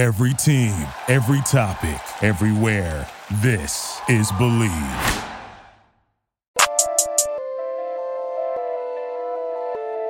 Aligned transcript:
Every 0.00 0.32
team, 0.32 0.86
every 1.08 1.42
topic, 1.42 2.00
everywhere. 2.22 3.06
This 3.42 4.00
is 4.08 4.32
Believe. 4.38 4.72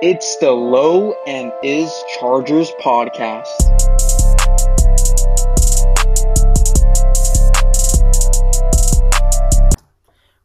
It's 0.01 0.37
the 0.37 0.53
Low 0.53 1.17
and 1.27 1.53
Is 1.65 1.93
Chargers 2.21 2.71
podcast. 2.81 3.49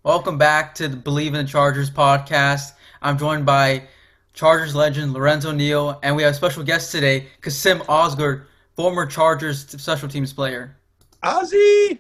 Welcome 0.01 0.39
back 0.39 0.73
to 0.73 0.87
the 0.87 0.97
Believe 0.97 1.35
in 1.35 1.45
the 1.45 1.51
Chargers 1.51 1.91
podcast. 1.91 2.71
I'm 2.99 3.19
joined 3.19 3.45
by 3.45 3.83
Chargers 4.33 4.73
legend 4.73 5.13
Lorenzo 5.13 5.51
Neal, 5.51 5.99
and 6.01 6.15
we 6.15 6.23
have 6.23 6.31
a 6.31 6.35
special 6.35 6.63
guest 6.63 6.91
today, 6.91 7.27
Kassim 7.41 7.83
Osgood, 7.87 8.41
former 8.75 9.05
Chargers 9.05 9.67
special 9.67 10.07
teams 10.07 10.33
player. 10.33 10.75
Ozzy! 11.23 11.99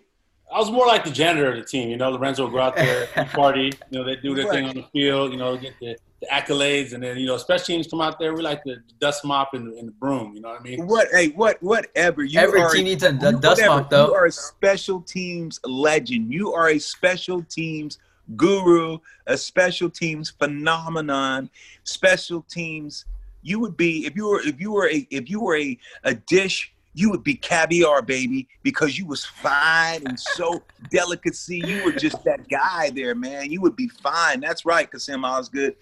I 0.53 0.59
was 0.59 0.71
more 0.71 0.85
like 0.85 1.03
the 1.03 1.11
janitor 1.11 1.51
of 1.51 1.57
the 1.57 1.65
team. 1.65 1.89
You 1.89 1.97
know, 1.97 2.11
Lorenzo 2.11 2.43
would 2.45 2.53
go 2.53 2.59
out 2.59 2.75
there, 2.75 3.07
party. 3.33 3.73
You 3.89 3.99
know, 3.99 4.05
they 4.05 4.15
do 4.15 4.35
their 4.35 4.49
thing 4.51 4.65
on 4.65 4.75
the 4.75 4.85
field. 4.93 5.31
You 5.31 5.37
know, 5.37 5.57
get 5.57 5.73
the, 5.79 5.97
the, 6.21 6.27
accolades, 6.27 6.93
and 6.93 7.03
then 7.03 7.17
you 7.17 7.25
know, 7.25 7.37
special 7.37 7.65
teams 7.65 7.87
come 7.87 7.99
out 7.99 8.19
there. 8.19 8.33
We 8.33 8.41
like 8.41 8.63
the 8.63 8.77
dust 8.99 9.25
mop 9.25 9.53
and, 9.53 9.73
and, 9.73 9.87
the 9.87 9.91
broom. 9.93 10.33
You 10.35 10.41
know 10.41 10.49
what 10.49 10.61
I 10.61 10.63
mean? 10.63 10.85
What? 10.87 11.07
Hey, 11.11 11.29
what? 11.29 11.61
Whatever. 11.61 12.23
You 12.23 12.39
Every 12.39 12.61
are, 12.61 12.71
team 12.71 12.85
needs 12.85 13.03
a 13.03 13.11
d- 13.11 13.17
dust 13.17 13.43
whatever. 13.43 13.67
mop, 13.67 13.89
though. 13.89 14.07
You 14.07 14.13
are 14.13 14.25
a 14.27 14.31
special 14.31 15.01
teams 15.01 15.59
legend. 15.65 16.31
You 16.31 16.53
are 16.53 16.69
a 16.69 16.79
special 16.79 17.41
teams 17.43 17.97
guru, 18.35 18.99
a 19.27 19.37
special 19.37 19.89
teams 19.89 20.29
phenomenon, 20.29 21.49
special 21.83 22.43
teams. 22.43 23.05
You 23.45 23.59
would 23.59 23.77
be 23.77 24.07
if 24.07 24.15
you 24.15 24.27
were 24.27 24.41
if 24.41 24.59
you 24.59 24.71
were 24.71 24.89
a 24.89 25.07
if 25.11 25.29
you 25.29 25.39
were 25.39 25.55
a, 25.55 25.77
a 26.03 26.15
dish 26.15 26.73
you 26.95 27.11
would 27.11 27.23
be 27.23 27.35
caviar, 27.35 28.01
baby, 28.01 28.47
because 28.63 28.97
you 28.97 29.05
was 29.05 29.25
fine 29.25 30.01
and 30.07 30.17
so 30.17 30.63
delicacy. 30.89 31.61
You 31.65 31.83
were 31.83 31.91
just 31.91 32.23
that 32.23 32.47
guy 32.47 32.89
there, 32.89 33.13
man. 33.13 33.51
You 33.51 33.59
would 33.61 33.75
be 33.75 33.89
fine. 33.89 34.39
That's 34.39 34.65
right, 34.65 34.89
Kassim 34.89 35.25
Osgood. 35.25 35.75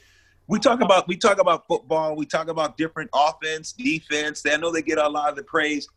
We 0.48 0.60
talk 0.60 0.82
about 0.82 1.08
we 1.08 1.16
talk 1.16 1.40
about 1.40 1.68
football. 1.68 2.16
We 2.16 2.26
talk 2.26 2.48
about 2.48 2.78
different 2.78 3.12
offense, 3.14 3.74
defense. 3.74 4.44
I 4.46 4.58
know 4.58 4.72
they 4.72 4.82
get 4.82 4.98
a 4.98 5.08
lot 5.08 5.30
of 5.30 5.36
the 5.36 5.44
praise. 5.44 5.88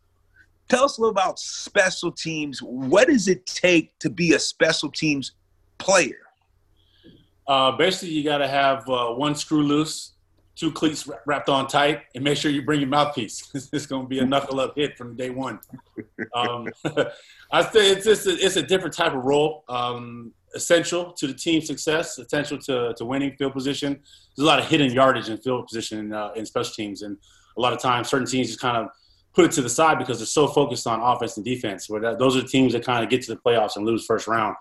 Tell 0.69 0.85
us 0.85 0.97
a 0.97 1.01
little 1.01 1.11
about 1.11 1.39
special 1.39 2.11
teams. 2.11 2.61
What 2.61 3.07
does 3.07 3.27
it 3.27 3.45
take 3.45 3.97
to 3.99 4.09
be 4.09 4.33
a 4.33 4.39
special 4.39 4.89
teams 4.89 5.31
player? 5.79 6.19
Uh, 7.47 7.71
basically, 7.71 8.09
you 8.09 8.23
got 8.23 8.37
to 8.37 8.47
have 8.47 8.87
uh, 8.87 9.07
one 9.07 9.33
screw 9.33 9.63
loose 9.63 10.13
two 10.57 10.71
cleats 10.71 11.07
wrapped 11.25 11.49
on 11.49 11.67
tight, 11.67 12.01
and 12.15 12.23
make 12.23 12.37
sure 12.37 12.51
you 12.51 12.63
bring 12.63 12.79
your 12.79 12.89
mouthpiece. 12.89 13.49
it's 13.71 13.85
going 13.85 14.03
to 14.03 14.07
be 14.07 14.19
a 14.19 14.25
knuckle 14.25 14.59
up 14.59 14.73
hit 14.75 14.97
from 14.97 15.15
day 15.15 15.29
one. 15.29 15.59
Um, 16.33 16.67
I 17.51 17.61
say 17.63 17.91
it's 17.91 18.05
just 18.05 18.27
a, 18.27 18.31
it's 18.31 18.55
a 18.55 18.63
different 18.63 18.95
type 18.95 19.13
of 19.13 19.23
role. 19.23 19.63
Um, 19.69 20.33
essential 20.55 21.13
to 21.13 21.27
the 21.27 21.33
team's 21.33 21.67
success, 21.67 22.17
essential 22.17 22.57
to, 22.57 22.93
to 22.97 23.05
winning 23.05 23.35
field 23.37 23.53
position. 23.53 24.01
There's 24.35 24.43
a 24.43 24.47
lot 24.47 24.59
of 24.59 24.67
hidden 24.67 24.91
yardage 24.91 25.29
in 25.29 25.37
field 25.37 25.67
position 25.67 25.99
in, 25.99 26.13
uh, 26.13 26.31
in 26.35 26.45
special 26.45 26.73
teams, 26.73 27.03
and 27.03 27.17
a 27.55 27.61
lot 27.61 27.73
of 27.73 27.79
times 27.79 28.09
certain 28.09 28.27
teams 28.27 28.47
just 28.47 28.59
kind 28.59 28.77
of 28.77 28.89
put 29.33 29.45
it 29.45 29.51
to 29.51 29.61
the 29.61 29.69
side 29.69 29.99
because 29.99 30.17
they're 30.17 30.25
so 30.25 30.47
focused 30.47 30.87
on 30.87 30.99
offense 30.99 31.37
and 31.37 31.45
defense. 31.45 31.89
Where 31.89 32.01
that, 32.01 32.19
those 32.19 32.35
are 32.35 32.41
the 32.41 32.47
teams 32.47 32.73
that 32.73 32.83
kind 32.83 33.03
of 33.03 33.09
get 33.09 33.21
to 33.23 33.35
the 33.35 33.39
playoffs 33.39 33.75
and 33.75 33.85
lose 33.85 34.05
first 34.05 34.27
round. 34.27 34.55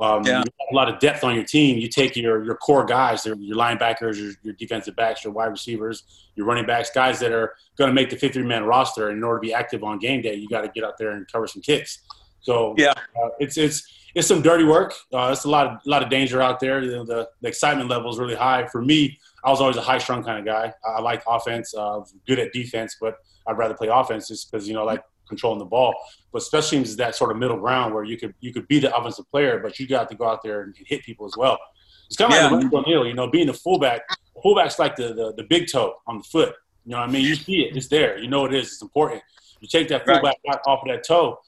Um, 0.00 0.24
yeah. 0.24 0.42
a 0.42 0.74
lot 0.74 0.92
of 0.92 0.98
depth 0.98 1.22
on 1.22 1.34
your 1.34 1.44
team. 1.44 1.78
You 1.78 1.88
take 1.88 2.16
your 2.16 2.44
your 2.44 2.56
core 2.56 2.84
guys, 2.84 3.24
your 3.24 3.36
linebackers, 3.36 4.16
your, 4.16 4.32
your 4.42 4.54
defensive 4.54 4.96
backs, 4.96 5.22
your 5.22 5.32
wide 5.32 5.46
receivers, 5.46 6.02
your 6.34 6.46
running 6.46 6.66
backs, 6.66 6.90
guys 6.90 7.20
that 7.20 7.30
are 7.32 7.54
going 7.78 7.88
to 7.88 7.94
make 7.94 8.10
the 8.10 8.16
53 8.16 8.42
man 8.42 8.64
roster. 8.64 9.08
And 9.08 9.18
in 9.18 9.24
order 9.24 9.38
to 9.38 9.40
be 9.40 9.54
active 9.54 9.84
on 9.84 9.98
game 9.98 10.20
day, 10.20 10.34
you 10.34 10.48
got 10.48 10.62
to 10.62 10.68
get 10.68 10.82
out 10.82 10.98
there 10.98 11.12
and 11.12 11.30
cover 11.30 11.46
some 11.46 11.62
kicks. 11.62 12.00
So 12.40 12.74
yeah, 12.76 12.92
uh, 12.92 13.28
it's 13.38 13.56
it's 13.56 13.86
it's 14.14 14.28
some 14.28 14.42
dirty 14.42 14.64
work. 14.64 14.94
Uh, 15.12 15.30
it's 15.32 15.44
a 15.44 15.50
lot 15.50 15.66
of 15.66 15.72
a 15.86 15.88
lot 15.88 16.02
of 16.02 16.10
danger 16.10 16.42
out 16.42 16.60
there. 16.60 16.82
You 16.82 16.90
know, 16.90 17.04
the, 17.04 17.28
the 17.40 17.48
excitement 17.48 17.88
level 17.88 18.10
is 18.10 18.18
really 18.18 18.34
high. 18.34 18.66
For 18.66 18.82
me, 18.82 19.18
I 19.44 19.50
was 19.50 19.60
always 19.60 19.76
a 19.76 19.82
high 19.82 19.98
strung 19.98 20.22
kind 20.24 20.38
of 20.38 20.44
guy. 20.44 20.72
I, 20.84 20.98
I 20.98 21.00
like 21.00 21.22
offense, 21.26 21.74
uh, 21.74 22.00
good 22.26 22.38
at 22.38 22.52
defense, 22.52 22.96
but 23.00 23.18
I'd 23.46 23.58
rather 23.58 23.74
play 23.74 23.88
offense 23.88 24.28
just 24.28 24.50
because 24.50 24.66
you 24.68 24.74
know 24.74 24.84
like 24.84 25.02
controlling 25.28 25.58
the 25.58 25.64
ball. 25.64 25.94
But 26.32 26.42
special 26.42 26.70
teams 26.70 26.90
is 26.90 26.96
that 26.96 27.14
sort 27.14 27.30
of 27.30 27.38
middle 27.38 27.58
ground 27.58 27.94
where 27.94 28.04
you 28.04 28.16
could 28.16 28.34
you 28.40 28.52
could 28.52 28.68
be 28.68 28.78
the 28.78 28.94
offensive 28.94 29.30
player, 29.30 29.58
but 29.58 29.78
you 29.78 29.86
got 29.86 30.08
to 30.10 30.14
go 30.14 30.26
out 30.28 30.42
there 30.42 30.62
and 30.62 30.74
hit 30.86 31.02
people 31.02 31.26
as 31.26 31.34
well. 31.36 31.58
It's 32.06 32.16
kind 32.16 32.32
of 32.32 32.38
yeah. 32.38 32.48
like 32.48 32.72
O'Neal, 32.72 33.06
you 33.06 33.14
know, 33.14 33.28
being 33.28 33.48
a 33.48 33.54
fullback. 33.54 34.02
Fullback's 34.42 34.78
like 34.78 34.96
the, 34.96 35.14
the, 35.14 35.32
the 35.36 35.44
big 35.44 35.70
toe 35.70 35.94
on 36.06 36.18
the 36.18 36.24
foot. 36.24 36.54
You 36.84 36.92
know 36.92 37.00
what 37.00 37.08
I 37.08 37.12
mean? 37.12 37.24
You 37.24 37.34
see 37.34 37.62
it, 37.62 37.76
it's 37.76 37.88
there. 37.88 38.18
You 38.18 38.28
know 38.28 38.44
it 38.44 38.52
is. 38.52 38.66
It's 38.66 38.82
important. 38.82 39.22
You 39.60 39.68
take 39.68 39.88
that 39.88 40.04
fullback 40.04 40.36
right. 40.46 40.58
off 40.66 40.80
of 40.82 40.88
that 40.88 41.04
toe. 41.04 41.38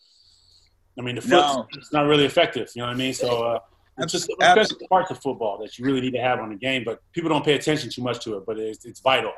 I 0.98 1.03
mean, 1.03 1.16
the 1.16 1.20
foot 1.20 1.31
no. 1.31 1.66
it's 1.75 1.92
not 1.92 2.06
really 2.06 2.25
effective. 2.25 2.70
You 2.75 2.82
know 2.82 2.88
what 2.88 2.94
I 2.94 2.98
mean? 2.98 3.12
So 3.12 3.44
uh, 3.44 3.59
it's 3.98 4.12
just 4.12 4.31
a 4.31 4.88
parts 4.88 5.10
of 5.10 5.20
football 5.20 5.59
that 5.59 5.78
you 5.78 5.84
really 5.84 6.00
need 6.00 6.12
to 6.12 6.20
have 6.20 6.38
on 6.41 6.48
the 6.48 6.56
game, 6.56 6.84
but 6.84 7.00
people 7.12 7.28
don't 7.28 7.44
pay 7.44 7.54
attention 7.54 7.91
too 7.91 8.03
much 8.03 8.25
to 8.25 8.38
it. 8.38 8.47
But 8.47 8.59
it's, 8.59 8.86
it's 8.86 9.00
vital. 9.00 9.32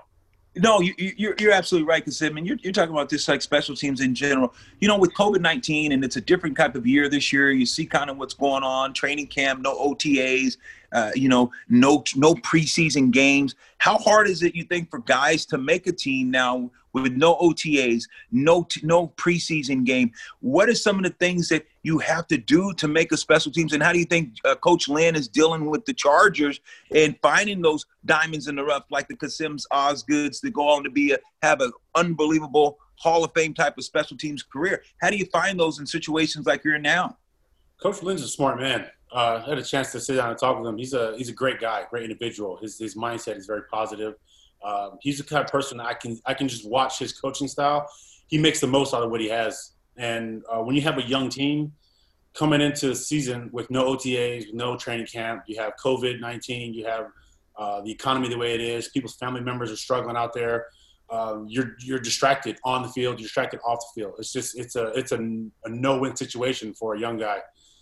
No, 0.56 0.80
you, 0.80 0.92
are 0.92 1.12
you're, 1.16 1.34
you're 1.38 1.52
absolutely 1.52 1.88
right, 1.88 2.04
because 2.04 2.20
I 2.22 2.30
mean, 2.30 2.44
you're, 2.44 2.56
you're 2.62 2.72
talking 2.72 2.92
about 2.92 3.08
this 3.08 3.28
like 3.28 3.42
special 3.42 3.76
teams 3.76 4.00
in 4.00 4.14
general. 4.14 4.54
You 4.80 4.88
know, 4.88 4.98
with 4.98 5.14
COVID 5.14 5.40
nineteen, 5.40 5.92
and 5.92 6.04
it's 6.04 6.16
a 6.16 6.20
different 6.20 6.56
type 6.56 6.74
of 6.74 6.86
year 6.86 7.08
this 7.08 7.32
year. 7.32 7.52
You 7.52 7.66
see 7.66 7.86
kind 7.86 8.10
of 8.10 8.16
what's 8.16 8.34
going 8.34 8.62
on, 8.62 8.92
training 8.92 9.28
camp, 9.28 9.60
no 9.60 9.78
OTAs, 9.78 10.56
uh, 10.92 11.12
you 11.14 11.28
know, 11.28 11.52
no 11.68 12.02
no 12.16 12.34
preseason 12.34 13.10
games. 13.10 13.54
How 13.78 13.98
hard 13.98 14.28
is 14.28 14.42
it, 14.42 14.54
you 14.54 14.64
think, 14.64 14.90
for 14.90 14.98
guys 15.00 15.46
to 15.46 15.58
make 15.58 15.86
a 15.86 15.92
team 15.92 16.30
now 16.30 16.70
with 16.92 17.12
no 17.12 17.36
OTAs, 17.36 18.08
no 18.32 18.66
no 18.82 19.08
preseason 19.08 19.84
game? 19.84 20.10
What 20.40 20.68
are 20.68 20.74
some 20.74 20.96
of 20.96 21.04
the 21.04 21.10
things 21.10 21.48
that 21.50 21.66
you 21.88 21.98
have 21.98 22.28
to 22.28 22.38
do 22.38 22.72
to 22.74 22.86
make 22.86 23.10
a 23.10 23.16
special 23.16 23.50
teams? 23.50 23.72
And 23.72 23.82
how 23.82 23.92
do 23.92 23.98
you 23.98 24.04
think 24.04 24.34
uh, 24.44 24.54
Coach 24.54 24.88
Lynn 24.88 25.16
is 25.16 25.26
dealing 25.26 25.66
with 25.66 25.84
the 25.86 25.94
Chargers 25.94 26.60
and 26.94 27.18
finding 27.22 27.62
those 27.62 27.84
diamonds 28.04 28.46
in 28.46 28.54
the 28.54 28.62
rough, 28.62 28.84
like 28.90 29.08
the 29.08 29.16
Kassims 29.16 29.64
Osgoods, 29.72 30.40
that 30.42 30.52
go 30.52 30.68
on 30.68 30.84
to 30.84 30.90
be 30.90 31.12
a, 31.12 31.18
have 31.42 31.60
an 31.60 31.72
unbelievable 31.96 32.78
Hall 32.96 33.24
of 33.24 33.32
Fame 33.34 33.54
type 33.54 33.76
of 33.78 33.84
special 33.84 34.16
teams 34.16 34.42
career? 34.42 34.82
How 35.00 35.10
do 35.10 35.16
you 35.16 35.26
find 35.26 35.58
those 35.58 35.80
in 35.80 35.86
situations 35.86 36.46
like 36.46 36.62
you're 36.62 36.76
in 36.76 36.82
now? 36.82 37.16
Coach 37.82 38.02
Lynn's 38.02 38.22
a 38.22 38.28
smart 38.28 38.60
man. 38.60 38.86
Uh, 39.10 39.42
I 39.44 39.48
had 39.48 39.58
a 39.58 39.62
chance 39.62 39.90
to 39.92 40.00
sit 40.00 40.16
down 40.16 40.30
and 40.30 40.38
talk 40.38 40.58
with 40.58 40.68
him. 40.68 40.76
He's 40.76 40.92
a 40.92 41.16
he's 41.16 41.30
a 41.30 41.32
great 41.32 41.60
guy, 41.60 41.84
great 41.88 42.04
individual. 42.04 42.58
His 42.58 42.78
his 42.78 42.94
mindset 42.94 43.36
is 43.36 43.46
very 43.46 43.62
positive. 43.70 44.14
Um, 44.62 44.98
he's 45.00 45.18
the 45.18 45.24
kind 45.24 45.44
of 45.44 45.50
person 45.50 45.80
I 45.80 45.94
can 45.94 46.20
I 46.26 46.34
can 46.34 46.48
just 46.48 46.68
watch 46.68 46.98
his 46.98 47.12
coaching 47.12 47.48
style. 47.48 47.88
He 48.26 48.36
makes 48.36 48.60
the 48.60 48.66
most 48.66 48.92
out 48.92 49.02
of 49.02 49.10
what 49.10 49.20
he 49.20 49.28
has. 49.28 49.72
And 49.98 50.42
uh, 50.50 50.62
when 50.62 50.74
you 50.74 50.82
have 50.82 50.98
a 50.98 51.02
young 51.02 51.28
team 51.28 51.72
coming 52.34 52.60
into 52.60 52.88
the 52.88 52.94
season 52.94 53.50
with 53.52 53.70
no 53.70 53.94
OTAs, 53.94 54.52
no 54.54 54.76
training 54.76 55.06
camp, 55.06 55.42
you 55.46 55.60
have 55.60 55.72
COVID 55.76 56.20
nineteen, 56.20 56.72
you 56.72 56.86
have 56.86 57.06
uh, 57.56 57.80
the 57.82 57.90
economy 57.90 58.28
the 58.28 58.38
way 58.38 58.54
it 58.54 58.60
is. 58.60 58.88
People's 58.88 59.16
family 59.16 59.40
members 59.40 59.70
are 59.70 59.76
struggling 59.76 60.16
out 60.16 60.32
there. 60.32 60.66
Um, 61.10 61.46
you're 61.48 61.76
you're 61.80 61.98
distracted 61.98 62.58
on 62.64 62.82
the 62.82 62.88
field, 62.88 63.18
you're 63.18 63.26
distracted 63.26 63.60
off 63.66 63.80
the 63.94 64.00
field. 64.00 64.14
It's 64.18 64.32
just 64.32 64.58
it's 64.58 64.76
a 64.76 64.88
it's 64.88 65.12
a, 65.12 65.16
a 65.16 65.68
no 65.68 65.98
win 65.98 66.16
situation 66.16 66.74
for 66.74 66.94
a 66.94 67.00
young 67.00 67.18
guy. 67.18 67.40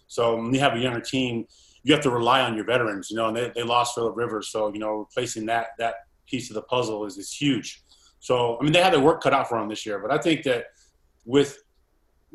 So 0.09 0.37
when 0.37 0.55
you 0.55 0.61
have 0.61 0.75
a 0.75 0.79
younger 0.79 1.01
team, 1.01 1.47
you 1.83 1.93
have 1.93 2.03
to 2.05 2.11
rely 2.11 2.41
on 2.41 2.55
your 2.55 2.65
veterans. 2.65 3.11
You 3.11 3.17
know, 3.17 3.27
and 3.27 3.37
they, 3.37 3.53
they 3.55 3.63
lost 3.63 3.95
Philip 3.95 4.17
Rivers, 4.17 4.49
so 4.49 4.73
you 4.73 4.79
know 4.79 4.95
replacing 4.99 5.47
that 5.47 5.69
that 5.79 5.97
piece 6.27 6.51
of 6.51 6.55
the 6.55 6.63
puzzle 6.63 7.05
is, 7.05 7.19
is 7.19 7.33
huge. 7.33 7.83
So, 8.21 8.59
I 8.59 8.63
mean, 8.65 8.73
they 8.73 8.83
had 8.83 8.93
their 8.93 9.01
work 9.01 9.23
cut 9.23 9.33
out 9.33 9.49
for 9.49 9.59
them 9.59 9.69
this 9.69 9.87
year, 9.87 9.99
but 9.99 10.11
I 10.11 10.19
think 10.19 10.43
that 10.45 10.67
with 11.25 11.63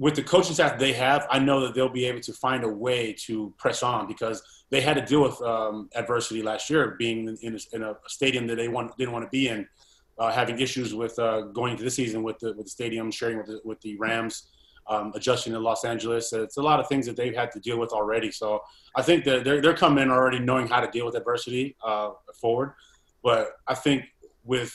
with 0.02 0.16
the 0.16 0.24
coaching 0.24 0.56
staff 0.56 0.80
they 0.80 0.94
have, 0.94 1.28
I 1.30 1.38
know 1.38 1.60
that 1.60 1.76
they'll 1.76 1.88
be 1.88 2.06
able 2.06 2.22
to 2.22 2.34
find 2.34 2.64
a 2.64 2.68
way 2.68 3.14
to 3.28 3.54
press 3.60 3.84
on 3.84 4.08
because 4.08 4.42
they 4.72 4.82
had 4.82 4.96
to 4.96 5.06
deal 5.06 5.22
with 5.22 5.40
um, 5.44 5.92
adversity 5.94 6.42
last 6.42 6.72
year, 6.72 6.96
being 6.98 7.38
in 7.44 7.54
a, 7.54 7.76
in 7.76 7.84
a, 7.84 7.96
stadium 8.08 8.48
that 8.48 8.56
they 8.56 8.68
want, 8.68 8.98
didn't 8.98 9.14
want 9.14 9.26
to 9.26 9.30
be 9.30 9.50
in, 9.50 9.68
uh, 10.18 10.32
having 10.32 10.60
issues 10.60 10.96
with 10.96 11.20
uh, 11.20 11.42
going 11.42 11.74
into 11.74 11.84
the 11.84 11.92
season 11.92 12.24
with 12.24 12.40
the 12.40 12.48
with 12.54 12.66
the 12.66 12.72
stadium, 12.72 13.12
sharing 13.12 13.38
with 13.38 13.46
the, 13.46 13.62
with 13.64 13.80
the 13.82 13.96
Rams, 13.98 14.48
um, 14.90 15.12
adjusting 15.14 15.54
to 15.54 15.60
Los 15.60 15.86
Angeles. 15.86 16.34
It's 16.34 16.58
a 16.58 16.64
lot 16.64 16.80
of 16.80 16.88
things 16.88 17.06
that 17.06 17.16
they've 17.16 17.36
had 17.36 17.52
to 17.52 17.60
deal 17.60 17.78
with 17.78 17.92
already. 17.92 18.32
So 18.32 18.60
I 18.96 19.04
think 19.04 19.24
that 19.26 19.44
they're 19.44 19.62
they're 19.62 19.78
coming 19.78 20.02
in 20.02 20.10
already 20.10 20.40
knowing 20.40 20.68
how 20.68 20.80
to 20.80 20.90
deal 20.90 21.06
with 21.06 21.14
adversity 21.14 21.76
uh, 21.86 22.10
forward. 22.42 22.74
But 23.24 23.52
I 23.68 23.76
think 23.76 24.06
with 24.44 24.74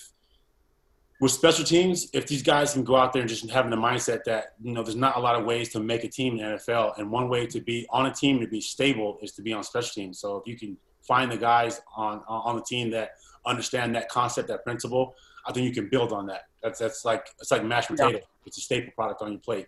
with 1.27 1.33
special 1.33 1.65
teams, 1.65 2.09
if 2.13 2.29
these 2.29 2.41
guys 2.41 2.75
can 2.75 2.85
go 2.85 2.95
out 2.95 3.13
there 3.13 3.21
and 3.21 3.29
just 3.29 3.51
having 3.51 3.73
the 3.73 3.77
mindset 3.77 4.23
that 4.27 4.55
you 4.63 4.73
know 4.73 4.85
there's 4.85 4.95
not 4.95 5.17
a 5.17 5.19
lot 5.19 5.35
of 5.35 5.45
ways 5.45 5.71
to 5.71 5.81
make 5.81 6.05
a 6.05 6.09
team 6.09 6.39
in 6.39 6.39
the 6.39 6.57
NFL, 6.57 6.97
and 6.99 7.11
one 7.11 7.29
way 7.29 7.47
to 7.47 7.61
be 7.61 7.85
on 7.91 8.07
a 8.07 8.15
team 8.15 8.39
to 8.39 8.47
be 8.47 8.61
stable 8.61 9.19
is 9.21 9.33
to 9.33 9.43
be 9.43 9.53
on 9.53 9.65
special 9.65 9.91
teams. 9.93 10.21
So 10.21 10.37
if 10.37 10.47
you 10.47 10.57
can 10.57 10.77
find 11.03 11.33
the 11.33 11.37
guys 11.37 11.81
on 11.97 12.23
on 12.29 12.55
the 12.55 12.63
team 12.63 12.93
that 12.93 13.17
understand 13.45 13.93
that 13.97 14.09
concept, 14.09 14.47
that 14.49 14.63
principle, 14.63 15.17
I 15.45 15.53
think 15.53 15.67
you 15.67 15.75
can 15.75 15.89
build 15.89 16.13
on 16.13 16.29
that. 16.29 16.43
That's 16.63 16.79
that's 16.79 17.05
like 17.05 17.27
it's 17.41 17.51
like 17.51 17.65
mashed 17.65 17.89
potato. 17.89 18.19
Yeah. 18.19 18.47
It's 18.47 18.59
a 18.59 18.61
staple 18.61 18.93
product 18.93 19.21
on 19.21 19.33
your 19.33 19.41
plate. 19.41 19.67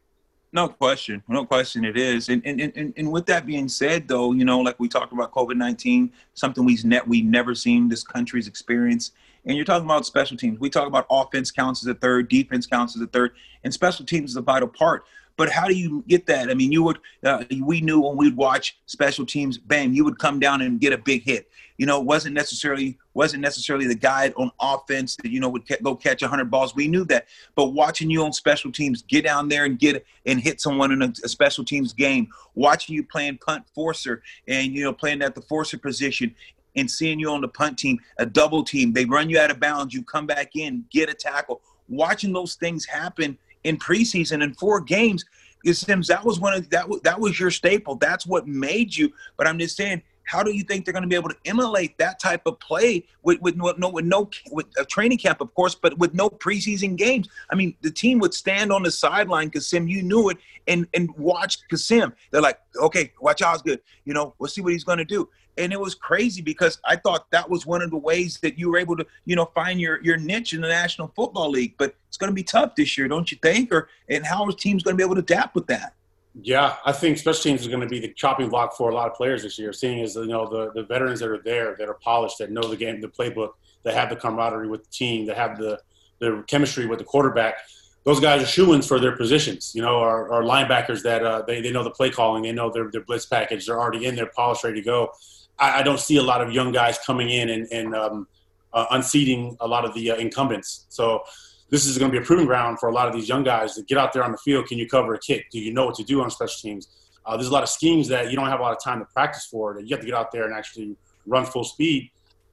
No 0.53 0.69
question, 0.69 1.25
no 1.29 1.45
question, 1.45 1.85
it 1.85 1.97
is. 1.97 2.29
And 2.29 2.41
and, 2.45 2.61
and 2.61 2.95
and 2.97 3.11
with 3.11 3.27
that 3.27 3.47
being 3.47 3.69
said, 3.69 4.07
though, 4.07 4.31
you 4.33 4.45
know, 4.45 4.61
like 4.61 4.79
we 4.79 4.89
talked 4.89 5.13
about 5.13 5.33
COVID 5.33 5.57
nineteen, 5.57 6.13
something 6.35 6.65
we've 6.65 6.85
net 6.85 7.07
we 7.09 7.21
never 7.21 7.57
seen 7.57 7.89
this 7.89 8.05
country's 8.05 8.47
experience 8.47 9.11
and 9.49 9.57
you're 9.57 9.65
talking 9.65 9.87
about 9.87 10.05
special 10.05 10.37
teams. 10.37 10.61
We 10.61 10.69
talk 10.69 10.87
about 10.87 11.07
offense 11.11 11.51
counts 11.51 11.83
as 11.83 11.89
a 11.89 11.95
third, 11.95 12.29
defense 12.29 12.67
counts 12.67 12.95
as 12.95 13.03
a 13.03 13.07
third, 13.07 13.33
and 13.65 13.73
special 13.73 14.05
teams 14.05 14.31
is 14.31 14.37
a 14.37 14.43
vital 14.43 14.69
part. 14.69 15.05
But 15.39 15.51
how 15.51 15.69
do 15.69 15.75
you 15.75 16.05
get 16.09 16.27
that? 16.27 16.51
I 16.51 16.55
mean, 16.55 16.71
you 16.71 16.83
would 16.83 16.99
uh, 17.25 17.45
we 17.61 17.81
knew 17.81 18.01
when 18.01 18.17
we'd 18.17 18.37
watch 18.37 18.77
special 18.87 19.25
teams, 19.25 19.57
bam, 19.57 19.95
you 19.95 20.05
would 20.05 20.19
come 20.19 20.39
down 20.39 20.61
and 20.61 20.81
get 20.81 20.93
a 20.93 20.99
big 20.99 21.23
hit. 21.23 21.49
You 21.79 21.87
know, 21.87 22.01
it 22.01 22.07
wasn't 22.07 22.35
necessarily 22.35 22.99
wasn't 23.15 23.41
necessarily 23.41 23.87
the 23.87 23.95
guy 23.95 24.33
on 24.37 24.51
offense 24.61 25.17
that 25.23 25.31
you 25.31 25.39
know 25.39 25.49
would 25.49 25.63
go 25.83 25.95
catch 25.95 26.23
100 26.23 26.51
balls. 26.51 26.75
We 26.75 26.89
knew 26.89 27.05
that, 27.05 27.29
but 27.55 27.69
watching 27.69 28.11
you 28.11 28.25
on 28.25 28.33
special 28.33 28.73
teams, 28.73 29.03
get 29.03 29.25
down 29.25 29.49
there 29.49 29.65
and 29.65 29.79
get 29.79 30.05
and 30.27 30.41
hit 30.41 30.61
someone 30.61 30.91
in 30.91 31.03
a, 31.03 31.13
a 31.25 31.29
special 31.29 31.65
teams 31.65 31.93
game, 31.93 32.29
watching 32.57 32.97
you 32.97 33.05
playing 33.05 33.39
punt 33.39 33.65
forcer 33.75 34.23
and 34.49 34.73
you 34.73 34.83
know 34.83 34.93
playing 34.93 35.23
at 35.23 35.37
the 35.37 35.43
forcer 35.43 35.79
position 35.79 36.35
and 36.79 36.91
seeing 36.91 37.19
you 37.19 37.31
on 37.31 37.41
the 37.41 37.49
punt 37.49 37.79
team, 37.79 37.99
a 38.19 38.27
double 38.27 38.63
team, 38.65 38.93
they 38.93 39.05
run 39.05 39.29
you 39.29 39.39
out 39.39 39.51
of 39.51 39.61
bounds, 39.61 39.95
you 39.95 40.03
come 40.03 40.27
back 40.27 40.57
in, 40.57 40.85
get 40.91 41.09
a 41.09 41.15
tackle. 41.15 41.61
Watching 41.89 42.33
those 42.33 42.55
things 42.55 42.85
happen 42.85 43.39
in 43.65 43.79
preseason 43.79 44.43
in 44.43 44.55
four 44.55 44.81
games. 44.81 45.25
Seems 45.65 46.07
that 46.07 46.25
was 46.25 46.39
one 46.39 46.55
of 46.55 46.71
that 46.71 46.87
that 47.03 47.19
was 47.19 47.39
your 47.39 47.51
staple. 47.51 47.97
That's 47.97 48.27
what 48.27 48.47
made 48.47 48.95
you. 48.97 49.13
But 49.37 49.49
I'm 49.49 49.59
just 49.59 49.77
saying, 49.77 50.03
how 50.29 50.43
do 50.43 50.55
you 50.55 50.63
think 50.63 50.85
they're 50.85 50.93
going 50.93 51.03
to 51.03 51.09
be 51.09 51.17
able 51.17 51.31
to 51.31 51.37
emulate 51.47 51.97
that 51.99 52.21
type 52.21 52.43
of 52.47 52.61
play 52.61 53.05
with 53.23 53.41
with 53.41 53.57
no 53.57 53.89
with 53.89 54.05
no 54.05 54.31
with 54.53 54.67
a 54.79 54.85
training 54.85 55.19
camp, 55.19 55.41
of 55.41 55.53
course, 55.55 55.75
but 55.75 55.97
with 55.99 56.15
no 56.15 56.29
preseason 56.29 56.97
games? 56.97 57.29
I 57.51 57.55
mean, 57.55 57.75
the 57.81 57.91
team 57.91 58.19
would 58.19 58.35
stand 58.35 58.71
on 58.71 58.83
the 58.83 58.91
sideline, 58.91 59.51
Kassim, 59.51 59.89
you 59.89 60.03
knew 60.03 60.29
it, 60.29 60.39
and 60.67 60.87
and 60.95 61.11
watch 61.17 61.67
Kassim. 61.69 62.13
They're 62.31 62.43
like, 62.43 62.61
okay, 62.77 63.13
watch 63.21 63.43
Osgood. 63.43 63.81
You 64.05 64.15
know, 64.15 64.35
we'll 64.39 64.51
see 64.51 64.61
what 64.61 64.73
he's 64.73 64.85
going 64.85 64.99
to 64.99 65.05
do 65.05 65.29
and 65.59 65.73
it 65.73 65.81
was 65.81 65.95
crazy 65.95 66.41
because 66.41 66.81
I 66.85 66.97
thought 66.97 67.31
that 67.33 67.51
was 67.51 67.67
one 67.67 67.83
of 67.83 67.91
the 67.91 67.99
ways 67.99 68.39
that 68.43 68.59
you 68.59 68.71
were 68.71 68.79
able 68.79 68.97
to, 68.97 69.07
you 69.25 69.35
know, 69.37 69.47
find 69.55 69.81
your 69.81 70.03
your 70.03 70.17
niche 70.17 70.53
in 70.55 70.61
the 70.61 70.69
National 70.69 71.09
Football 71.15 71.51
League. 71.51 71.75
But 71.77 71.97
it's 72.07 72.17
going 72.17 72.31
to 72.31 72.35
be 72.35 72.45
tough 72.45 72.77
this 72.77 72.97
year, 72.97 73.09
don't 73.09 73.31
you 73.31 73.39
think? 73.43 73.73
Or 73.73 73.89
and 74.09 74.25
how 74.25 74.45
are 74.45 74.53
teams 74.53 74.83
going 74.83 74.95
to 74.95 74.97
be 74.97 75.05
able 75.05 75.17
to 75.17 75.21
adapt 75.21 75.55
with 75.55 75.67
that? 75.67 75.95
Yeah, 76.41 76.77
I 76.85 76.93
think 76.93 77.19
special 77.19 77.43
teams 77.43 77.63
is 77.63 77.69
going 77.69 77.81
to 77.81 77.87
be 77.87 77.99
the 77.99 78.13
chopping 78.13 78.49
block 78.49 78.77
for 78.77 78.91
a 78.91 78.95
lot 78.95 79.11
of 79.11 79.15
players 79.15 79.43
this 79.43 79.59
year. 79.59 79.73
Seeing 79.73 80.03
as 80.03 80.15
you 80.15 80.27
know 80.27 80.47
the 80.47 80.71
the 80.73 80.85
veterans 80.85 81.21
that 81.21 81.31
are 81.31 81.43
there, 81.43 81.75
that 81.79 81.89
are 81.89 81.95
polished, 81.95 82.39
that 82.39 82.51
know 82.51 82.63
the 82.63 82.77
game, 82.77 83.01
the 83.01 83.09
playbook, 83.09 83.53
that 83.83 83.95
have 83.95 84.09
the 84.09 84.17
camaraderie 84.17 84.69
with 84.69 84.85
the 84.85 84.91
team, 84.91 85.27
that 85.27 85.37
have 85.37 85.59
the 85.59 85.81
the 86.21 86.45
chemistry 86.47 86.87
with 86.87 86.99
the 86.99 87.05
quarterback. 87.05 87.59
Those 88.05 88.21
guys 88.21 88.43
are 88.43 88.47
shoo-ins 88.47 88.87
for 88.87 88.99
their 88.99 89.17
positions. 89.17 89.73
You 89.75 89.83
know, 89.83 89.99
are 89.99 90.43
linebackers 90.43 91.03
that 91.03 91.25
uh, 91.25 91.43
they, 91.43 91.61
they 91.61 91.71
know 91.71 91.85
the 91.85 91.91
play 91.91 92.11
calling, 92.11 92.43
they 92.43 92.53
know 92.53 92.71
their, 92.71 92.91
their 92.91 93.03
blitz 93.03 93.27
package. 93.27 93.67
They're 93.67 93.79
already 93.79 94.07
in 94.07 94.17
there, 94.17 94.31
polished, 94.35 94.65
ready 94.65 94.81
to 94.81 94.85
go. 94.85 95.13
I, 95.59 95.81
I, 95.81 95.83
don't 95.83 96.01
see 96.01 96.17
a 96.17 96.23
lot 96.23 96.41
of 96.41 96.51
young 96.51 96.73
guys 96.73 96.99
coming 97.05 97.29
in 97.29 97.51
and, 97.51 97.67
and 97.71 97.95
um, 97.95 98.29
uh, 98.73 98.87
unseating 98.93 99.57
a 99.61 99.69
lot 99.69 99.85
of 99.85 99.93
the 99.93 100.13
uh, 100.13 100.17
incumbents. 100.17 100.87
So 100.89 101.25
this 101.71 101.87
is 101.87 101.99
going 101.99 102.11
to 102.11 102.19
be 102.19 102.23
a 102.23 102.27
proving 102.27 102.47
ground 102.47 102.79
for 102.79 102.89
a 102.89 102.93
lot 102.93 103.09
of 103.09 103.15
these 103.15 103.29
young 103.29 103.45
guys 103.45 103.75
to 103.75 103.83
get 103.83 103.99
out 103.99 104.13
there 104.13 104.25
on 104.25 104.33
the 104.33 104.39
field. 104.39 104.67
Can 104.67 104.79
you 104.79 104.89
cover 104.89 105.15
a 105.15 105.19
kick? 105.19 105.47
Do 105.51 105.59
you 105.59 105.73
know 105.73 105.87
what 105.87 105.95
to 105.97 106.05
do 106.05 106.23
on 106.23 106.31
special 106.31 106.61
teams? 106.61 106.89
Uh, 107.27 107.37
there's 107.37 107.49
a 107.49 107.53
lot 107.53 107.63
of 107.63 107.69
schemes 107.69 108.09
that 108.09 108.31
you 108.31 108.37
don't 108.37 108.49
have 108.49 108.61
a 108.61 108.63
lot 108.63 108.73
of 108.73 108.83
time 108.83 109.01
to 109.01 109.05
practice 109.07 109.47
for. 109.47 109.75
That 109.75 109.83
you 109.83 109.91
have 109.91 110.01
to 110.01 110.07
get 110.07 110.15
out 110.15 110.33
there 110.33 110.47
and 110.47 110.55
actually 110.55 110.97
run 111.27 111.45
full 111.45 111.65
speed, 111.65 112.11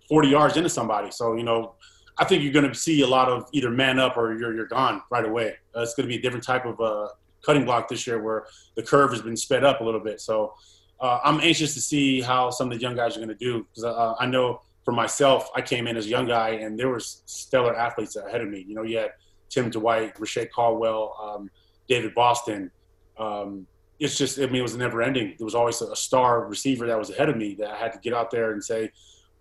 40 0.09 0.27
yards 0.27 0.57
into 0.57 0.69
somebody. 0.69 1.11
So 1.11 1.35
you 1.35 1.43
know, 1.43 1.75
I 2.17 2.25
think 2.25 2.43
you're 2.43 2.51
going 2.51 2.67
to 2.67 2.75
see 2.75 3.01
a 3.01 3.07
lot 3.07 3.29
of 3.29 3.47
either 3.53 3.69
man 3.69 3.99
up 3.99 4.17
or 4.17 4.37
you're 4.37 4.53
you're 4.53 4.67
gone 4.67 5.01
right 5.09 5.25
away. 5.25 5.55
Uh, 5.75 5.81
it's 5.81 5.95
going 5.95 6.07
to 6.07 6.13
be 6.13 6.19
a 6.19 6.21
different 6.21 6.43
type 6.43 6.65
of 6.65 6.79
uh, 6.81 7.07
cutting 7.45 7.63
block 7.63 7.87
this 7.87 8.05
year 8.05 8.21
where 8.21 8.45
the 8.75 8.83
curve 8.83 9.11
has 9.11 9.21
been 9.21 9.37
sped 9.37 9.63
up 9.63 9.79
a 9.79 9.83
little 9.83 9.99
bit. 10.01 10.19
So 10.19 10.53
uh, 10.99 11.19
I'm 11.23 11.39
anxious 11.41 11.73
to 11.75 11.81
see 11.81 12.21
how 12.21 12.49
some 12.49 12.71
of 12.71 12.77
the 12.77 12.81
young 12.81 12.95
guys 12.95 13.15
are 13.15 13.19
going 13.19 13.29
to 13.29 13.35
do 13.35 13.65
because 13.69 13.83
uh, 13.83 14.15
I 14.19 14.25
know 14.25 14.61
for 14.85 14.91
myself, 14.91 15.49
I 15.55 15.61
came 15.61 15.87
in 15.87 15.97
as 15.97 16.05
a 16.05 16.09
young 16.09 16.27
guy 16.27 16.49
and 16.49 16.79
there 16.79 16.89
was 16.89 17.23
stellar 17.25 17.75
athletes 17.75 18.15
ahead 18.15 18.41
of 18.41 18.47
me. 18.47 18.63
You 18.65 18.75
know, 18.75 18.83
you 18.83 18.99
had 18.99 19.11
Tim 19.49 19.71
Dwight, 19.71 20.17
Reche 20.19 20.47
Caldwell, 20.53 21.17
um, 21.21 21.49
David 21.89 22.13
Boston. 22.13 22.71
Um, 23.17 23.65
it's 23.99 24.17
just, 24.17 24.37
I 24.37 24.45
mean, 24.45 24.57
it 24.57 24.61
was 24.61 24.77
never 24.77 25.01
ending. 25.01 25.33
There 25.37 25.45
was 25.45 25.55
always 25.55 25.81
a 25.81 25.95
star 25.95 26.45
receiver 26.47 26.85
that 26.85 26.99
was 26.99 27.09
ahead 27.09 27.29
of 27.29 27.37
me 27.37 27.55
that 27.55 27.71
I 27.71 27.77
had 27.77 27.93
to 27.93 27.99
get 27.99 28.13
out 28.13 28.29
there 28.29 28.51
and 28.51 28.63
say, 28.63 28.91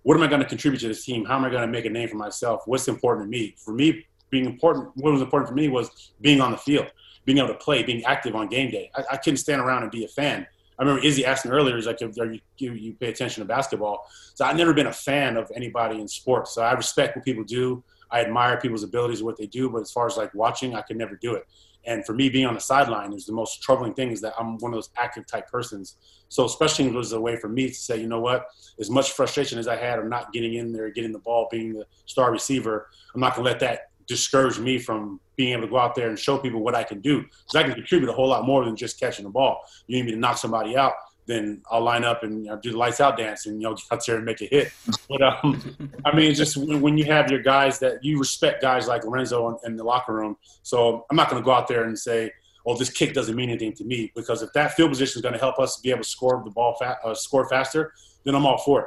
what 0.02 0.16
am 0.16 0.22
I 0.22 0.26
going 0.26 0.40
to 0.40 0.48
contribute 0.48 0.80
to 0.80 0.88
this 0.88 1.04
team? 1.04 1.24
How 1.24 1.36
am 1.36 1.44
I 1.44 1.50
going 1.50 1.62
to 1.62 1.68
make 1.68 1.84
a 1.84 1.90
name 1.90 2.08
for 2.08 2.16
myself? 2.16 2.62
What's 2.66 2.88
important 2.88 3.26
to 3.26 3.30
me? 3.30 3.54
For 3.58 3.74
me, 3.74 4.06
being 4.30 4.46
important, 4.46 4.90
what 4.96 5.12
was 5.12 5.22
important 5.22 5.48
for 5.48 5.54
me 5.54 5.68
was 5.68 6.12
being 6.20 6.40
on 6.40 6.52
the 6.52 6.56
field, 6.56 6.90
being 7.24 7.38
able 7.38 7.48
to 7.48 7.54
play, 7.54 7.82
being 7.82 8.04
active 8.04 8.34
on 8.34 8.48
game 8.48 8.70
day. 8.70 8.90
I, 8.94 9.04
I 9.12 9.16
couldn't 9.16 9.38
stand 9.38 9.60
around 9.60 9.82
and 9.82 9.90
be 9.90 10.04
a 10.04 10.08
fan. 10.08 10.46
I 10.78 10.82
remember 10.82 11.04
Izzy 11.04 11.24
asking 11.24 11.52
earlier, 11.52 11.76
he's 11.76 11.86
like, 11.86 12.02
"Are 12.02 12.32
you, 12.32 12.40
you, 12.58 12.72
you 12.72 12.92
pay 12.94 13.08
attention 13.08 13.42
to 13.42 13.46
basketball?" 13.46 14.08
So 14.34 14.44
I've 14.44 14.56
never 14.56 14.74
been 14.74 14.88
a 14.88 14.92
fan 14.92 15.36
of 15.36 15.50
anybody 15.54 16.00
in 16.00 16.08
sports. 16.08 16.54
So 16.54 16.62
I 16.62 16.72
respect 16.72 17.16
what 17.16 17.24
people 17.24 17.44
do. 17.44 17.84
I 18.10 18.20
admire 18.20 18.60
people's 18.60 18.82
abilities 18.82 19.22
what 19.22 19.36
they 19.36 19.46
do, 19.46 19.70
but 19.70 19.82
as 19.82 19.90
far 19.90 20.06
as 20.06 20.16
like 20.16 20.32
watching, 20.34 20.74
I 20.74 20.82
could 20.82 20.96
never 20.96 21.16
do 21.16 21.34
it. 21.34 21.46
And 21.86 22.04
for 22.06 22.14
me, 22.14 22.28
being 22.28 22.46
on 22.46 22.54
the 22.54 22.60
sideline 22.60 23.12
is 23.12 23.26
the 23.26 23.32
most 23.32 23.62
troubling 23.62 23.94
thing 23.94 24.10
is 24.10 24.20
that 24.22 24.34
I'm 24.38 24.56
one 24.58 24.72
of 24.72 24.76
those 24.76 24.90
active 24.96 25.26
type 25.26 25.50
persons. 25.50 25.96
So 26.28 26.44
especially 26.44 26.88
was 26.90 27.12
a 27.12 27.20
way 27.20 27.36
for 27.36 27.48
me 27.48 27.68
to 27.68 27.74
say, 27.74 28.00
you 28.00 28.06
know 28.06 28.20
what, 28.20 28.46
as 28.80 28.90
much 28.90 29.12
frustration 29.12 29.58
as 29.58 29.68
I 29.68 29.76
had 29.76 29.98
of 29.98 30.06
not 30.06 30.32
getting 30.32 30.54
in 30.54 30.72
there, 30.72 30.90
getting 30.90 31.12
the 31.12 31.18
ball, 31.18 31.48
being 31.50 31.74
the 31.74 31.84
star 32.06 32.32
receiver, 32.32 32.88
I'm 33.14 33.20
not 33.20 33.36
gonna 33.36 33.46
let 33.46 33.60
that 33.60 33.90
discourage 34.06 34.58
me 34.58 34.78
from 34.78 35.20
being 35.36 35.52
able 35.52 35.62
to 35.62 35.68
go 35.68 35.78
out 35.78 35.94
there 35.94 36.08
and 36.08 36.18
show 36.18 36.38
people 36.38 36.60
what 36.60 36.74
I 36.74 36.84
can 36.84 37.00
do. 37.00 37.22
Because 37.22 37.54
I 37.54 37.62
can 37.62 37.74
contribute 37.74 38.08
a 38.08 38.12
whole 38.12 38.28
lot 38.28 38.44
more 38.44 38.64
than 38.64 38.76
just 38.76 38.98
catching 38.98 39.24
the 39.24 39.30
ball. 39.30 39.60
You 39.86 39.96
need 39.96 40.06
me 40.06 40.12
to 40.12 40.18
knock 40.18 40.38
somebody 40.38 40.76
out, 40.76 40.92
then 41.26 41.62
I'll 41.70 41.80
line 41.80 42.04
up 42.04 42.22
and 42.22 42.44
you 42.44 42.50
know, 42.50 42.56
do 42.56 42.72
the 42.72 42.76
lights 42.76 43.00
out 43.00 43.16
dance 43.16 43.46
and 43.46 43.60
you 43.60 43.68
know 43.68 43.74
get 43.74 43.84
out 43.90 44.06
there 44.06 44.16
and 44.16 44.24
make 44.24 44.40
a 44.42 44.46
hit. 44.46 44.72
But 45.08 45.22
um, 45.22 45.88
I 46.04 46.14
mean, 46.14 46.34
just 46.34 46.56
when 46.56 46.98
you 46.98 47.04
have 47.04 47.30
your 47.30 47.40
guys 47.40 47.78
that 47.80 48.04
you 48.04 48.18
respect 48.18 48.62
guys 48.62 48.86
like 48.86 49.04
Lorenzo 49.04 49.58
in, 49.64 49.76
the 49.76 49.84
locker 49.84 50.14
room. 50.14 50.36
So 50.62 51.04
I'm 51.10 51.16
not 51.16 51.30
going 51.30 51.42
to 51.42 51.44
go 51.44 51.52
out 51.52 51.66
there 51.66 51.84
and 51.84 51.98
say, 51.98 52.30
"Oh, 52.66 52.76
this 52.76 52.90
kick 52.90 53.14
doesn't 53.14 53.34
mean 53.34 53.50
anything 53.50 53.72
to 53.74 53.84
me," 53.84 54.12
because 54.14 54.42
if 54.42 54.52
that 54.52 54.74
field 54.74 54.90
position 54.90 55.18
is 55.18 55.22
going 55.22 55.34
to 55.34 55.40
help 55.40 55.58
us 55.58 55.78
be 55.78 55.90
able 55.90 56.02
to 56.02 56.08
score 56.08 56.40
the 56.44 56.50
ball, 56.50 56.76
fa- 56.78 56.98
uh, 57.04 57.14
score 57.14 57.48
faster, 57.48 57.92
then 58.24 58.34
I'm 58.34 58.46
all 58.46 58.58
for 58.58 58.80
it 58.82 58.86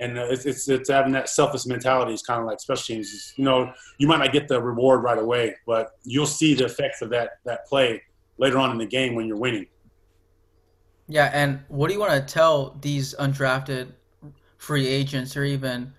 and 0.00 0.18
it's, 0.18 0.44
it's, 0.44 0.68
it's 0.68 0.90
having 0.90 1.12
that 1.12 1.28
selfish 1.28 1.66
mentality 1.66 2.12
is 2.12 2.22
kind 2.22 2.40
of 2.40 2.46
like 2.46 2.60
special 2.60 2.82
teams. 2.82 3.32
You 3.36 3.44
know, 3.44 3.72
you 3.98 4.08
might 4.08 4.18
not 4.18 4.32
get 4.32 4.48
the 4.48 4.60
reward 4.60 5.02
right 5.02 5.18
away, 5.18 5.54
but 5.66 5.92
you'll 6.04 6.26
see 6.26 6.54
the 6.54 6.64
effects 6.64 7.00
of 7.02 7.10
that 7.10 7.38
that 7.44 7.66
play 7.66 8.02
later 8.38 8.58
on 8.58 8.70
in 8.70 8.78
the 8.78 8.86
game 8.86 9.14
when 9.14 9.26
you're 9.26 9.36
winning. 9.38 9.66
Yeah, 11.06 11.30
and 11.32 11.60
what 11.68 11.88
do 11.88 11.94
you 11.94 12.00
want 12.00 12.12
to 12.12 12.32
tell 12.32 12.76
these 12.80 13.14
undrafted 13.18 13.92
free 14.56 14.86
agents 14.86 15.36
or 15.36 15.44
even 15.44 15.92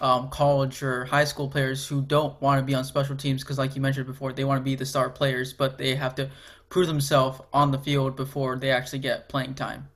um, 0.00 0.28
college 0.30 0.82
or 0.82 1.04
high 1.04 1.24
school 1.24 1.48
players 1.48 1.86
who 1.86 2.00
don't 2.00 2.40
want 2.40 2.60
to 2.60 2.64
be 2.64 2.74
on 2.74 2.84
special 2.84 3.16
teams 3.16 3.42
because, 3.42 3.58
like 3.58 3.74
you 3.74 3.82
mentioned 3.82 4.06
before, 4.06 4.32
they 4.32 4.44
want 4.44 4.58
to 4.58 4.64
be 4.64 4.74
the 4.74 4.86
star 4.86 5.10
players, 5.10 5.52
but 5.52 5.78
they 5.78 5.94
have 5.94 6.14
to 6.14 6.30
prove 6.72 6.86
themselves 6.86 7.40
on 7.52 7.70
the 7.70 7.78
field 7.78 8.16
before 8.16 8.56
they 8.56 8.70
actually 8.70 8.98
get 8.98 9.28
playing 9.28 9.54
time? 9.54 9.88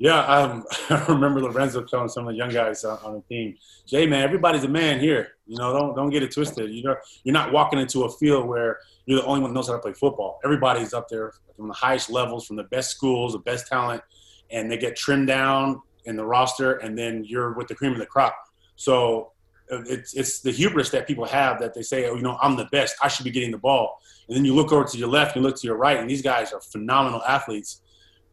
Yeah, 0.00 0.20
um, 0.20 0.64
I 0.90 1.04
remember 1.08 1.42
Lorenzo 1.42 1.82
telling 1.82 2.08
some 2.08 2.26
of 2.26 2.32
the 2.32 2.38
young 2.38 2.48
guys 2.48 2.84
on, 2.84 2.98
on, 3.04 3.14
the 3.16 3.20
team, 3.20 3.58
"Jay, 3.86 4.06
man, 4.06 4.24
everybody's 4.24 4.64
a 4.64 4.68
man 4.68 4.98
here. 4.98 5.32
You 5.46 5.58
know, 5.58 5.78
don't 5.78 5.94
don't 5.94 6.08
get 6.08 6.22
it 6.22 6.32
twisted. 6.32 6.70
You 6.70 6.82
know, 6.82 6.96
you're 7.22 7.34
not 7.34 7.52
walking 7.52 7.78
into 7.78 8.04
a 8.04 8.10
field 8.10 8.48
where 8.48 8.78
you're 9.04 9.20
the 9.20 9.26
only 9.26 9.42
one 9.42 9.52
knows 9.52 9.68
how 9.68 9.74
to 9.74 9.78
play 9.78 9.92
football. 9.92 10.40
Everybody's 10.42 10.94
up 10.94 11.10
there 11.10 11.34
from 11.54 11.68
the 11.68 11.74
highest 11.74 12.08
levels, 12.08 12.46
from 12.46 12.56
the 12.56 12.64
best 12.64 12.90
schools, 12.90 13.34
the 13.34 13.40
best 13.40 13.66
talent, 13.66 14.02
and 14.50 14.70
they 14.70 14.78
get 14.78 14.96
trimmed 14.96 15.26
down 15.26 15.82
in 16.06 16.16
the 16.16 16.24
roster, 16.24 16.78
and 16.78 16.96
then 16.96 17.22
you're 17.22 17.52
with 17.52 17.68
the 17.68 17.74
cream 17.74 17.92
of 17.92 17.98
the 17.98 18.06
crop. 18.06 18.34
So 18.76 19.32
uh, 19.70 19.82
it's 19.82 20.14
it's 20.14 20.40
the 20.40 20.50
hubris 20.50 20.88
that 20.90 21.06
people 21.06 21.26
have 21.26 21.60
that 21.60 21.74
they 21.74 21.82
say, 21.82 22.08
oh, 22.08 22.14
you 22.14 22.22
know, 22.22 22.38
I'm 22.40 22.56
the 22.56 22.68
best. 22.72 22.96
I 23.02 23.08
should 23.08 23.24
be 23.24 23.30
getting 23.30 23.50
the 23.50 23.58
ball. 23.58 24.00
And 24.28 24.36
then 24.38 24.46
you 24.46 24.54
look 24.54 24.72
over 24.72 24.84
to 24.84 24.96
your 24.96 25.08
left, 25.08 25.36
you 25.36 25.42
look 25.42 25.60
to 25.60 25.66
your 25.66 25.76
right, 25.76 25.98
and 25.98 26.08
these 26.08 26.22
guys 26.22 26.54
are 26.54 26.60
phenomenal 26.62 27.22
athletes. 27.24 27.82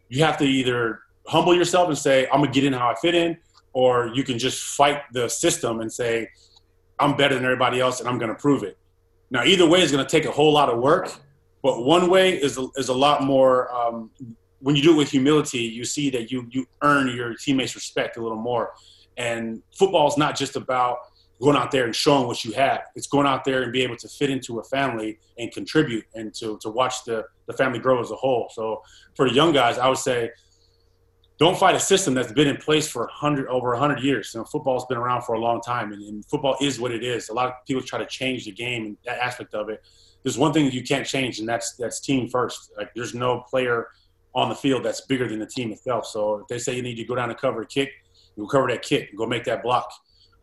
You 0.07 0.23
have 0.23 0.37
to 0.37 0.45
either 0.45 1.01
humble 1.27 1.55
yourself 1.55 1.87
and 1.89 1.97
say, 1.97 2.27
I'm 2.31 2.41
gonna 2.41 2.51
get 2.51 2.63
in 2.63 2.73
how 2.73 2.89
I 2.89 2.95
fit 2.95 3.15
in, 3.15 3.37
or 3.73 4.11
you 4.13 4.23
can 4.23 4.39
just 4.39 4.63
fight 4.75 5.01
the 5.13 5.29
system 5.29 5.81
and 5.81 5.91
say, 5.91 6.29
I'm 6.99 7.15
better 7.15 7.35
than 7.35 7.43
everybody 7.43 7.79
else 7.79 7.99
and 7.99 8.09
I'm 8.09 8.17
gonna 8.17 8.35
prove 8.35 8.63
it. 8.63 8.77
Now, 9.29 9.43
either 9.43 9.67
way 9.67 9.81
is 9.81 9.91
gonna 9.91 10.07
take 10.07 10.25
a 10.25 10.31
whole 10.31 10.53
lot 10.53 10.69
of 10.69 10.79
work, 10.79 11.11
but 11.61 11.83
one 11.83 12.09
way 12.09 12.41
is 12.41 12.59
is 12.75 12.89
a 12.89 12.93
lot 12.93 13.23
more. 13.23 13.73
Um, 13.73 14.09
when 14.59 14.75
you 14.75 14.81
do 14.81 14.93
it 14.93 14.97
with 14.97 15.11
humility, 15.11 15.59
you 15.59 15.85
see 15.85 16.09
that 16.11 16.31
you 16.31 16.47
you 16.49 16.65
earn 16.81 17.15
your 17.15 17.35
teammates' 17.35 17.75
respect 17.75 18.17
a 18.17 18.21
little 18.21 18.37
more. 18.37 18.73
And 19.17 19.61
football 19.75 20.07
is 20.07 20.17
not 20.17 20.37
just 20.37 20.55
about 20.55 20.97
going 21.41 21.55
out 21.55 21.71
there 21.71 21.85
and 21.85 21.95
showing 21.95 22.27
what 22.27 22.43
you 22.43 22.51
have. 22.53 22.81
It's 22.95 23.07
going 23.07 23.27
out 23.27 23.43
there 23.43 23.63
and 23.63 23.71
be 23.71 23.83
able 23.83 23.97
to 23.97 24.07
fit 24.07 24.29
into 24.29 24.59
a 24.59 24.63
family 24.63 25.19
and 25.37 25.51
contribute 25.51 26.05
and 26.15 26.33
to, 26.35 26.57
to 26.61 26.69
watch 26.69 27.03
the, 27.05 27.25
the 27.45 27.53
family 27.53 27.79
grow 27.79 28.01
as 28.01 28.11
a 28.11 28.15
whole. 28.15 28.49
So 28.53 28.81
for 29.15 29.29
the 29.29 29.35
young 29.35 29.53
guys, 29.53 29.77
I 29.77 29.87
would 29.87 29.99
say 29.99 30.31
don't 31.39 31.57
fight 31.57 31.75
a 31.75 31.79
system 31.79 32.13
that's 32.13 32.31
been 32.31 32.47
in 32.47 32.57
place 32.57 32.87
for 32.87 33.03
100 33.03 33.47
over 33.47 33.69
100 33.69 34.01
years 34.01 34.31
you 34.33 34.39
know 34.39 34.45
football's 34.45 34.85
been 34.87 34.97
around 34.97 35.21
for 35.21 35.35
a 35.35 35.39
long 35.39 35.61
time 35.61 35.91
and, 35.93 36.01
and, 36.03 36.25
football 36.25 36.55
is 36.61 36.79
what 36.79 36.91
it 36.91 37.03
is 37.03 37.29
a 37.29 37.33
lot 37.33 37.47
of 37.47 37.53
people 37.65 37.81
try 37.81 37.99
to 37.99 38.05
change 38.05 38.45
the 38.45 38.51
game 38.51 38.85
and 38.85 38.97
that 39.05 39.17
aspect 39.19 39.53
of 39.53 39.69
it 39.69 39.81
there's 40.23 40.37
one 40.37 40.51
thing 40.51 40.69
you 40.71 40.83
can't 40.83 41.05
change 41.05 41.39
and 41.39 41.47
that's 41.47 41.75
that's 41.75 41.99
team 41.99 42.27
first 42.27 42.71
like 42.77 42.93
there's 42.95 43.13
no 43.13 43.41
player 43.49 43.87
on 44.35 44.49
the 44.49 44.55
field 44.55 44.83
that's 44.83 45.01
bigger 45.01 45.27
than 45.27 45.39
the 45.39 45.45
team 45.45 45.71
itself 45.71 46.05
so 46.05 46.39
if 46.39 46.47
they 46.47 46.59
say 46.59 46.75
you 46.75 46.81
need 46.81 46.95
to 46.95 47.05
go 47.05 47.15
down 47.15 47.29
and 47.29 47.39
cover 47.39 47.61
a 47.61 47.65
kick 47.65 47.89
you 48.35 48.45
cover 48.47 48.67
that 48.67 48.81
kick 48.81 49.15
go 49.15 49.25
make 49.25 49.43
that 49.43 49.63
block 49.63 49.91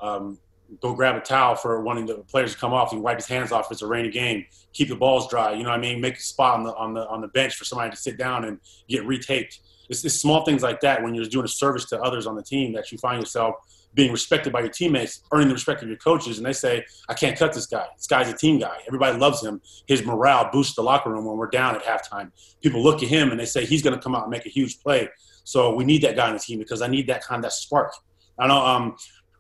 um, 0.00 0.38
go 0.80 0.94
grab 0.94 1.16
a 1.16 1.20
towel 1.20 1.54
for 1.54 1.80
one 1.82 1.98
of 1.98 2.06
the 2.06 2.16
players 2.16 2.52
to 2.52 2.58
come 2.58 2.72
off. 2.72 2.90
He 2.90 2.96
wipe 2.96 3.16
his 3.16 3.26
hands 3.26 3.52
off. 3.52 3.66
If 3.66 3.72
it's 3.72 3.82
a 3.82 3.86
rainy 3.86 4.10
game. 4.10 4.46
Keep 4.72 4.88
the 4.88 4.96
balls 4.96 5.28
dry. 5.28 5.52
You 5.52 5.62
know 5.62 5.70
what 5.70 5.78
I 5.78 5.82
mean? 5.82 6.00
Make 6.00 6.16
a 6.16 6.20
spot 6.20 6.58
on 6.58 6.64
the 6.64 6.74
on 6.74 6.94
the 6.94 7.06
on 7.08 7.20
the 7.20 7.28
bench 7.28 7.54
for 7.54 7.64
somebody 7.64 7.90
to 7.90 7.96
sit 7.96 8.18
down 8.18 8.44
and 8.44 8.58
get 8.88 9.04
retaped. 9.04 9.58
It's, 9.88 10.04
it's 10.04 10.14
small 10.14 10.44
things 10.44 10.62
like 10.62 10.80
that 10.80 11.02
when 11.02 11.14
you're 11.14 11.24
doing 11.26 11.44
a 11.44 11.48
service 11.48 11.84
to 11.86 12.00
others 12.00 12.26
on 12.26 12.36
the 12.36 12.42
team 12.42 12.72
that 12.72 12.90
you 12.92 12.98
find 12.98 13.20
yourself 13.20 13.56
being 13.94 14.10
respected 14.10 14.52
by 14.52 14.60
your 14.60 14.70
teammates, 14.70 15.22
earning 15.32 15.48
the 15.48 15.54
respect 15.54 15.82
of 15.82 15.88
your 15.88 15.98
coaches, 15.98 16.38
and 16.38 16.46
they 16.46 16.52
say, 16.52 16.84
"I 17.08 17.14
can't 17.14 17.38
cut 17.38 17.52
this 17.52 17.66
guy. 17.66 17.86
This 17.96 18.08
guy's 18.08 18.28
a 18.28 18.36
team 18.36 18.58
guy. 18.58 18.78
Everybody 18.88 19.16
loves 19.16 19.42
him. 19.42 19.60
His 19.86 20.04
morale 20.04 20.50
boosts 20.52 20.74
the 20.74 20.82
locker 20.82 21.10
room 21.10 21.24
when 21.24 21.36
we're 21.36 21.50
down 21.50 21.76
at 21.76 21.84
halftime. 21.84 22.32
People 22.60 22.82
look 22.82 23.02
at 23.02 23.08
him 23.08 23.30
and 23.30 23.38
they 23.38 23.46
say 23.46 23.64
he's 23.64 23.82
going 23.82 23.94
to 23.94 24.02
come 24.02 24.14
out 24.14 24.22
and 24.22 24.30
make 24.30 24.46
a 24.46 24.50
huge 24.50 24.80
play. 24.80 25.08
So 25.44 25.74
we 25.74 25.84
need 25.84 26.02
that 26.02 26.16
guy 26.16 26.26
on 26.26 26.32
the 26.32 26.40
team 26.40 26.58
because 26.58 26.82
I 26.82 26.88
need 26.88 27.06
that 27.06 27.22
kind 27.22 27.38
of 27.38 27.42
that 27.44 27.52
spark. 27.52 27.92
I 28.38 28.48
know 28.48 28.66
um, 28.66 28.96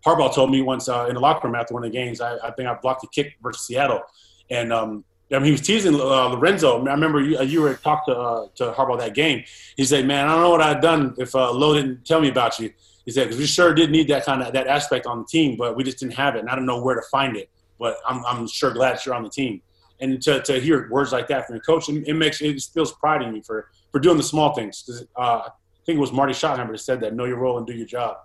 Harbaugh 0.06 0.32
told 0.34 0.50
me 0.50 0.62
once 0.62 0.88
uh, 0.88 1.06
in 1.08 1.14
the 1.14 1.20
locker 1.20 1.48
room 1.48 1.56
after 1.56 1.74
one 1.74 1.84
of 1.84 1.90
the 1.90 1.96
games, 1.96 2.20
I, 2.20 2.36
I 2.36 2.50
think 2.52 2.68
I 2.68 2.74
blocked 2.80 3.02
a 3.04 3.08
kick 3.08 3.34
versus 3.42 3.66
Seattle, 3.66 4.02
and 4.50 4.72
um, 4.72 5.04
I 5.32 5.36
mean, 5.36 5.46
he 5.46 5.52
was 5.52 5.62
teasing 5.62 5.94
uh, 5.94 6.28
Lorenzo. 6.28 6.84
I 6.84 6.92
remember 6.92 7.20
you, 7.20 7.40
you 7.42 7.62
were 7.62 7.74
talked 7.74 8.06
to 8.06 8.16
uh, 8.16 8.48
to 8.56 8.72
Harbaugh 8.72 8.98
that 8.98 9.14
game. 9.14 9.44
He 9.76 9.84
said, 9.84 10.06
"Man, 10.06 10.28
I 10.28 10.32
don't 10.32 10.42
know 10.42 10.50
what 10.50 10.60
I'd 10.60 10.82
done 10.82 11.14
if 11.18 11.34
uh, 11.34 11.50
Lowe 11.52 11.74
didn't 11.74 12.04
tell 12.04 12.20
me 12.20 12.28
about 12.28 12.58
you." 12.58 12.72
He 13.04 13.10
said, 13.10 13.24
"Because 13.24 13.38
we 13.38 13.46
sure 13.46 13.74
did 13.74 13.90
need 13.90 14.08
that 14.08 14.24
kind 14.24 14.42
of 14.42 14.52
that 14.52 14.66
aspect 14.66 15.06
on 15.06 15.20
the 15.20 15.24
team, 15.24 15.56
but 15.56 15.76
we 15.76 15.84
just 15.84 15.98
didn't 15.98 16.14
have 16.14 16.36
it, 16.36 16.40
and 16.40 16.50
I 16.50 16.54
don't 16.54 16.66
know 16.66 16.82
where 16.82 16.94
to 16.94 17.02
find 17.10 17.36
it. 17.36 17.48
But 17.78 17.96
I'm, 18.06 18.24
I'm 18.26 18.46
sure 18.46 18.70
glad 18.70 19.00
you're 19.04 19.14
on 19.14 19.22
the 19.22 19.30
team." 19.30 19.62
And 20.00 20.20
to, 20.22 20.42
to 20.42 20.60
hear 20.60 20.88
words 20.90 21.12
like 21.12 21.28
that 21.28 21.46
from 21.46 21.54
your 21.54 21.62
coach, 21.62 21.88
it, 21.88 22.06
it 22.06 22.14
makes 22.14 22.42
it 22.42 22.60
feels 22.74 22.92
pride 22.92 23.22
in 23.22 23.32
me 23.32 23.40
for 23.40 23.70
for 23.92 24.00
doing 24.00 24.18
the 24.18 24.22
small 24.22 24.54
things. 24.54 24.82
Because 24.82 25.06
uh, 25.16 25.42
I 25.46 25.50
think 25.86 25.96
it 25.96 26.00
was 26.00 26.12
Marty 26.12 26.34
Schottenheimer 26.34 26.72
that 26.72 26.78
said 26.78 27.00
that: 27.00 27.14
"Know 27.14 27.24
your 27.24 27.38
role 27.38 27.56
and 27.56 27.66
do 27.66 27.72
your 27.72 27.86
job." 27.86 28.18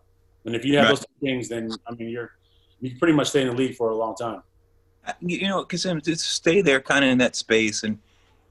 And 0.46 0.56
if 0.56 0.66
you 0.66 0.76
have 0.78 0.86
right. 0.86 0.96
those 0.96 1.06
things, 1.22 1.50
then 1.50 1.70
I 1.88 1.94
mean, 1.94 2.10
you're 2.10 2.32
you 2.82 2.98
pretty 2.98 3.14
much 3.14 3.30
stay 3.30 3.42
in 3.42 3.48
the 3.48 3.54
league 3.54 3.76
for 3.76 3.90
a 3.90 3.96
long 3.96 4.16
time. 4.16 4.42
You 5.22 5.48
know, 5.48 5.64
because 5.64 5.86
I'm 5.86 6.02
just 6.02 6.26
stay 6.26 6.62
there, 6.62 6.80
kind 6.80 7.04
of 7.04 7.12
in 7.12 7.18
that 7.20 7.36
space, 7.36 7.84
and, 7.84 7.98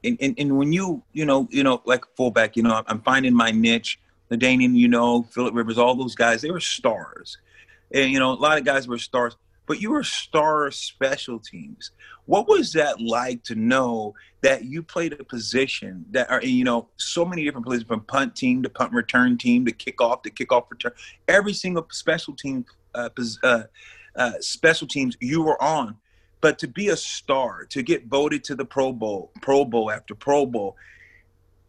and 0.03 0.17
and 0.19 0.35
and 0.37 0.57
when 0.57 0.73
you 0.73 1.01
you 1.13 1.25
know 1.25 1.47
you 1.51 1.63
know 1.63 1.81
like 1.85 2.03
fullback, 2.15 2.57
you 2.57 2.63
know, 2.63 2.83
I'm 2.87 3.01
finding 3.01 3.33
my 3.33 3.51
niche. 3.51 3.99
LaDainian, 4.31 4.75
you 4.75 4.87
know, 4.87 5.23
Philip 5.23 5.55
Rivers, 5.55 5.79
all 5.79 5.95
those 5.95 6.13
guys, 6.13 6.41
they 6.41 6.51
were 6.51 6.59
stars, 6.59 7.39
and 7.91 8.11
you 8.11 8.19
know, 8.19 8.31
a 8.31 8.33
lot 8.33 8.57
of 8.57 8.65
guys 8.65 8.87
were 8.87 8.97
stars. 8.97 9.35
But 9.65 9.81
you 9.81 9.91
were 9.91 10.03
star 10.03 10.71
special 10.71 11.39
teams. 11.39 11.91
What 12.25 12.47
was 12.47 12.73
that 12.73 12.99
like 13.01 13.43
to 13.45 13.55
know 13.55 14.15
that 14.41 14.65
you 14.65 14.81
played 14.81 15.13
a 15.13 15.23
position 15.23 16.05
that 16.11 16.29
are 16.29 16.43
you 16.43 16.63
know 16.63 16.89
so 16.97 17.25
many 17.25 17.43
different 17.43 17.65
places 17.65 17.83
from 17.83 18.01
punt 18.01 18.35
team 18.35 18.63
to 18.63 18.69
punt 18.69 18.93
return 18.93 19.37
team 19.37 19.65
to 19.65 19.71
kickoff 19.71 20.23
to 20.23 20.29
kickoff 20.29 20.69
return, 20.69 20.91
every 21.27 21.53
single 21.53 21.87
special 21.91 22.35
team 22.35 22.65
uh, 22.95 23.09
uh, 23.43 23.63
uh, 24.15 24.31
special 24.39 24.87
teams 24.87 25.17
you 25.19 25.41
were 25.41 25.61
on. 25.61 25.97
But 26.41 26.59
to 26.59 26.67
be 26.67 26.89
a 26.89 26.97
star, 26.97 27.65
to 27.65 27.81
get 27.81 28.07
voted 28.07 28.43
to 28.45 28.55
the 28.55 28.65
Pro 28.65 28.93
Bowl, 28.93 29.31
Pro 29.41 29.65
Bowl 29.65 29.91
after 29.91 30.15
Pro 30.15 30.45
Bowl, 30.45 30.77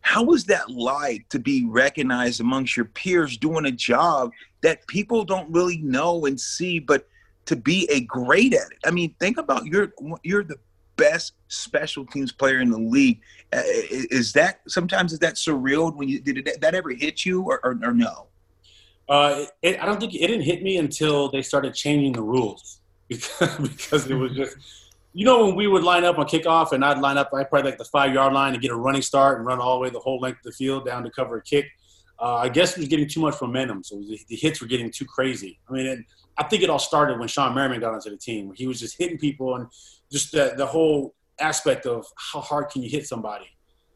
how 0.03 0.23
was 0.23 0.45
that 0.45 0.71
like 0.71 1.29
to 1.29 1.39
be 1.39 1.67
recognized 1.67 2.41
amongst 2.41 2.77
your 2.77 2.87
peers 2.87 3.37
doing 3.37 3.67
a 3.67 3.71
job 3.71 4.33
that 4.63 4.87
people 4.87 5.25
don't 5.25 5.51
really 5.51 5.79
know 5.79 6.27
and 6.27 6.41
see, 6.41 6.79
but 6.79 7.07
to 7.47 7.57
be 7.57 7.89
a 7.91 8.01
great 8.03 8.55
at 8.55 8.71
it? 8.71 8.79
I 8.85 8.91
mean, 8.91 9.15
think 9.21 9.39
about 9.39 9.67
you're 9.67 9.93
you're 10.23 10.45
the 10.45 10.59
best 10.97 11.33
special 11.49 12.05
teams 12.07 12.33
player 12.33 12.61
in 12.61 12.71
the 12.71 12.79
league. 12.79 13.21
Uh, 13.53 13.63
is 13.65 14.33
that 14.35 14.61
sometimes 14.69 15.13
is 15.13 15.19
that 15.19 15.35
surreal 15.35 15.95
when 15.95 16.09
you 16.09 16.21
did 16.21 16.49
that 16.61 16.75
ever 16.75 16.91
hit 16.91 17.25
you 17.25 17.43
or, 17.43 17.61
or, 17.65 17.79
or 17.83 17.93
no? 17.93 18.27
Uh, 19.09 19.45
it, 19.61 19.83
I 19.83 19.87
don't 19.87 19.99
think 19.99 20.15
it 20.15 20.27
didn't 20.27 20.43
hit 20.43 20.63
me 20.63 20.77
until 20.77 21.31
they 21.31 21.43
started 21.43 21.75
changing 21.75 22.13
the 22.13 22.23
rules 22.23 22.80
because, 23.11 23.59
because 23.69 24.11
it 24.11 24.15
was 24.15 24.33
just, 24.33 24.57
you 25.13 25.27
know, 25.27 25.45
when 25.45 25.57
we 25.57 25.67
would 25.67 25.83
line 25.83 26.05
up 26.05 26.19
on 26.19 26.27
kickoff 26.27 26.73
and 26.73 26.83
I'd 26.83 26.99
line 26.99 27.19
up, 27.19 27.31
I 27.35 27.45
probably 27.45 27.71
like 27.71 27.79
the 27.79 27.85
five 27.85 28.15
yard 28.15 28.33
line 28.33 28.55
and 28.55 28.63
get 28.63 28.71
a 28.71 28.77
running 28.77 29.03
start 29.03 29.37
and 29.37 29.47
run 29.47 29.61
all 29.61 29.75
the 29.75 29.81
way 29.81 29.91
the 29.91 29.99
whole 29.99 30.19
length 30.19 30.39
of 30.39 30.45
the 30.45 30.53
field 30.53 30.87
down 30.87 31.05
to 31.05 31.11
cover 31.11 31.37
a 31.37 31.43
kick. 31.43 31.67
Uh, 32.19 32.37
I 32.37 32.49
guess 32.49 32.73
it 32.73 32.79
was 32.79 32.89
getting 32.89 33.09
too 33.09 33.21
much 33.21 33.41
momentum, 33.41 33.83
so 33.83 33.97
the, 33.97 34.19
the 34.29 34.37
hits 34.37 34.61
were 34.61 34.67
getting 34.67 34.91
too 34.91 35.07
crazy. 35.07 35.59
I 35.69 35.73
mean, 35.73 36.05
I 36.37 36.45
think 36.45 36.63
it 36.63 36.71
all 36.71 36.79
started 36.79 37.19
when 37.19 37.29
Shawne 37.29 37.55
Merriman 37.55 37.81
got 37.81 37.95
onto 37.95 38.11
the 38.11 38.17
team, 38.17 38.49
where 38.49 38.55
he 38.55 38.67
was 38.67 38.79
just 38.79 38.99
hitting 38.99 39.19
people 39.19 39.57
and 39.57 39.67
just 40.13 40.33
the, 40.33 40.55
the 40.57 40.67
whole 40.67 41.15
aspect 41.41 41.87
of 41.87 42.05
how 42.17 42.41
hard 42.41 42.69
can 42.69 42.83
you 42.83 42.91
hit 42.91 43.07
somebody. 43.07 43.47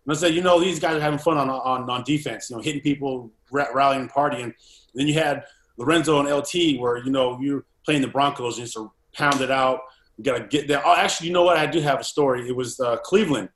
And 0.07 0.17
I 0.17 0.19
said, 0.19 0.35
you 0.35 0.43
know, 0.43 0.59
these 0.59 0.81
guys 0.81 0.97
are 0.97 1.01
having 1.01 1.19
fun 1.19 1.37
on 1.37 1.51
on, 1.51 1.89
on 1.89 2.03
defense, 2.05 2.49
you 2.49 2.57
know, 2.57 2.63
hitting 2.63 2.81
people, 2.81 3.31
rallying, 3.53 4.09
partying 4.09 4.55
then 4.95 5.09
you 5.09 5.15
had 5.15 5.45
Lorenzo 5.77 6.21
and 6.21 6.29
LT, 6.29 6.81
where 6.81 6.99
you 6.99 7.11
know 7.11 7.39
you're 7.41 7.65
playing 7.85 8.03
the 8.03 8.09
Broncos 8.09 8.59
and 8.59 8.67
just 8.67 8.79
pound 9.15 9.41
it 9.41 9.51
out. 9.51 9.81
You 10.17 10.25
got 10.25 10.39
to 10.39 10.45
get 10.45 10.69
there. 10.69 10.83
Oh, 10.85 10.95
actually, 10.95 11.29
you 11.29 11.33
know 11.33 11.43
what? 11.43 11.57
I 11.57 11.67
do 11.67 11.81
have 11.81 12.01
a 12.01 12.05
story. 12.05 12.49
It 12.49 12.55
was 12.55 12.79
uh, 12.79 12.97
Cleveland, 12.99 13.49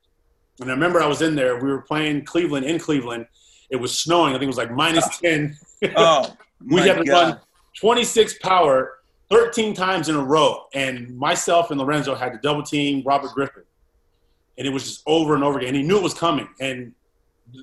and 0.59 0.69
I 0.69 0.73
remember 0.73 1.01
I 1.01 1.07
was 1.07 1.21
in 1.21 1.35
there. 1.35 1.61
We 1.61 1.69
were 1.69 1.81
playing 1.81 2.25
Cleveland 2.25 2.65
in 2.65 2.79
Cleveland. 2.79 3.27
It 3.69 3.77
was 3.77 3.97
snowing. 3.97 4.31
I 4.31 4.33
think 4.33 4.43
it 4.43 4.47
was 4.47 4.57
like 4.57 4.71
minus 4.71 5.17
ten. 5.19 5.57
oh, 5.95 6.35
we 6.67 6.81
had 6.81 6.97
to 6.97 7.03
God. 7.03 7.27
run 7.29 7.39
26 7.79 8.39
power 8.39 8.99
13 9.29 9.73
times 9.73 10.09
in 10.09 10.15
a 10.15 10.23
row, 10.23 10.65
and 10.73 11.15
myself 11.15 11.71
and 11.71 11.79
Lorenzo 11.79 12.15
had 12.15 12.33
to 12.33 12.39
double 12.39 12.63
team 12.63 13.03
Robert 13.05 13.31
Griffin, 13.31 13.63
and 14.57 14.67
it 14.67 14.71
was 14.71 14.83
just 14.83 15.03
over 15.05 15.35
and 15.35 15.43
over 15.43 15.59
again. 15.59 15.69
And 15.69 15.77
he 15.77 15.83
knew 15.83 15.97
it 15.97 16.03
was 16.03 16.13
coming, 16.13 16.49
and 16.59 16.93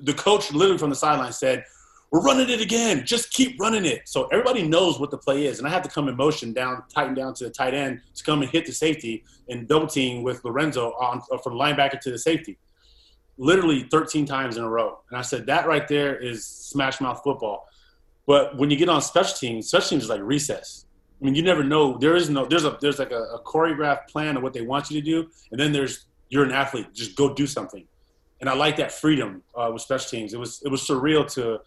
the 0.03 0.13
coach 0.13 0.51
literally 0.51 0.77
from 0.77 0.89
the 0.89 0.95
sideline 0.95 1.33
said 1.33 1.65
we're 2.11 2.21
running 2.21 2.49
it 2.49 2.61
again. 2.61 3.05
Just 3.05 3.31
keep 3.31 3.59
running 3.59 3.85
it. 3.85 4.07
So 4.07 4.27
everybody 4.27 4.65
knows 4.65 4.99
what 4.99 5.11
the 5.11 5.17
play 5.17 5.45
is. 5.45 5.59
And 5.59 5.67
I 5.67 5.71
have 5.71 5.81
to 5.83 5.89
come 5.89 6.07
in 6.07 6.15
motion 6.15 6.53
down, 6.53 6.83
tighten 6.93 7.13
down 7.13 7.33
to 7.35 7.43
the 7.43 7.49
tight 7.49 7.73
end 7.73 8.01
to 8.15 8.23
come 8.23 8.41
and 8.41 8.49
hit 8.49 8.65
the 8.65 8.71
safety 8.71 9.23
and 9.49 9.67
double 9.67 9.87
team 9.87 10.23
with 10.23 10.43
Lorenzo 10.45 10.91
on 10.93 11.21
uh, 11.31 11.37
from 11.37 11.53
linebacker 11.53 11.99
to 11.99 12.11
the 12.11 12.17
safety. 12.17 12.57
Literally 13.37 13.83
13 13.91 14.25
times 14.25 14.57
in 14.57 14.63
a 14.63 14.69
row. 14.69 14.99
And 15.09 15.19
I 15.19 15.21
said, 15.21 15.45
that 15.47 15.67
right 15.67 15.87
there 15.87 16.15
is 16.15 16.45
smash 16.45 17.01
mouth 17.01 17.21
football. 17.23 17.67
But 18.25 18.57
when 18.57 18.69
you 18.69 18.77
get 18.77 18.89
on 18.89 19.01
special 19.01 19.35
teams, 19.37 19.67
special 19.67 19.89
teams 19.89 20.03
is 20.03 20.09
like 20.09 20.21
recess. 20.21 20.85
I 21.21 21.25
mean, 21.25 21.35
you 21.35 21.41
never 21.41 21.63
know. 21.63 21.97
There 21.97 22.15
is 22.15 22.29
no, 22.29 22.45
there's 22.45 22.65
a, 22.65 22.77
there's 22.79 22.99
like 22.99 23.11
a, 23.11 23.21
a 23.21 23.41
choreographed 23.43 24.07
plan 24.07 24.37
of 24.37 24.43
what 24.43 24.53
they 24.53 24.61
want 24.61 24.89
you 24.89 25.01
to 25.01 25.05
do. 25.05 25.29
And 25.51 25.59
then 25.59 25.71
there's, 25.71 26.05
you're 26.29 26.43
an 26.43 26.51
athlete. 26.51 26.87
Just 26.93 27.15
go 27.15 27.33
do 27.33 27.47
something. 27.47 27.85
And 28.39 28.49
I 28.49 28.53
like 28.53 28.77
that 28.77 28.91
freedom 28.91 29.43
uh, 29.55 29.71
with 29.73 29.81
special 29.81 30.09
teams. 30.09 30.33
It 30.33 30.39
was, 30.39 30.61
it 30.63 30.69
was 30.69 30.87
surreal 30.87 31.29
to, 31.33 31.59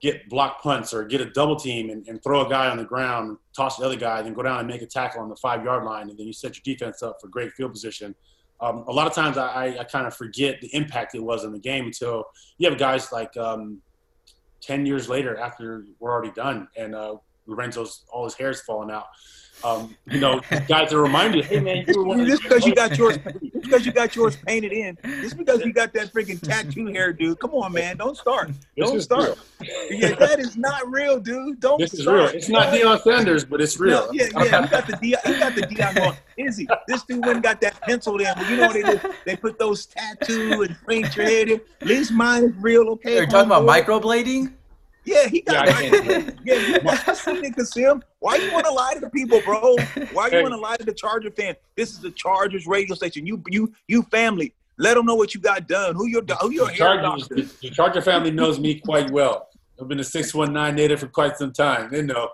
get 0.00 0.28
block 0.28 0.62
punts 0.62 0.94
or 0.94 1.04
get 1.04 1.20
a 1.20 1.30
double 1.30 1.56
team 1.56 1.90
and, 1.90 2.06
and, 2.06 2.22
throw 2.22 2.46
a 2.46 2.48
guy 2.48 2.68
on 2.68 2.76
the 2.76 2.84
ground, 2.84 3.36
toss 3.54 3.78
the 3.78 3.84
other 3.84 3.96
guy, 3.96 4.22
then 4.22 4.32
go 4.32 4.42
down 4.42 4.60
and 4.60 4.68
make 4.68 4.80
a 4.80 4.86
tackle 4.86 5.20
on 5.20 5.28
the 5.28 5.36
five 5.36 5.64
yard 5.64 5.84
line, 5.84 6.08
and 6.08 6.18
then 6.18 6.26
you 6.26 6.32
set 6.32 6.54
your 6.54 6.62
defense 6.62 7.02
up 7.02 7.20
for 7.20 7.26
great 7.26 7.52
field 7.52 7.72
position. 7.72 8.14
Um, 8.60 8.84
a 8.86 8.92
lot 8.92 9.06
of 9.06 9.12
times 9.12 9.36
I, 9.36 9.46
I, 9.46 9.80
I 9.80 9.84
kind 9.84 10.06
of 10.06 10.14
forget 10.14 10.60
the 10.60 10.72
impact 10.74 11.14
it 11.14 11.22
was 11.22 11.44
in 11.44 11.52
the 11.52 11.58
game 11.58 11.86
until 11.86 12.24
you 12.58 12.68
have 12.68 12.78
guys 12.78 13.12
like 13.12 13.36
um, 13.36 13.80
10 14.60 14.86
years 14.86 15.08
later 15.08 15.36
after 15.38 15.84
we're 16.00 16.10
already 16.10 16.32
done 16.32 16.68
and 16.76 16.94
uh, 16.94 17.16
Lorenzo's 17.48 18.04
all 18.12 18.24
his 18.24 18.34
hair's 18.34 18.60
falling 18.60 18.90
out 18.90 19.06
um, 19.64 19.96
you 20.06 20.20
know, 20.20 20.40
guys 20.68 20.90
to 20.90 20.98
remind 20.98 21.34
you, 21.34 21.42
hey 21.42 21.60
man, 21.60 21.84
you 21.86 22.04
were 22.04 22.24
just 22.24 22.42
because 22.42 22.64
you 22.64 22.74
got 22.74 22.96
yours, 22.96 23.18
just 23.42 23.62
because 23.62 23.86
you 23.86 23.92
got 23.92 24.14
yours 24.14 24.36
painted 24.36 24.72
in, 24.72 24.96
just 25.20 25.36
because 25.36 25.64
you 25.64 25.72
got 25.72 25.92
that 25.94 26.12
freaking 26.12 26.40
tattoo 26.40 26.86
hair, 26.86 27.12
dude. 27.12 27.38
Come 27.40 27.54
on, 27.54 27.72
man, 27.72 27.96
don't 27.96 28.16
start, 28.16 28.50
don't 28.76 29.00
start. 29.00 29.36
Yeah, 29.90 30.14
that 30.14 30.38
is 30.38 30.56
not 30.56 30.88
real, 30.88 31.18
dude. 31.18 31.60
Don't. 31.60 31.80
This 31.80 31.90
start. 32.00 32.00
is 32.00 32.06
real. 32.06 32.38
It's 32.38 32.48
not 32.48 32.72
Deion 32.72 33.02
Sanders, 33.02 33.44
but 33.44 33.60
it's 33.60 33.80
real. 33.80 34.06
No, 34.06 34.12
yeah, 34.12 34.28
yeah. 34.34 34.62
You 34.62 34.68
got 34.68 34.86
the 34.86 34.92
Deion, 34.92 35.26
you 35.26 35.38
got 35.38 35.54
the 35.54 35.62
Deion 35.62 35.94
going. 35.94 36.16
Izzy, 36.36 36.68
this 36.86 37.02
dude 37.02 37.26
went 37.26 37.42
got 37.42 37.60
that 37.60 37.80
pencil 37.80 38.16
in. 38.20 38.32
But 38.36 38.48
you 38.48 38.56
know 38.58 38.68
what 38.68 38.74
they 38.74 38.82
do? 38.82 39.14
They 39.26 39.34
put 39.34 39.58
those 39.58 39.86
tattoo 39.86 40.62
and 40.62 40.76
paint 40.86 41.16
your 41.16 41.26
head 41.26 41.48
in. 41.48 41.60
At 41.80 41.86
least 41.88 42.12
mine 42.12 42.44
is 42.44 42.52
real, 42.60 42.88
okay? 42.90 43.16
You're 43.16 43.26
talking 43.26 43.50
about 43.50 43.64
microblading. 43.64 44.52
Yeah, 45.08 45.26
he 45.26 45.40
got 45.40 45.66
yeah, 45.66 45.72
right. 45.72 46.34
yeah, 46.44 47.50
Kassim. 47.50 48.02
Why 48.18 48.36
you 48.36 48.52
want 48.52 48.66
to 48.66 48.72
lie 48.72 48.92
to 48.92 49.00
the 49.00 49.08
people, 49.08 49.40
bro? 49.40 49.76
Why 50.12 50.28
you 50.28 50.42
want 50.42 50.52
to 50.52 50.60
lie 50.60 50.76
to 50.76 50.84
the 50.84 50.92
Charger 50.92 51.30
fan? 51.30 51.54
This 51.76 51.92
is 51.92 52.00
the 52.00 52.10
Chargers 52.10 52.66
radio 52.66 52.94
station. 52.94 53.26
You, 53.26 53.42
you, 53.48 53.72
you 53.86 54.02
family. 54.02 54.54
Let 54.76 54.94
them 54.94 55.06
know 55.06 55.14
what 55.14 55.34
you 55.34 55.40
got 55.40 55.66
done. 55.66 55.94
Who 55.96 56.08
your 56.08 56.22
who 56.40 56.50
your 56.52 56.66
the 56.66 56.72
hair 56.72 57.00
doctor? 57.00 57.36
The, 57.36 57.50
the 57.62 57.70
Charger 57.70 58.02
family 58.02 58.30
knows 58.30 58.60
me 58.60 58.80
quite 58.80 59.10
well. 59.10 59.48
I've 59.80 59.88
been 59.88 60.00
a 60.00 60.04
six 60.04 60.34
one 60.34 60.52
nine 60.52 60.74
native 60.74 61.00
for 61.00 61.08
quite 61.08 61.38
some 61.38 61.52
time. 61.52 61.90
They 61.90 62.02
know. 62.02 62.28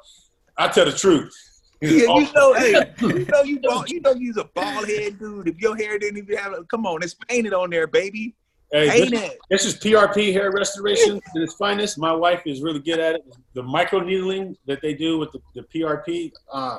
I 0.56 0.68
tell 0.68 0.84
the 0.84 0.92
truth. 0.92 1.32
Yeah, 1.80 1.90
you 1.90 2.32
know, 2.32 2.54
hey, 2.54 2.92
you 3.00 3.26
know 3.32 3.42
you 3.42 3.60
ball, 3.60 3.84
you 3.86 4.00
know 4.00 4.14
you's 4.14 4.36
a 4.36 4.44
bald 4.54 4.88
head 4.88 5.18
dude. 5.18 5.48
If 5.48 5.58
your 5.58 5.76
hair 5.76 5.98
didn't 5.98 6.18
even 6.18 6.36
have, 6.38 6.54
come 6.68 6.86
on, 6.86 7.02
it's 7.02 7.14
painted 7.14 7.52
on 7.52 7.70
there, 7.70 7.86
baby. 7.86 8.34
Hey, 8.72 9.08
this, 9.08 9.30
this, 9.50 9.64
is 9.66 9.76
PRP 9.76 10.32
hair 10.32 10.50
restoration 10.50 11.18
at 11.18 11.42
its 11.42 11.54
finest. 11.54 11.96
My 11.96 12.12
wife 12.12 12.42
is 12.44 12.60
really 12.60 12.80
good 12.80 12.98
at 12.98 13.16
it. 13.16 13.24
The 13.54 13.62
micro 13.62 14.00
needling 14.00 14.56
that 14.66 14.82
they 14.82 14.94
do 14.94 15.18
with 15.18 15.30
the, 15.32 15.40
the 15.54 15.62
PRP, 15.62 16.32
uh, 16.52 16.78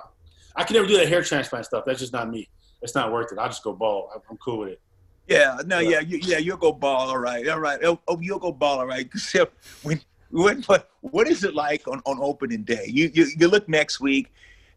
I 0.55 0.63
can 0.63 0.75
never 0.75 0.87
do 0.87 0.97
that 0.97 1.07
hair 1.07 1.23
transplant 1.23 1.65
stuff. 1.65 1.83
That's 1.85 1.99
just 1.99 2.11
not 2.11 2.29
me. 2.29 2.49
It's 2.81 2.95
not 2.95 3.13
worth 3.13 3.31
it. 3.31 3.37
I'll 3.37 3.47
just 3.47 3.63
go 3.63 3.73
bald. 3.73 4.09
I'm 4.29 4.37
cool 4.37 4.59
with 4.59 4.69
it. 4.69 4.81
Yeah, 5.27 5.57
no, 5.65 5.79
yeah, 5.79 6.01
you, 6.01 6.19
yeah, 6.21 6.37
you'll 6.37 6.57
go 6.57 6.71
ball, 6.71 7.09
all 7.09 7.17
right, 7.17 7.47
all 7.47 7.59
right. 7.59 7.79
Oh, 7.83 7.99
oh 8.07 8.19
you'll 8.19 8.39
go 8.39 8.51
ball, 8.51 8.79
all 8.79 8.85
right. 8.85 9.09
when, 9.81 9.99
when, 10.29 10.61
what, 10.63 10.91
what 11.01 11.27
is 11.27 11.43
it 11.43 11.55
like 11.55 11.87
on, 11.87 12.01
on 12.05 12.19
opening 12.21 12.63
day? 12.63 12.85
You, 12.87 13.09
you, 13.13 13.27
you 13.37 13.47
look 13.47 13.67
next 13.67 13.99
week. 13.99 14.31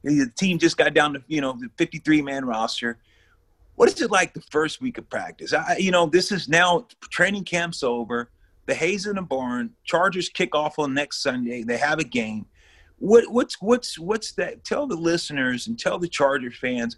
The 0.04 0.30
team 0.36 0.58
just 0.58 0.76
got 0.76 0.94
down 0.94 1.14
to 1.14 1.22
you 1.26 1.40
know 1.40 1.52
the 1.58 1.68
53 1.76 2.22
man 2.22 2.44
roster. 2.44 2.98
What 3.78 3.88
is 3.88 4.02
it 4.02 4.10
like 4.10 4.34
the 4.34 4.42
first 4.50 4.80
week 4.80 4.98
of 4.98 5.08
practice? 5.08 5.52
I, 5.52 5.76
you 5.76 5.92
know, 5.92 6.06
this 6.06 6.32
is 6.32 6.48
now 6.48 6.88
training 7.10 7.44
camp's 7.44 7.84
over. 7.84 8.28
The 8.66 8.74
Hayes 8.74 9.06
in 9.06 9.14
the 9.14 9.22
barn. 9.22 9.70
Chargers 9.84 10.28
kick 10.28 10.52
off 10.52 10.80
on 10.80 10.94
next 10.94 11.22
Sunday. 11.22 11.62
They 11.62 11.76
have 11.76 12.00
a 12.00 12.04
game. 12.04 12.44
What 12.98 13.30
what's 13.30 13.62
what's 13.62 13.96
what's 13.96 14.32
that? 14.32 14.64
Tell 14.64 14.88
the 14.88 14.96
listeners 14.96 15.68
and 15.68 15.78
tell 15.78 15.96
the 16.00 16.08
Charger 16.08 16.50
fans 16.50 16.96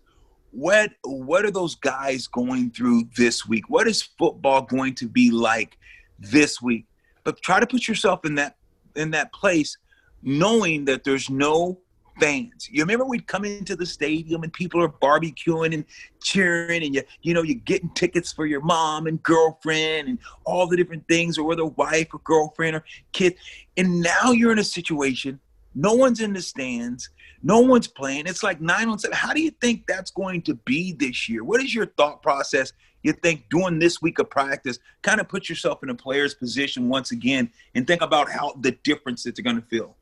what 0.52 0.92
what 1.04 1.44
are 1.44 1.50
those 1.50 1.75
guys 1.75 2.26
going 2.26 2.70
through 2.70 3.10
this 3.14 3.46
week? 3.46 3.68
What 3.68 3.87
is 3.87 4.00
football 4.00 4.62
going 4.62 4.94
to 4.94 5.06
be 5.06 5.30
like 5.30 5.76
this 6.18 6.62
week? 6.62 6.87
But 7.25 7.42
try 7.42 7.60
to 7.60 7.66
put 7.66 7.88
yourself 7.88 8.25
in 8.25 8.37
that 8.37 8.56
in 8.96 9.10
that 9.10 9.34
place, 9.34 9.76
knowing 10.22 10.87
that 10.87 11.04
there's 11.04 11.28
no 11.28 11.78
fans. 12.19 12.69
You 12.71 12.83
remember 12.83 13.05
we'd 13.05 13.26
come 13.26 13.45
into 13.45 13.76
the 13.76 13.87
stadium 13.87 14.43
and 14.43 14.52
people 14.52 14.83
are 14.83 14.88
barbecuing 14.88 15.75
and 15.75 15.85
cheering, 16.23 16.83
and 16.83 16.95
you 16.95 17.02
you 17.23 17.35
know 17.35 17.43
you're 17.43 17.61
getting 17.61 17.90
tickets 17.90 18.33
for 18.33 18.47
your 18.47 18.61
mom 18.61 19.07
and 19.07 19.23
girlfriend 19.23 20.09
and 20.09 20.19
all 20.45 20.67
the 20.67 20.76
different 20.76 21.07
things, 21.09 21.38
or 21.38 21.45
whether 21.45 21.64
wife 21.64 22.09
or 22.12 22.21
girlfriend 22.25 22.76
or 22.76 22.85
kid. 23.12 23.35
And 23.76 24.00
now 24.00 24.33
you're 24.33 24.52
in 24.52 24.59
a 24.59 24.64
situation. 24.64 25.40
No 25.75 25.95
one's 25.95 26.21
in 26.21 26.33
the 26.33 26.43
stands. 26.43 27.11
No 27.43 27.61
one's 27.61 27.87
playing. 27.87 28.26
It's 28.26 28.43
like 28.43 28.61
nine 28.61 28.88
on 28.88 28.99
seven. 28.99 29.17
How 29.17 29.33
do 29.33 29.40
you 29.40 29.50
think 29.50 29.87
that's 29.87 30.11
going 30.11 30.43
to 30.43 30.55
be 30.55 30.93
this 30.93 31.29
year? 31.29 31.45
What 31.45 31.62
is 31.62 31.75
your 31.75 31.87
thought 31.87 32.23
process? 32.23 32.73
You 33.02 33.12
think 33.12 33.49
doing 33.49 33.79
this 33.79 34.02
week 34.02 34.19
of 34.19 34.29
practice, 34.29 34.79
kind 35.02 35.21
of 35.21 35.29
put 35.29 35.49
yourself 35.49 35.83
in 35.83 35.88
a 35.88 35.95
player's 35.95 36.35
position 36.35 36.88
once 36.88 37.12
again 37.12 37.50
and 37.75 37.87
think 37.87 38.02
about 38.02 38.31
how 38.31 38.52
the 38.61 38.73
difference 38.85 39.23
that 39.23 39.37
they're 39.37 39.43
going 39.43 39.61
to 39.61 39.67
feel. 39.69 39.97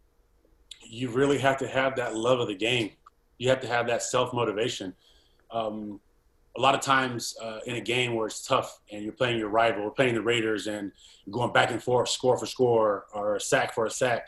You 0.88 1.10
really 1.10 1.38
have 1.38 1.56
to 1.58 1.68
have 1.68 1.96
that 1.96 2.14
love 2.14 2.40
of 2.40 2.48
the 2.48 2.54
game. 2.54 2.92
You 3.38 3.48
have 3.50 3.60
to 3.60 3.68
have 3.68 3.86
that 3.88 4.02
self 4.02 4.32
motivation. 4.32 4.94
Um, 5.50 6.00
a 6.56 6.60
lot 6.60 6.74
of 6.74 6.80
times 6.80 7.36
uh, 7.40 7.60
in 7.66 7.76
a 7.76 7.80
game 7.80 8.14
where 8.14 8.26
it's 8.26 8.44
tough 8.44 8.80
and 8.90 9.04
you're 9.04 9.12
playing 9.12 9.38
your 9.38 9.48
rival, 9.48 9.84
we're 9.84 9.90
playing 9.90 10.14
the 10.14 10.22
Raiders 10.22 10.66
and 10.66 10.90
going 11.30 11.52
back 11.52 11.70
and 11.70 11.80
forth, 11.80 12.08
score 12.08 12.36
for 12.36 12.46
score 12.46 13.04
or 13.14 13.36
a 13.36 13.40
sack 13.40 13.74
for 13.74 13.86
a 13.86 13.90
sack 13.90 14.26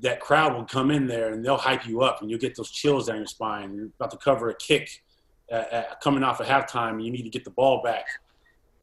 that 0.00 0.20
crowd 0.20 0.54
will 0.54 0.64
come 0.64 0.90
in 0.90 1.06
there 1.06 1.32
and 1.32 1.44
they'll 1.44 1.56
hype 1.56 1.86
you 1.86 2.02
up 2.02 2.20
and 2.20 2.30
you'll 2.30 2.38
get 2.38 2.56
those 2.56 2.70
chills 2.70 3.06
down 3.06 3.16
your 3.16 3.26
spine. 3.26 3.74
You're 3.74 3.86
about 3.86 4.10
to 4.10 4.16
cover 4.16 4.50
a 4.50 4.54
kick 4.54 5.02
uh, 5.50 5.54
uh, 5.54 5.94
coming 6.02 6.22
off 6.22 6.40
of 6.40 6.46
halftime 6.46 6.92
and 6.92 7.04
you 7.04 7.10
need 7.10 7.22
to 7.22 7.30
get 7.30 7.44
the 7.44 7.50
ball 7.50 7.82
back. 7.82 8.06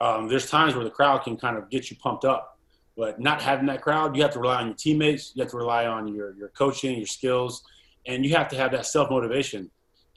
Um, 0.01 0.27
there's 0.27 0.49
times 0.49 0.75
where 0.75 0.83
the 0.83 0.89
crowd 0.89 1.23
can 1.23 1.37
kind 1.37 1.57
of 1.57 1.69
get 1.69 1.89
you 1.89 1.97
pumped 1.97 2.25
up, 2.25 2.54
but 2.97 3.19
not 3.19 3.41
having 3.41 3.65
that 3.67 3.81
crowd, 3.81 4.15
you 4.15 4.21
have 4.21 4.31
to 4.31 4.39
rely 4.39 4.61
on 4.61 4.67
your 4.67 4.75
teammates. 4.75 5.33
You 5.35 5.43
have 5.43 5.51
to 5.51 5.57
rely 5.57 5.85
on 5.85 6.07
your, 6.07 6.35
your 6.35 6.49
coaching, 6.49 6.97
your 6.97 7.07
skills, 7.07 7.63
and 8.07 8.25
you 8.25 8.35
have 8.35 8.47
to 8.49 8.55
have 8.55 8.71
that 8.71 8.85
self 8.85 9.09
motivation. 9.09 9.69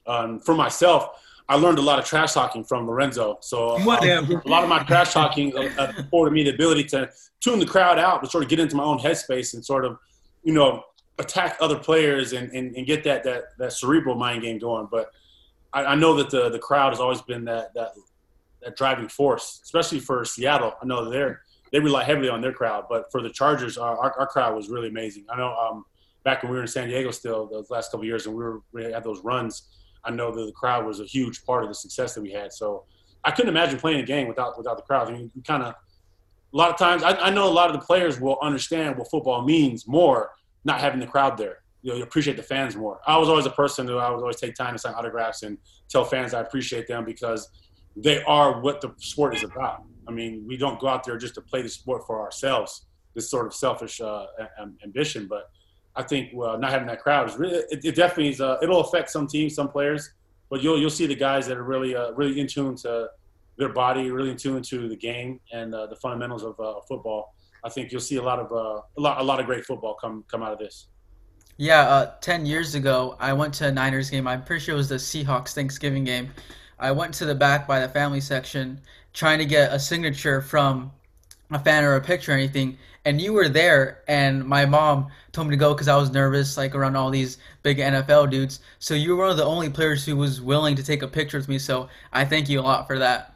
Um, 0.07 0.41
for 0.41 0.55
myself, 0.55 1.23
I 1.49 1.57
learned 1.57 1.79
a 1.79 1.83
lot 1.83 1.99
of 1.99 2.05
trash 2.05 2.35
talking 2.35 2.63
from 2.63 2.87
Lorenzo. 2.87 3.39
So 3.41 3.77
um, 3.77 3.83
a 3.83 4.49
lot 4.49 4.63
of 4.63 4.69
my 4.69 4.83
trash 4.85 5.13
talking 5.13 5.57
uh, 5.57 5.93
afforded 5.99 6.33
me 6.33 6.45
the 6.45 6.55
ability 6.55 6.85
to 6.85 7.11
tune 7.41 7.59
the 7.59 7.67
crowd 7.67 7.99
out, 7.99 8.21
but 8.21 8.31
sort 8.31 8.45
of 8.45 8.51
get 8.51 8.61
into 8.61 8.77
my 8.77 8.85
own 8.85 8.99
headspace 8.99 9.55
and 9.55 9.65
sort 9.65 9.85
of 9.85 9.99
you 10.49 10.55
know, 10.55 10.83
attack 11.19 11.57
other 11.61 11.79
players 11.79 12.33
and, 12.33 12.51
and, 12.53 12.75
and 12.77 12.87
get 12.87 13.05
that, 13.05 13.25
that, 13.25 13.57
that 13.59 13.73
cerebral 13.73 14.15
mind 14.15 14.43
game 14.43 14.59
going. 14.59 14.89
But 14.91 15.11
I, 15.73 15.85
I, 15.85 15.95
know 15.95 16.15
that 16.15 16.31
the, 16.31 16.49
the 16.49 16.59
crowd 16.59 16.93
has 16.93 17.01
always 17.01 17.21
been 17.23 17.45
that, 17.45 17.75
that, 17.75 17.93
that 18.63 18.77
driving 18.77 19.09
force, 19.09 19.61
especially 19.63 20.01
for 20.01 20.25
Seattle. 20.25 20.73
I 20.81 20.87
know 20.87 21.11
they're, 21.11 21.43
they 21.73 21.81
rely 21.81 22.05
heavily 22.05 22.29
on 22.29 22.41
their 22.41 22.53
crowd, 22.53 22.87
but 22.89 23.11
for 23.13 23.23
the 23.23 23.31
Chargers, 23.31 23.79
our, 23.79 23.97
our, 23.97 24.19
our 24.21 24.27
crowd 24.27 24.55
was 24.57 24.69
really 24.69 24.89
amazing. 24.89 25.25
I 25.31 25.37
know 25.37 25.55
um, 25.55 25.85
back 26.25 26.43
when 26.43 26.51
we 26.53 26.57
were 26.57 26.63
in 26.63 26.69
San 26.69 26.89
Diego 26.89 27.11
still, 27.11 27.47
those 27.47 27.71
last 27.71 27.91
couple 27.91 28.07
years, 28.07 28.27
and 28.27 28.35
we 28.35 28.43
were 28.43 28.61
we 28.73 28.85
had 28.85 29.05
those 29.05 29.21
runs. 29.25 29.69
I 30.05 30.11
know 30.11 30.31
that 30.35 30.47
the 30.47 30.53
crowd 30.53 30.87
was 30.87 31.01
a 31.01 31.05
huge 31.05 31.45
part 31.45 31.63
of 31.63 31.69
the 31.69 31.75
success 31.75 32.15
that 32.15 32.23
we 32.23 32.31
had. 32.31 32.53
So 32.53 32.85
I 33.25 33.31
couldn't 33.31 33.51
imagine 33.51 33.79
playing 33.79 34.01
a 34.01 34.05
game 34.05 34.29
without 34.29 34.57
without 34.57 34.77
the 34.77 34.83
crowd. 34.83 35.09
I 35.09 35.13
mean, 35.13 35.31
you 35.35 35.43
kind 35.43 35.63
of 35.63 35.75
a 36.53 36.57
lot 36.57 36.71
of 36.71 36.79
times 36.79 37.03
I, 37.03 37.13
I, 37.13 37.31
know 37.31 37.47
a 37.47 37.53
lot 37.53 37.69
of 37.69 37.79
the 37.79 37.85
players 37.85 38.19
will 38.19 38.39
understand 38.41 38.97
what 38.97 39.11
football 39.11 39.43
means 39.43 39.87
more 39.87 40.31
not 40.65 40.81
having 40.81 40.99
the 41.01 41.07
crowd 41.07 41.37
there. 41.37 41.59
You, 41.83 41.93
know, 41.93 41.99
you 41.99 42.03
appreciate 42.03 42.37
the 42.37 42.43
fans 42.43 42.75
more. 42.75 43.01
I 43.07 43.19
was 43.19 43.29
always 43.29 43.47
a 43.47 43.51
person 43.51 43.87
who 43.87 43.99
I 43.99 44.11
would 44.11 44.21
always 44.21 44.37
take 44.37 44.55
time 44.55 44.73
to 44.73 44.79
sign 44.79 44.95
autographs 44.95 45.43
and 45.43 45.59
tell 45.89 46.05
fans 46.05 46.35
I 46.35 46.41
appreciate 46.41 46.89
them 46.89 47.05
because 47.05 47.51
they 47.97 48.23
are 48.25 48.61
what 48.61 48.81
the 48.81 48.95
sport 48.99 49.37
is 49.37 49.45
about. 49.45 49.85
I 50.09 50.11
mean, 50.11 50.45
we 50.47 50.57
don't 50.57 50.81
go 50.81 50.89
out 50.89 51.05
there 51.05 51.17
just 51.19 51.35
to 51.35 51.41
play 51.41 51.63
the 51.63 51.69
sport 51.69 52.07
for 52.07 52.21
ourselves. 52.21 52.87
This 53.15 53.31
sort 53.31 53.47
of 53.47 53.55
selfish 53.55 54.01
uh, 54.01 54.27
ambition, 54.83 55.27
but 55.27 55.51
I 55.97 56.03
think 56.03 56.31
well, 56.33 56.57
not 56.59 56.71
having 56.71 56.87
that 56.87 57.01
crowd 57.01 57.29
is 57.29 57.37
really 57.37 57.57
it, 57.57 57.85
it 57.85 57.95
definitely 57.97 58.29
is. 58.29 58.41
Uh, 58.41 58.57
it'll 58.63 58.81
affect 58.81 59.11
some 59.11 59.27
teams, 59.27 59.55
some 59.55 59.69
players, 59.69 60.13
but 60.49 60.63
you'll 60.63 60.79
you'll 60.79 60.91
see 60.91 61.07
the 61.07 61.17
guys 61.17 61.47
that 61.49 61.57
are 61.57 61.65
really 61.65 61.97
uh, 61.97 62.13
really 62.13 62.39
in 62.41 62.47
tune 62.47 62.77
to 62.77 63.09
their 63.57 63.71
body, 63.71 64.11
really 64.11 64.31
in 64.31 64.37
tune 64.37 64.63
to 64.63 64.89
the 64.89 64.97
game 64.97 65.41
and 65.53 65.75
uh, 65.75 65.87
the 65.87 65.97
fundamentals 65.97 66.45
of 66.45 66.59
uh, 66.61 66.81
football. 66.87 67.35
I 67.65 67.69
think 67.69 67.91
you'll 67.91 68.01
see 68.01 68.17
a 68.17 68.23
lot 68.23 68.39
of 68.39 68.53
a 68.53 69.01
lot 69.01 69.21
a 69.21 69.25
lot 69.25 69.41
of 69.41 69.47
great 69.47 69.65
football 69.65 69.95
come 69.95 70.25
come 70.31 70.43
out 70.43 70.53
of 70.53 70.59
this. 70.59 70.87
Yeah, 71.57 71.81
uh, 71.81 72.13
ten 72.21 72.47
years 72.47 72.77
ago, 72.77 73.17
I 73.19 73.33
went 73.33 73.53
to 73.55 73.67
a 73.67 73.73
Niners 73.73 74.11
game. 74.11 74.29
I'm 74.29 74.45
pretty 74.45 74.65
sure 74.65 74.75
it 74.75 74.79
was 74.79 74.89
the 74.89 74.95
Seahawks 74.95 75.53
Thanksgiving 75.53 76.05
game. 76.05 76.31
I 76.79 76.93
went 76.93 77.15
to 77.15 77.25
the 77.25 77.35
back 77.35 77.67
by 77.67 77.81
the 77.81 77.89
family 77.89 78.21
section, 78.21 78.81
trying 79.13 79.39
to 79.39 79.45
get 79.45 79.73
a 79.73 79.79
signature 79.79 80.41
from 80.41 80.93
a 81.51 81.59
fan 81.59 81.85
or 81.85 81.97
a 81.97 82.01
picture 82.01 82.33
or 82.33 82.35
anything. 82.35 82.79
And 83.05 83.21
you 83.21 83.33
were 83.33 83.49
there, 83.49 84.03
and 84.07 84.45
my 84.45 84.67
mom 84.67 85.09
told 85.33 85.49
me 85.49 85.53
to 85.53 85.57
go 85.57 85.73
because 85.73 85.89
I 85.89 85.97
was 85.97 86.11
nervous, 86.11 86.57
like 86.57 86.75
around 86.75 86.97
all 86.97 87.11
these 87.11 87.39
big 87.63 87.79
NFL 87.79 88.31
dudes. 88.31 88.61
So 88.81 88.95
you 88.95 89.17
were 89.17 89.23
one 89.23 89.31
of 89.31 89.37
the 89.37 89.45
only 89.45 89.71
players 89.71 90.05
who 90.05 90.17
was 90.17 90.41
willing 90.41 90.77
to 90.77 90.83
take 90.83 91.03
a 91.03 91.09
picture 91.09 91.39
with 91.39 91.49
me. 91.49 91.59
So 91.59 91.89
I 92.13 92.25
thank 92.25 92.49
you 92.49 92.61
a 92.61 92.63
lot 92.63 92.87
for 92.87 92.99
that. 92.99 93.35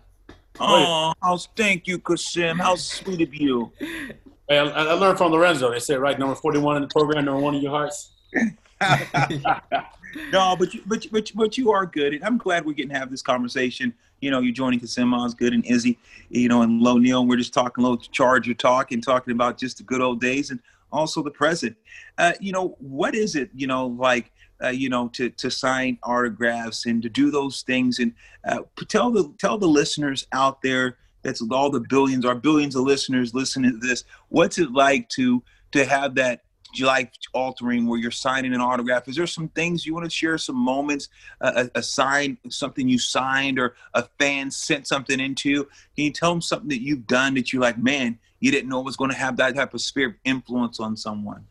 Oh, 0.60 1.14
how 1.22 1.38
thank 1.56 1.86
you, 1.86 1.98
Kassim. 1.98 2.58
How 2.58 2.76
sweet 2.76 3.22
of 3.22 3.34
you. 3.34 3.72
Hey, 3.78 4.58
I, 4.58 4.64
I, 4.64 4.92
learned 4.92 5.16
from 5.16 5.32
Lorenzo. 5.32 5.70
They 5.70 5.78
said 5.78 5.98
right, 5.98 6.18
number 6.18 6.34
forty-one 6.34 6.76
in 6.76 6.82
the 6.82 6.88
program, 6.88 7.24
number 7.24 7.40
one 7.40 7.54
in 7.54 7.62
your 7.62 7.70
hearts. 7.70 8.12
no, 10.32 10.56
but 10.56 10.74
you, 10.74 10.82
but 10.86 11.06
but 11.10 11.30
but 11.34 11.58
you 11.58 11.72
are 11.72 11.86
good, 11.86 12.14
and 12.14 12.24
I'm 12.24 12.38
glad 12.38 12.64
we're 12.64 12.72
getting 12.72 12.90
to 12.92 12.98
have 12.98 13.10
this 13.10 13.22
conversation. 13.22 13.94
You 14.20 14.30
know, 14.30 14.40
you're 14.40 14.54
joining 14.54 14.80
Kassim 14.80 15.12
Osgood 15.14 15.52
and 15.52 15.64
Izzy, 15.66 15.98
you 16.28 16.48
know, 16.48 16.62
and 16.62 16.80
Low 16.80 16.98
Neal, 16.98 17.20
and 17.20 17.28
we're 17.28 17.36
just 17.36 17.54
talking 17.54 17.84
a 17.84 17.88
little 17.88 18.02
Charger 18.12 18.54
talk 18.54 18.92
and 18.92 19.02
talking 19.02 19.32
about 19.32 19.58
just 19.58 19.78
the 19.78 19.82
good 19.82 20.00
old 20.00 20.20
days 20.20 20.50
and 20.50 20.60
also 20.92 21.22
the 21.22 21.30
present. 21.30 21.76
Uh, 22.18 22.32
you 22.40 22.52
know, 22.52 22.76
what 22.78 23.14
is 23.14 23.34
it? 23.34 23.50
You 23.54 23.66
know, 23.66 23.86
like 23.86 24.30
uh, 24.62 24.68
you 24.68 24.88
know, 24.88 25.08
to 25.08 25.30
to 25.30 25.50
sign 25.50 25.98
autographs 26.02 26.86
and 26.86 27.02
to 27.02 27.08
do 27.08 27.30
those 27.30 27.62
things. 27.62 27.98
And 27.98 28.12
uh, 28.46 28.60
tell 28.88 29.10
the 29.10 29.32
tell 29.38 29.58
the 29.58 29.66
listeners 29.66 30.26
out 30.32 30.62
there 30.62 30.98
that's 31.22 31.42
all 31.50 31.70
the 31.70 31.80
billions, 31.80 32.24
our 32.24 32.34
billions 32.34 32.76
of 32.76 32.82
listeners 32.82 33.34
listening 33.34 33.72
to 33.72 33.86
this. 33.86 34.04
What's 34.28 34.58
it 34.58 34.72
like 34.72 35.08
to 35.10 35.42
to 35.72 35.84
have 35.84 36.14
that 36.16 36.42
life 36.80 37.10
altering 37.32 37.86
where 37.86 37.98
you're 37.98 38.10
signing 38.10 38.54
an 38.54 38.60
autograph? 38.60 39.08
Is 39.08 39.16
there 39.16 39.26
some 39.26 39.48
things 39.48 39.84
you 39.84 39.94
want 39.94 40.04
to 40.04 40.10
share? 40.10 40.38
Some 40.38 40.56
moments, 40.56 41.08
uh, 41.40 41.66
a, 41.74 41.78
a 41.78 41.82
sign, 41.82 42.38
something 42.48 42.88
you 42.88 42.98
signed, 42.98 43.58
or 43.58 43.74
a 43.94 44.04
fan 44.18 44.50
sent 44.50 44.86
something 44.86 45.20
into? 45.20 45.64
Can 45.96 46.04
you 46.04 46.12
tell 46.12 46.30
them 46.30 46.40
something 46.40 46.68
that 46.68 46.82
you've 46.82 47.06
done 47.06 47.34
that 47.34 47.52
you're 47.52 47.62
like, 47.62 47.78
man, 47.78 48.18
you 48.40 48.50
didn't 48.50 48.68
know 48.68 48.80
it 48.80 48.84
was 48.84 48.96
going 48.96 49.10
to 49.10 49.16
have 49.16 49.36
that 49.36 49.54
type 49.54 49.74
of 49.74 49.80
sphere 49.80 50.08
of 50.08 50.14
influence 50.24 50.80
on 50.80 50.96
someone? 50.96 51.46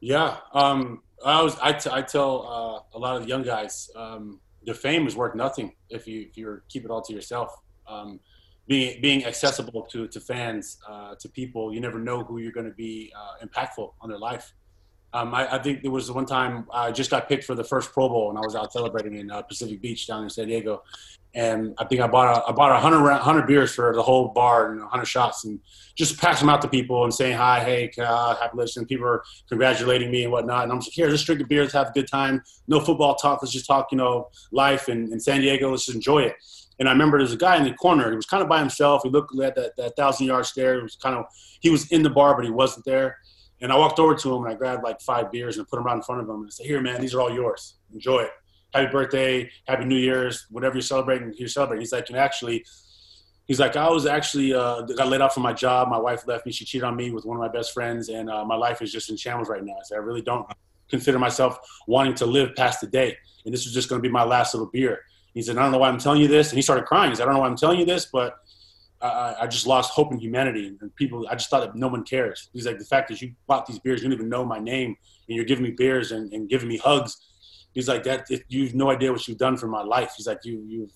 Yeah, 0.00 0.36
um, 0.52 1.02
I 1.24 1.42
was 1.42 1.56
I, 1.60 1.72
t- 1.72 1.90
I 1.92 2.02
tell 2.02 2.86
uh, 2.94 2.96
a 2.96 2.98
lot 2.98 3.20
of 3.20 3.26
young 3.26 3.42
guys 3.42 3.90
um, 3.96 4.40
the 4.64 4.74
fame 4.74 5.06
is 5.06 5.16
worth 5.16 5.34
nothing 5.34 5.72
if 5.90 6.06
you 6.06 6.26
if 6.28 6.36
you 6.36 6.60
keep 6.68 6.84
it 6.84 6.90
all 6.90 7.02
to 7.02 7.12
yourself. 7.12 7.52
Um, 7.86 8.20
being 8.68 9.00
being 9.00 9.24
accessible 9.24 9.82
to 9.90 10.06
to 10.08 10.20
fans, 10.20 10.78
uh, 10.88 11.14
to 11.16 11.28
people, 11.28 11.74
you 11.74 11.80
never 11.80 11.98
know 11.98 12.22
who 12.22 12.38
you're 12.38 12.52
going 12.52 12.66
to 12.66 12.74
be 12.74 13.12
uh, 13.16 13.44
impactful 13.44 13.92
on 14.00 14.08
their 14.08 14.18
life. 14.18 14.54
Um, 15.14 15.34
I, 15.34 15.54
I, 15.54 15.62
think 15.62 15.80
there 15.80 15.90
was 15.90 16.12
one 16.12 16.26
time 16.26 16.66
I 16.70 16.92
just 16.92 17.10
got 17.10 17.30
picked 17.30 17.44
for 17.44 17.54
the 17.54 17.64
first 17.64 17.92
Pro 17.94 18.10
Bowl, 18.10 18.28
and 18.28 18.38
I 18.38 18.42
was 18.42 18.54
out 18.54 18.70
celebrating 18.74 19.16
in 19.16 19.30
uh, 19.30 19.40
Pacific 19.40 19.80
Beach 19.80 20.06
down 20.06 20.22
in 20.22 20.28
San 20.28 20.48
Diego. 20.48 20.82
And 21.34 21.74
I 21.78 21.86
think 21.86 22.02
I 22.02 22.06
bought 22.06 22.36
a, 22.36 22.46
I 22.46 22.52
bought 22.52 22.72
a 22.72 22.78
hundred 22.78 23.10
hundred 23.18 23.46
beers 23.46 23.74
for 23.74 23.94
the 23.94 24.02
whole 24.02 24.28
bar 24.28 24.70
and 24.70 24.82
hundred 24.82 25.06
shots, 25.06 25.46
and 25.46 25.60
just 25.94 26.18
pass 26.20 26.40
them 26.40 26.50
out 26.50 26.60
to 26.60 26.68
people 26.68 27.04
and 27.04 27.14
saying 27.14 27.38
hi, 27.38 27.60
hey, 27.60 27.90
happy 27.96 28.54
listen. 28.54 28.84
People 28.84 29.06
are 29.06 29.22
congratulating 29.48 30.10
me 30.10 30.24
and 30.24 30.32
whatnot, 30.32 30.64
and 30.64 30.72
I'm 30.72 30.80
just 30.80 30.92
here, 30.92 31.08
just 31.08 31.24
drink 31.24 31.40
the 31.40 31.46
beers, 31.46 31.72
have 31.72 31.88
a 31.88 31.92
good 31.92 32.08
time. 32.08 32.42
No 32.66 32.78
football 32.78 33.14
talk. 33.14 33.40
Let's 33.40 33.52
just 33.52 33.66
talk, 33.66 33.88
you 33.90 33.96
know, 33.96 34.28
life 34.52 34.90
in, 34.90 35.10
in 35.10 35.20
San 35.20 35.40
Diego. 35.40 35.70
Let's 35.70 35.86
just 35.86 35.96
enjoy 35.96 36.24
it. 36.24 36.36
And 36.78 36.88
I 36.88 36.92
remember 36.92 37.18
there's 37.18 37.32
a 37.32 37.36
guy 37.36 37.56
in 37.56 37.64
the 37.64 37.72
corner. 37.74 38.10
He 38.10 38.16
was 38.16 38.26
kind 38.26 38.42
of 38.42 38.48
by 38.48 38.60
himself. 38.60 39.02
He 39.02 39.10
looked 39.10 39.38
at 39.40 39.54
that, 39.56 39.76
that 39.76 39.96
thousand 39.96 40.26
yard 40.26 40.46
stare. 40.46 40.78
It 40.78 40.82
was 40.82 40.96
kind 40.96 41.16
of 41.16 41.24
he 41.60 41.70
was 41.70 41.90
in 41.90 42.02
the 42.02 42.10
bar, 42.10 42.36
but 42.36 42.44
he 42.44 42.50
wasn't 42.50 42.84
there. 42.84 43.18
And 43.60 43.72
I 43.72 43.76
walked 43.76 43.98
over 43.98 44.14
to 44.14 44.34
him 44.34 44.44
and 44.44 44.52
I 44.52 44.56
grabbed 44.56 44.84
like 44.84 45.00
five 45.00 45.32
beers 45.32 45.58
and 45.58 45.66
put 45.66 45.76
them 45.76 45.86
right 45.86 45.96
in 45.96 46.02
front 46.02 46.22
of 46.22 46.28
him 46.28 46.36
and 46.36 46.46
I 46.46 46.50
said, 46.50 46.66
"Here, 46.66 46.80
man, 46.80 47.00
these 47.00 47.14
are 47.14 47.20
all 47.20 47.32
yours. 47.32 47.78
Enjoy 47.92 48.20
it. 48.20 48.30
Happy 48.72 48.90
birthday, 48.92 49.50
happy 49.66 49.84
New 49.84 49.96
Year's, 49.96 50.46
whatever 50.50 50.76
you're 50.76 50.82
celebrating, 50.82 51.34
you're 51.36 51.48
celebrating." 51.48 51.82
He's 51.82 51.92
like, 51.92 52.08
"And 52.08 52.18
actually." 52.18 52.64
He's 53.46 53.58
like, 53.58 53.76
I 53.76 53.88
was 53.88 54.04
actually 54.04 54.52
uh, 54.52 54.82
got 54.82 55.08
laid 55.08 55.22
off 55.22 55.32
from 55.32 55.42
my 55.42 55.54
job. 55.54 55.88
My 55.88 55.96
wife 55.96 56.26
left 56.26 56.44
me. 56.44 56.52
She 56.52 56.66
cheated 56.66 56.84
on 56.84 56.94
me 56.94 57.12
with 57.12 57.24
one 57.24 57.34
of 57.34 57.40
my 57.40 57.48
best 57.48 57.72
friends, 57.72 58.10
and 58.10 58.28
uh, 58.28 58.44
my 58.44 58.54
life 58.54 58.82
is 58.82 58.92
just 58.92 59.08
in 59.08 59.16
shambles 59.16 59.48
right 59.48 59.64
now. 59.64 59.76
So 59.84 59.96
I 59.96 60.00
really 60.00 60.20
don't 60.20 60.46
consider 60.90 61.18
myself 61.18 61.58
wanting 61.86 62.12
to 62.16 62.26
live 62.26 62.54
past 62.56 62.82
the 62.82 62.86
day, 62.86 63.16
and 63.46 63.54
this 63.54 63.64
was 63.64 63.72
just 63.72 63.88
going 63.88 64.02
to 64.02 64.06
be 64.06 64.12
my 64.12 64.22
last 64.22 64.52
little 64.52 64.68
beer. 64.70 65.00
He 65.34 65.42
said, 65.42 65.56
I 65.56 65.62
don't 65.62 65.72
know 65.72 65.78
why 65.78 65.88
I'm 65.88 65.98
telling 65.98 66.20
you 66.20 66.28
this, 66.28 66.50
and 66.50 66.58
he 66.58 66.62
started 66.62 66.86
crying. 66.86 67.10
He 67.10 67.16
said, 67.16 67.24
I 67.24 67.26
don't 67.26 67.34
know 67.34 67.40
why 67.40 67.48
I'm 67.48 67.56
telling 67.56 67.78
you 67.78 67.86
this, 67.86 68.06
but 68.06 68.38
I, 69.00 69.36
I 69.42 69.46
just 69.46 69.66
lost 69.66 69.92
hope 69.92 70.12
in 70.12 70.18
humanity 70.18 70.76
and 70.80 70.94
people. 70.96 71.26
I 71.30 71.34
just 71.34 71.50
thought 71.50 71.60
that 71.60 71.76
no 71.76 71.88
one 71.88 72.04
cares. 72.04 72.50
He's 72.52 72.66
like, 72.66 72.78
the 72.78 72.84
fact 72.84 73.08
that 73.08 73.22
you 73.22 73.32
bought 73.46 73.66
these 73.66 73.78
beers, 73.78 74.02
you 74.02 74.08
don't 74.08 74.14
even 74.14 74.28
know 74.28 74.44
my 74.44 74.58
name, 74.58 74.96
and 75.28 75.36
you're 75.36 75.44
giving 75.44 75.64
me 75.64 75.70
beers 75.70 76.12
and, 76.12 76.32
and 76.32 76.48
giving 76.48 76.68
me 76.68 76.78
hugs. 76.78 77.16
He's 77.72 77.88
like 77.88 78.02
that. 78.04 78.26
If 78.30 78.42
you 78.48 78.64
have 78.66 78.74
no 78.74 78.90
idea 78.90 79.12
what 79.12 79.28
you've 79.28 79.38
done 79.38 79.56
for 79.56 79.68
my 79.68 79.82
life. 79.82 80.14
He's 80.16 80.26
like 80.26 80.40
you 80.44 80.64
you've 80.66 80.90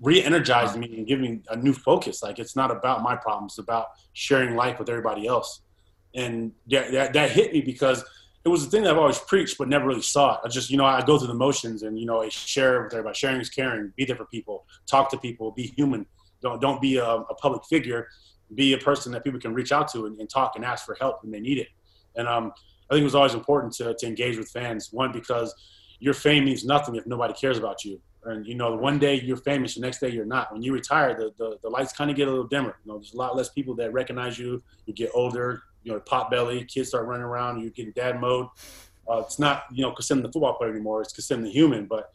re-energized 0.00 0.76
me 0.76 0.96
and 0.96 1.06
given 1.06 1.22
me 1.22 1.40
a 1.50 1.56
new 1.56 1.72
focus. 1.72 2.22
Like 2.22 2.38
it's 2.38 2.56
not 2.56 2.70
about 2.70 3.02
my 3.02 3.16
problems; 3.16 3.52
it's 3.52 3.58
about 3.58 3.88
sharing 4.12 4.56
life 4.56 4.78
with 4.78 4.88
everybody 4.88 5.26
else. 5.26 5.60
And 6.14 6.52
that, 6.70 6.92
that, 6.92 7.12
that 7.12 7.30
hit 7.32 7.52
me 7.52 7.60
because 7.60 8.04
it 8.44 8.48
was 8.48 8.64
the 8.64 8.70
thing 8.70 8.82
that 8.82 8.92
I've 8.92 8.98
always 8.98 9.18
preached, 9.18 9.56
but 9.56 9.68
never 9.68 9.86
really 9.86 10.02
saw 10.02 10.34
it. 10.34 10.40
I 10.44 10.48
just, 10.48 10.70
you 10.70 10.76
know, 10.76 10.84
I 10.84 11.00
go 11.02 11.18
through 11.18 11.28
the 11.28 11.34
motions 11.34 11.82
and, 11.82 11.98
you 11.98 12.04
know, 12.04 12.20
I 12.20 12.28
share 12.28 12.82
with 12.82 12.92
everybody. 12.92 13.16
Sharing 13.16 13.40
is 13.40 13.48
caring. 13.48 13.92
Be 13.96 14.04
there 14.04 14.16
for 14.16 14.26
people. 14.26 14.66
Talk 14.86 15.10
to 15.10 15.18
people. 15.18 15.52
Be 15.52 15.72
human. 15.76 16.04
Don't 16.42 16.60
don't 16.60 16.80
be 16.80 16.98
a, 16.98 17.06
a 17.06 17.34
public 17.36 17.64
figure. 17.64 18.08
Be 18.54 18.74
a 18.74 18.78
person 18.78 19.12
that 19.12 19.24
people 19.24 19.40
can 19.40 19.54
reach 19.54 19.72
out 19.72 19.88
to 19.92 20.04
and, 20.04 20.20
and, 20.20 20.28
talk 20.28 20.56
and 20.56 20.64
ask 20.64 20.84
for 20.84 20.94
help 21.00 21.22
when 21.22 21.32
they 21.32 21.40
need 21.40 21.56
it. 21.58 21.68
And 22.16 22.28
um, 22.28 22.52
I 22.90 22.94
think 22.94 23.00
it 23.00 23.04
was 23.04 23.14
always 23.14 23.32
important 23.32 23.72
to, 23.74 23.94
to 23.94 24.06
engage 24.06 24.36
with 24.36 24.50
fans. 24.50 24.92
One 24.92 25.10
because 25.10 25.54
your 25.98 26.12
fame 26.12 26.44
means 26.44 26.66
nothing 26.66 26.96
if 26.96 27.06
nobody 27.06 27.32
cares 27.32 27.56
about 27.56 27.82
you. 27.82 27.98
And 28.24 28.46
you 28.46 28.54
know, 28.54 28.74
one 28.76 28.98
day 28.98 29.20
you're 29.20 29.38
famous, 29.38 29.74
the 29.74 29.80
next 29.80 30.00
day 30.00 30.10
you're 30.10 30.26
not. 30.26 30.52
When 30.52 30.62
you 30.62 30.74
retire, 30.74 31.14
the, 31.14 31.32
the, 31.38 31.58
the 31.62 31.70
lights 31.70 31.94
kind 31.94 32.10
of 32.10 32.16
get 32.16 32.28
a 32.28 32.30
little 32.30 32.46
dimmer. 32.46 32.76
You 32.84 32.92
know, 32.92 32.98
there's 32.98 33.14
a 33.14 33.16
lot 33.16 33.36
less 33.36 33.48
people 33.48 33.74
that 33.76 33.92
recognize 33.94 34.38
you. 34.38 34.62
You 34.84 34.92
get 34.92 35.10
older, 35.14 35.62
you 35.84 35.92
know, 35.92 36.00
pot 36.00 36.30
belly, 36.30 36.64
kids 36.64 36.88
start 36.88 37.06
running 37.06 37.22
around, 37.22 37.60
you 37.60 37.70
get 37.70 37.86
in 37.86 37.92
dad 37.92 38.20
mode. 38.20 38.48
Uh, 39.08 39.18
it's 39.18 39.38
not, 39.38 39.64
you 39.70 39.82
know, 39.82 39.92
Kassim 39.92 40.22
the 40.22 40.32
football 40.32 40.54
player 40.54 40.70
anymore. 40.70 41.02
It's 41.02 41.12
Kassim 41.12 41.42
the 41.42 41.50
human. 41.50 41.86
But 41.86 42.10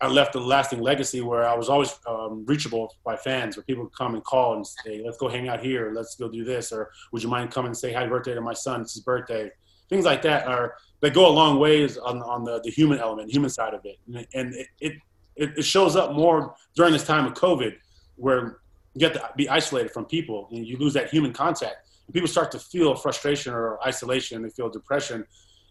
I 0.00 0.08
left 0.08 0.34
a 0.34 0.40
lasting 0.40 0.80
legacy 0.80 1.20
where 1.20 1.46
I 1.46 1.54
was 1.54 1.68
always 1.68 1.94
um, 2.06 2.44
reachable 2.46 2.96
by 3.04 3.16
fans, 3.16 3.56
where 3.56 3.64
people 3.64 3.84
would 3.84 3.94
come 3.94 4.14
and 4.14 4.24
call 4.24 4.54
and 4.54 4.66
say, 4.66 5.02
"Let's 5.04 5.18
go 5.18 5.28
hang 5.28 5.48
out 5.48 5.60
here. 5.60 5.92
Let's 5.94 6.16
go 6.16 6.28
do 6.28 6.44
this," 6.44 6.72
or 6.72 6.90
"Would 7.12 7.22
you 7.22 7.28
mind 7.28 7.50
coming 7.50 7.68
and 7.68 7.76
say 7.76 7.92
happy 7.92 8.08
birthday 8.08 8.34
to 8.34 8.40
my 8.40 8.54
son? 8.54 8.80
It's 8.80 8.94
his 8.94 9.02
birthday." 9.02 9.50
Things 9.90 10.04
like 10.04 10.22
that 10.22 10.46
are 10.46 10.76
they 11.00 11.10
go 11.10 11.28
a 11.28 11.32
long 11.32 11.58
ways 11.58 11.98
on 11.98 12.22
on 12.22 12.44
the, 12.44 12.60
the 12.64 12.70
human 12.70 12.98
element, 12.98 13.30
human 13.30 13.50
side 13.50 13.74
of 13.74 13.84
it, 13.84 13.98
and 14.32 14.54
it, 14.54 14.68
it 14.80 14.92
it 15.36 15.64
shows 15.64 15.96
up 15.96 16.12
more 16.12 16.54
during 16.74 16.92
this 16.92 17.04
time 17.04 17.26
of 17.26 17.34
COVID, 17.34 17.74
where 18.16 18.59
you 18.94 19.00
get 19.00 19.14
to 19.14 19.30
be 19.36 19.48
isolated 19.48 19.90
from 19.92 20.04
people 20.04 20.48
and 20.50 20.66
you 20.66 20.76
lose 20.76 20.94
that 20.94 21.10
human 21.10 21.32
contact. 21.32 21.88
and 22.06 22.14
People 22.14 22.28
start 22.28 22.50
to 22.52 22.58
feel 22.58 22.94
frustration 22.94 23.52
or 23.52 23.78
isolation. 23.86 24.36
and 24.36 24.44
They 24.44 24.50
feel 24.50 24.68
depression 24.68 25.24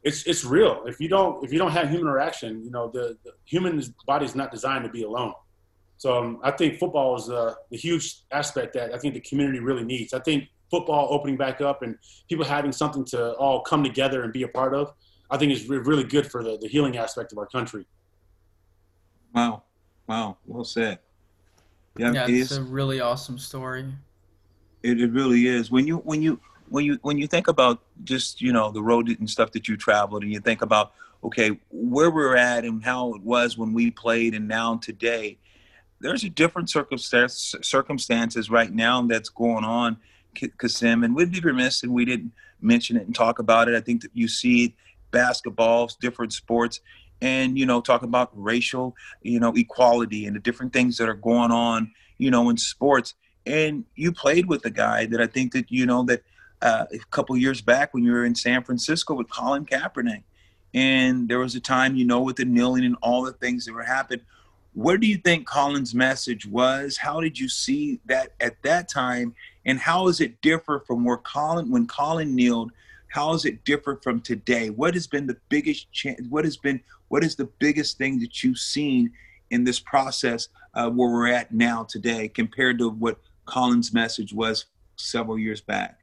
it's 0.04 0.26
it's 0.26 0.46
real. 0.46 0.84
If 0.86 1.00
you 1.00 1.08
don't 1.08 1.44
if 1.44 1.52
you 1.52 1.60
don't 1.60 1.72
have 1.72 1.90
human 1.90 2.08
interaction, 2.08 2.64
you 2.64 2.72
know 2.72 2.90
the, 2.90 3.18
the 3.24 3.32
human 3.46 3.82
body 4.06 4.26
is 4.26 4.36
not 4.36 4.52
designed 4.52 4.84
to 4.86 4.90
be 4.90 5.04
alone. 5.04 5.34
So 5.98 6.18
um, 6.18 6.40
I 6.44 6.52
think 6.52 6.80
football 6.80 7.18
is 7.18 7.28
a, 7.28 7.58
a, 7.74 7.76
huge 7.76 8.22
aspect 8.32 8.74
that 8.76 8.94
I 8.94 8.98
think 8.98 9.16
the 9.16 9.20
community 9.20 9.60
really 9.60 9.84
needs. 9.84 10.14
I 10.14 10.20
think 10.20 10.46
football 10.72 11.10
opening 11.12 11.36
back 11.36 11.60
up 11.60 11.82
and 11.82 11.98
people 12.30 12.46
having 12.46 12.72
something 12.72 13.04
to 13.06 13.34
all 13.34 13.60
come 13.62 13.84
together 13.84 14.24
and 14.24 14.32
be 14.32 14.44
a 14.44 14.48
part 14.48 14.74
of, 14.74 14.94
I 15.30 15.36
think 15.38 15.52
is 15.52 15.68
really 15.68 16.06
good 16.06 16.32
for 16.32 16.42
the, 16.42 16.58
the 16.58 16.70
healing 16.70 16.96
aspect 16.96 17.34
of 17.34 17.38
our 17.38 17.48
country. 17.48 17.86
Wow, 19.36 19.64
wow, 20.08 20.38
well 20.46 20.64
said. 20.64 21.00
Yeah, 22.00 22.14
yeah 22.14 22.28
it's 22.28 22.52
a 22.52 22.64
really 22.64 23.02
awesome 23.02 23.38
story. 23.38 23.86
It, 24.84 25.02
it 25.02 25.12
really 25.12 25.48
is. 25.48 25.70
When 25.70 25.86
you 25.86 25.98
when 25.98 26.22
you 26.22 26.40
when 26.70 26.86
you 26.86 26.98
when 27.02 27.18
you 27.18 27.28
think 27.28 27.48
about 27.48 27.82
just 28.04 28.42
you 28.42 28.54
know 28.54 28.72
the 28.72 28.82
road 28.82 29.10
and 29.10 29.30
stuff 29.30 29.52
that 29.52 29.68
you 29.68 29.76
traveled 29.76 30.24
and 30.24 30.32
you 30.32 30.40
think 30.40 30.62
about 30.62 30.94
okay 31.24 31.60
where 31.70 32.10
we're 32.10 32.38
at 32.38 32.64
and 32.64 32.84
how 32.84 33.14
it 33.14 33.22
was 33.22 33.58
when 33.58 33.74
we 33.74 33.92
played 33.92 34.34
and 34.34 34.48
now 34.48 34.78
today 34.78 35.38
there's 36.00 36.24
a 36.24 36.30
different 36.30 36.70
circumstance 36.70 37.56
circumstances 37.62 38.50
right 38.50 38.72
now 38.74 39.02
that's 39.02 39.28
going 39.30 39.66
on 39.66 39.98
Kassim 40.58 41.04
and 41.04 41.14
we'd 41.14 41.32
be 41.32 41.42
remiss 41.42 41.84
and 41.84 41.92
we 41.92 42.06
didn't 42.06 42.32
mention 42.62 42.96
it 42.96 43.06
and 43.06 43.14
talk 43.14 43.40
about 43.40 43.68
it 43.68 43.76
I 43.76 43.82
think 43.82 44.04
that 44.04 44.12
you 44.14 44.28
see 44.28 44.76
basketballs, 45.12 45.98
different 46.00 46.34
sports 46.34 46.82
and 47.22 47.58
you 47.58 47.66
know 47.66 47.82
talk 47.82 48.02
about 48.02 48.30
racial 48.34 48.96
you 49.22 49.40
know 49.40 49.54
equality 49.56 50.26
and 50.26 50.36
the 50.36 50.40
different 50.40 50.72
things 50.72 50.98
that 50.98 51.10
are 51.10 51.16
going 51.16 51.52
on 51.52 51.92
you 52.18 52.32
know 52.32 52.50
in 52.50 52.58
sports 52.58 53.14
and 53.46 53.86
you 53.96 54.12
played 54.12 54.48
with 54.48 54.64
a 54.66 54.70
guy 54.70 55.06
that 55.08 55.20
I 55.20 55.28
think 55.28 55.54
that 55.54 55.72
you 55.72 55.86
know 55.86 56.04
that 56.04 56.24
uh, 56.62 56.86
a 56.92 56.98
couple 57.12 57.36
years 57.38 57.62
back 57.62 57.94
when 57.94 58.04
you 58.04 58.12
were 58.12 58.26
in 58.26 58.36
San 58.36 58.64
Francisco 58.64 59.14
with 59.14 59.30
Colin 59.30 59.66
Kaepernick. 59.66 60.24
And 60.74 61.28
there 61.28 61.40
was 61.40 61.56
a 61.56 61.60
time, 61.60 61.96
you 61.96 62.06
know, 62.06 62.22
with 62.22 62.36
the 62.36 62.46
kneeling 62.46 62.86
and 62.86 62.96
all 63.02 63.24
the 63.24 63.34
things 63.34 63.66
that 63.66 63.74
were 63.74 63.84
happening. 63.84 64.24
What 64.74 65.00
do 65.00 65.08
you 65.08 65.18
think 65.18 65.48
Colin's 65.48 65.96
message 65.96 66.46
was? 66.46 66.98
How 66.98 67.22
did 67.22 67.40
you 67.40 67.50
see 67.50 68.00
that 68.06 68.34
at 68.40 68.62
that 68.64 68.88
time? 68.88 69.34
And 69.66 69.80
how 69.80 70.08
is 70.10 70.22
it 70.22 70.42
differ 70.42 70.84
from 70.86 71.04
where 71.04 71.18
Colin, 71.18 71.72
when 71.72 71.88
Colin 71.88 72.36
kneeled, 72.36 72.72
how 73.08 73.34
is 73.34 73.46
it 73.46 73.66
different 73.66 74.04
from 74.04 74.22
today? 74.22 74.70
What 74.70 74.94
has 74.94 75.08
been 75.08 75.26
the 75.26 75.38
biggest 75.50 75.92
change? 75.92 76.20
What 76.30 76.46
has 76.46 76.56
been, 76.56 76.82
what 77.10 77.24
is 77.24 77.36
the 77.36 77.46
biggest 77.60 77.98
thing 77.98 78.20
that 78.20 78.44
you've 78.44 78.58
seen 78.58 79.12
in 79.52 79.64
this 79.64 79.80
process 79.80 80.48
uh, 80.76 80.90
where 80.90 81.10
we're 81.10 81.28
at 81.28 81.52
now 81.52 81.84
today 81.84 82.28
compared 82.28 82.80
to 82.80 82.90
what 82.90 83.20
Colin's 83.46 83.94
message 83.94 84.34
was 84.34 84.66
several 84.96 85.38
years 85.38 85.62
back? 85.62 86.00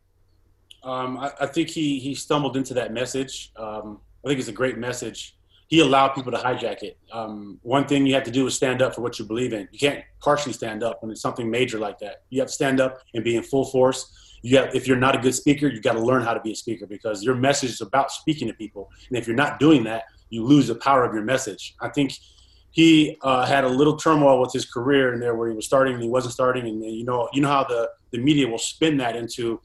Um, 0.82 1.18
I, 1.18 1.32
I, 1.40 1.46
think 1.46 1.68
he 1.68 1.98
he 1.98 2.14
stumbled 2.14 2.56
into 2.56 2.74
that 2.74 2.92
message. 2.92 3.52
Um, 3.56 4.00
I 4.24 4.28
think 4.28 4.38
it's 4.38 4.48
a 4.48 4.52
great 4.52 4.78
message. 4.78 5.36
He 5.68 5.80
allowed 5.80 6.10
people 6.10 6.30
to 6.30 6.38
hijack 6.38 6.84
it. 6.84 6.96
Um, 7.12 7.58
one 7.62 7.86
thing 7.86 8.06
you 8.06 8.14
have 8.14 8.22
to 8.24 8.30
do 8.30 8.46
is 8.46 8.54
stand 8.54 8.82
up 8.82 8.94
for 8.94 9.00
what 9.00 9.18
you 9.18 9.24
believe 9.24 9.52
in. 9.52 9.68
You 9.72 9.80
can't 9.80 10.04
partially 10.20 10.52
stand 10.52 10.84
up 10.84 11.02
when 11.02 11.10
it's 11.10 11.20
something 11.20 11.50
major 11.50 11.80
like 11.80 11.98
that. 11.98 12.22
You 12.30 12.40
have 12.40 12.48
to 12.48 12.54
stand 12.54 12.80
up 12.80 13.00
and 13.14 13.24
be 13.24 13.34
in 13.34 13.42
full 13.42 13.64
force. 13.64 14.12
You 14.42 14.58
have, 14.58 14.76
if 14.76 14.86
you're 14.86 14.96
not 14.96 15.16
a 15.16 15.18
good 15.18 15.34
speaker, 15.34 15.66
you've 15.66 15.82
got 15.82 15.94
to 15.94 16.00
learn 16.00 16.22
how 16.22 16.34
to 16.34 16.40
be 16.40 16.52
a 16.52 16.54
speaker 16.54 16.86
because 16.86 17.24
your 17.24 17.34
message 17.34 17.70
is 17.70 17.80
about 17.80 18.12
speaking 18.12 18.46
to 18.46 18.54
people. 18.54 18.92
And 19.08 19.18
if 19.18 19.26
you're 19.26 19.34
not 19.34 19.58
doing 19.58 19.82
that, 19.84 20.04
you 20.30 20.44
lose 20.44 20.66
the 20.68 20.74
power 20.74 21.04
of 21.04 21.14
your 21.14 21.22
message. 21.22 21.74
I 21.80 21.88
think 21.88 22.12
he 22.70 23.16
uh, 23.22 23.46
had 23.46 23.64
a 23.64 23.68
little 23.68 23.96
turmoil 23.96 24.40
with 24.40 24.52
his 24.52 24.64
career 24.70 25.14
in 25.14 25.20
there 25.20 25.34
where 25.34 25.48
he 25.48 25.54
was 25.54 25.64
starting 25.64 25.94
and 25.94 26.02
he 26.02 26.08
wasn't 26.08 26.34
starting, 26.34 26.66
and, 26.66 26.84
you 26.84 27.04
know, 27.04 27.28
you 27.32 27.40
know 27.40 27.48
how 27.48 27.64
the 27.64 27.90
the 28.12 28.18
media 28.18 28.46
will 28.48 28.58
spin 28.58 28.96
that 28.98 29.16
into 29.16 29.60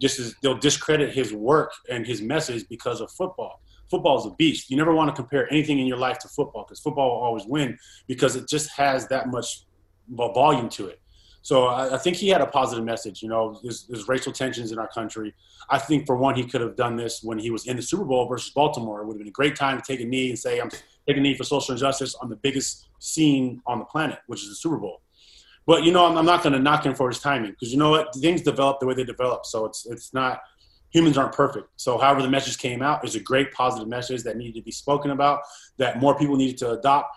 just 0.00 0.18
as 0.18 0.34
they'll 0.42 0.56
discredit 0.58 1.12
his 1.12 1.32
work 1.32 1.72
and 1.90 2.06
his 2.06 2.22
message 2.22 2.64
because 2.68 3.00
of 3.00 3.10
football. 3.12 3.60
Football 3.90 4.18
is 4.18 4.26
a 4.26 4.30
beast. 4.36 4.70
You 4.70 4.76
never 4.76 4.94
want 4.94 5.08
to 5.10 5.14
compare 5.14 5.50
anything 5.50 5.78
in 5.78 5.86
your 5.86 5.96
life 5.96 6.18
to 6.20 6.28
football 6.28 6.64
because 6.64 6.80
football 6.80 7.10
will 7.10 7.22
always 7.22 7.44
win 7.46 7.78
because 8.06 8.36
it 8.36 8.48
just 8.48 8.70
has 8.70 9.08
that 9.08 9.28
much 9.28 9.64
volume 10.08 10.68
to 10.70 10.86
it. 10.86 10.99
So 11.42 11.66
I, 11.66 11.94
I 11.94 11.98
think 11.98 12.16
he 12.16 12.28
had 12.28 12.40
a 12.40 12.46
positive 12.46 12.84
message. 12.84 13.22
You 13.22 13.28
know, 13.28 13.58
there's, 13.62 13.86
there's, 13.86 14.08
racial 14.08 14.32
tensions 14.32 14.72
in 14.72 14.78
our 14.78 14.88
country. 14.88 15.34
I 15.70 15.78
think 15.78 16.06
for 16.06 16.16
one, 16.16 16.34
he 16.34 16.44
could 16.44 16.60
have 16.60 16.76
done 16.76 16.96
this 16.96 17.22
when 17.22 17.38
he 17.38 17.50
was 17.50 17.66
in 17.66 17.76
the 17.76 17.82
Super 17.82 18.04
Bowl 18.04 18.26
versus 18.26 18.50
Baltimore. 18.50 19.00
It 19.00 19.06
would 19.06 19.14
have 19.14 19.18
been 19.20 19.28
a 19.28 19.32
great 19.32 19.56
time 19.56 19.80
to 19.80 19.82
take 19.86 20.00
a 20.00 20.04
knee 20.04 20.30
and 20.30 20.38
say, 20.38 20.60
"I'm 20.60 20.70
taking 21.06 21.18
a 21.18 21.20
knee 21.20 21.36
for 21.36 21.44
social 21.44 21.72
injustice 21.72 22.14
on 22.16 22.28
the 22.28 22.36
biggest 22.36 22.88
scene 22.98 23.62
on 23.66 23.78
the 23.78 23.84
planet, 23.86 24.18
which 24.26 24.42
is 24.42 24.48
the 24.48 24.54
Super 24.54 24.76
Bowl." 24.76 25.00
But 25.66 25.84
you 25.84 25.92
know, 25.92 26.04
I'm, 26.04 26.18
I'm 26.18 26.26
not 26.26 26.42
going 26.42 26.52
to 26.52 26.58
knock 26.58 26.84
him 26.84 26.94
for 26.94 27.08
his 27.08 27.20
timing 27.20 27.52
because 27.52 27.72
you 27.72 27.78
know 27.78 27.90
what, 27.90 28.14
things 28.16 28.42
develop 28.42 28.80
the 28.80 28.86
way 28.86 28.94
they 28.94 29.04
develop. 29.04 29.46
So 29.46 29.64
it's 29.64 29.86
it's 29.86 30.12
not 30.12 30.42
humans 30.90 31.16
aren't 31.16 31.32
perfect. 31.32 31.68
So 31.76 31.98
however 31.98 32.22
the 32.22 32.30
message 32.30 32.58
came 32.58 32.82
out 32.82 33.04
is 33.04 33.14
a 33.14 33.20
great 33.20 33.52
positive 33.52 33.88
message 33.88 34.22
that 34.24 34.36
needed 34.36 34.56
to 34.56 34.62
be 34.62 34.72
spoken 34.72 35.12
about, 35.12 35.40
that 35.78 36.00
more 36.00 36.18
people 36.18 36.36
needed 36.36 36.58
to 36.58 36.72
adopt. 36.72 37.16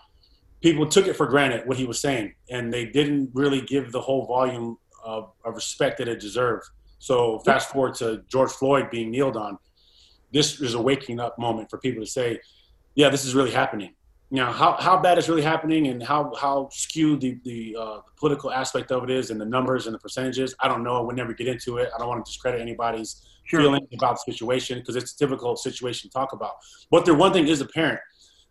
People 0.64 0.86
took 0.88 1.06
it 1.06 1.14
for 1.14 1.26
granted 1.26 1.68
what 1.68 1.76
he 1.76 1.84
was 1.84 2.00
saying, 2.00 2.32
and 2.48 2.72
they 2.72 2.86
didn't 2.86 3.28
really 3.34 3.60
give 3.60 3.92
the 3.92 4.00
whole 4.00 4.24
volume 4.24 4.78
of, 5.04 5.30
of 5.44 5.54
respect 5.54 5.98
that 5.98 6.08
it 6.08 6.20
deserved. 6.20 6.64
So 6.98 7.40
fast 7.40 7.68
forward 7.68 7.94
to 7.96 8.22
George 8.28 8.50
Floyd 8.50 8.90
being 8.90 9.10
kneeled 9.10 9.36
on. 9.36 9.58
This 10.32 10.62
is 10.62 10.72
a 10.72 10.80
waking 10.80 11.20
up 11.20 11.38
moment 11.38 11.68
for 11.68 11.76
people 11.78 12.02
to 12.02 12.10
say, 12.10 12.40
yeah, 12.94 13.10
this 13.10 13.26
is 13.26 13.34
really 13.34 13.50
happening 13.50 13.94
you 14.30 14.40
know 14.40 14.50
how, 14.50 14.72
how 14.80 14.98
bad 14.98 15.18
it's 15.18 15.28
really 15.28 15.42
happening 15.42 15.88
and 15.88 16.02
how 16.02 16.32
how 16.34 16.68
skewed 16.72 17.20
the 17.20 17.38
the, 17.44 17.76
uh, 17.78 18.00
political 18.16 18.50
aspect 18.50 18.90
of 18.90 19.04
it 19.04 19.10
is 19.10 19.30
and 19.30 19.40
the 19.40 19.44
numbers 19.44 19.86
and 19.86 19.94
the 19.94 19.98
percentages 19.98 20.54
i 20.60 20.66
don't 20.66 20.82
know 20.82 20.96
i 20.96 21.00
would 21.00 21.14
never 21.14 21.32
get 21.32 21.46
into 21.46 21.76
it 21.76 21.88
i 21.94 21.98
don't 21.98 22.08
want 22.08 22.24
to 22.24 22.28
discredit 22.28 22.60
anybody's 22.60 23.22
sure. 23.44 23.60
feelings 23.60 23.86
about 23.94 24.14
the 24.14 24.32
situation 24.32 24.78
because 24.78 24.96
it's 24.96 25.14
a 25.14 25.18
difficult 25.18 25.58
situation 25.58 26.10
to 26.10 26.12
talk 26.12 26.32
about 26.32 26.54
but 26.90 27.04
there 27.04 27.14
one 27.14 27.32
thing 27.32 27.46
is 27.46 27.60
apparent 27.60 28.00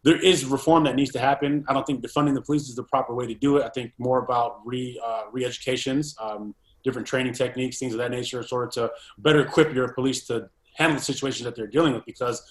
there 0.04 0.18
is 0.18 0.46
reform 0.46 0.84
that 0.84 0.96
needs 0.96 1.12
to 1.12 1.20
happen 1.20 1.64
i 1.68 1.74
don't 1.74 1.86
think 1.86 2.04
defunding 2.04 2.34
the 2.34 2.42
police 2.42 2.70
is 2.70 2.76
the 2.76 2.84
proper 2.84 3.14
way 3.14 3.26
to 3.26 3.36
do 3.36 3.58
it 3.58 3.64
i 3.64 3.70
think 3.70 3.92
more 3.98 4.20
about 4.20 4.60
re 4.66 5.00
uh, 5.06 5.24
re-educations 5.32 6.16
um, 6.22 6.54
different 6.84 7.08
training 7.08 7.34
techniques 7.34 7.80
things 7.80 7.94
of 7.94 8.00
that 8.00 8.12
nature 8.12 8.44
sort 8.44 8.66
of 8.66 8.72
to 8.72 8.92
better 9.20 9.42
equip 9.42 9.74
your 9.74 9.92
police 9.94 10.26
to 10.26 10.50
handle 10.76 10.98
the 10.98 11.04
situations 11.04 11.44
that 11.44 11.56
they're 11.56 11.68
dealing 11.68 11.94
with 11.94 12.06
because 12.06 12.44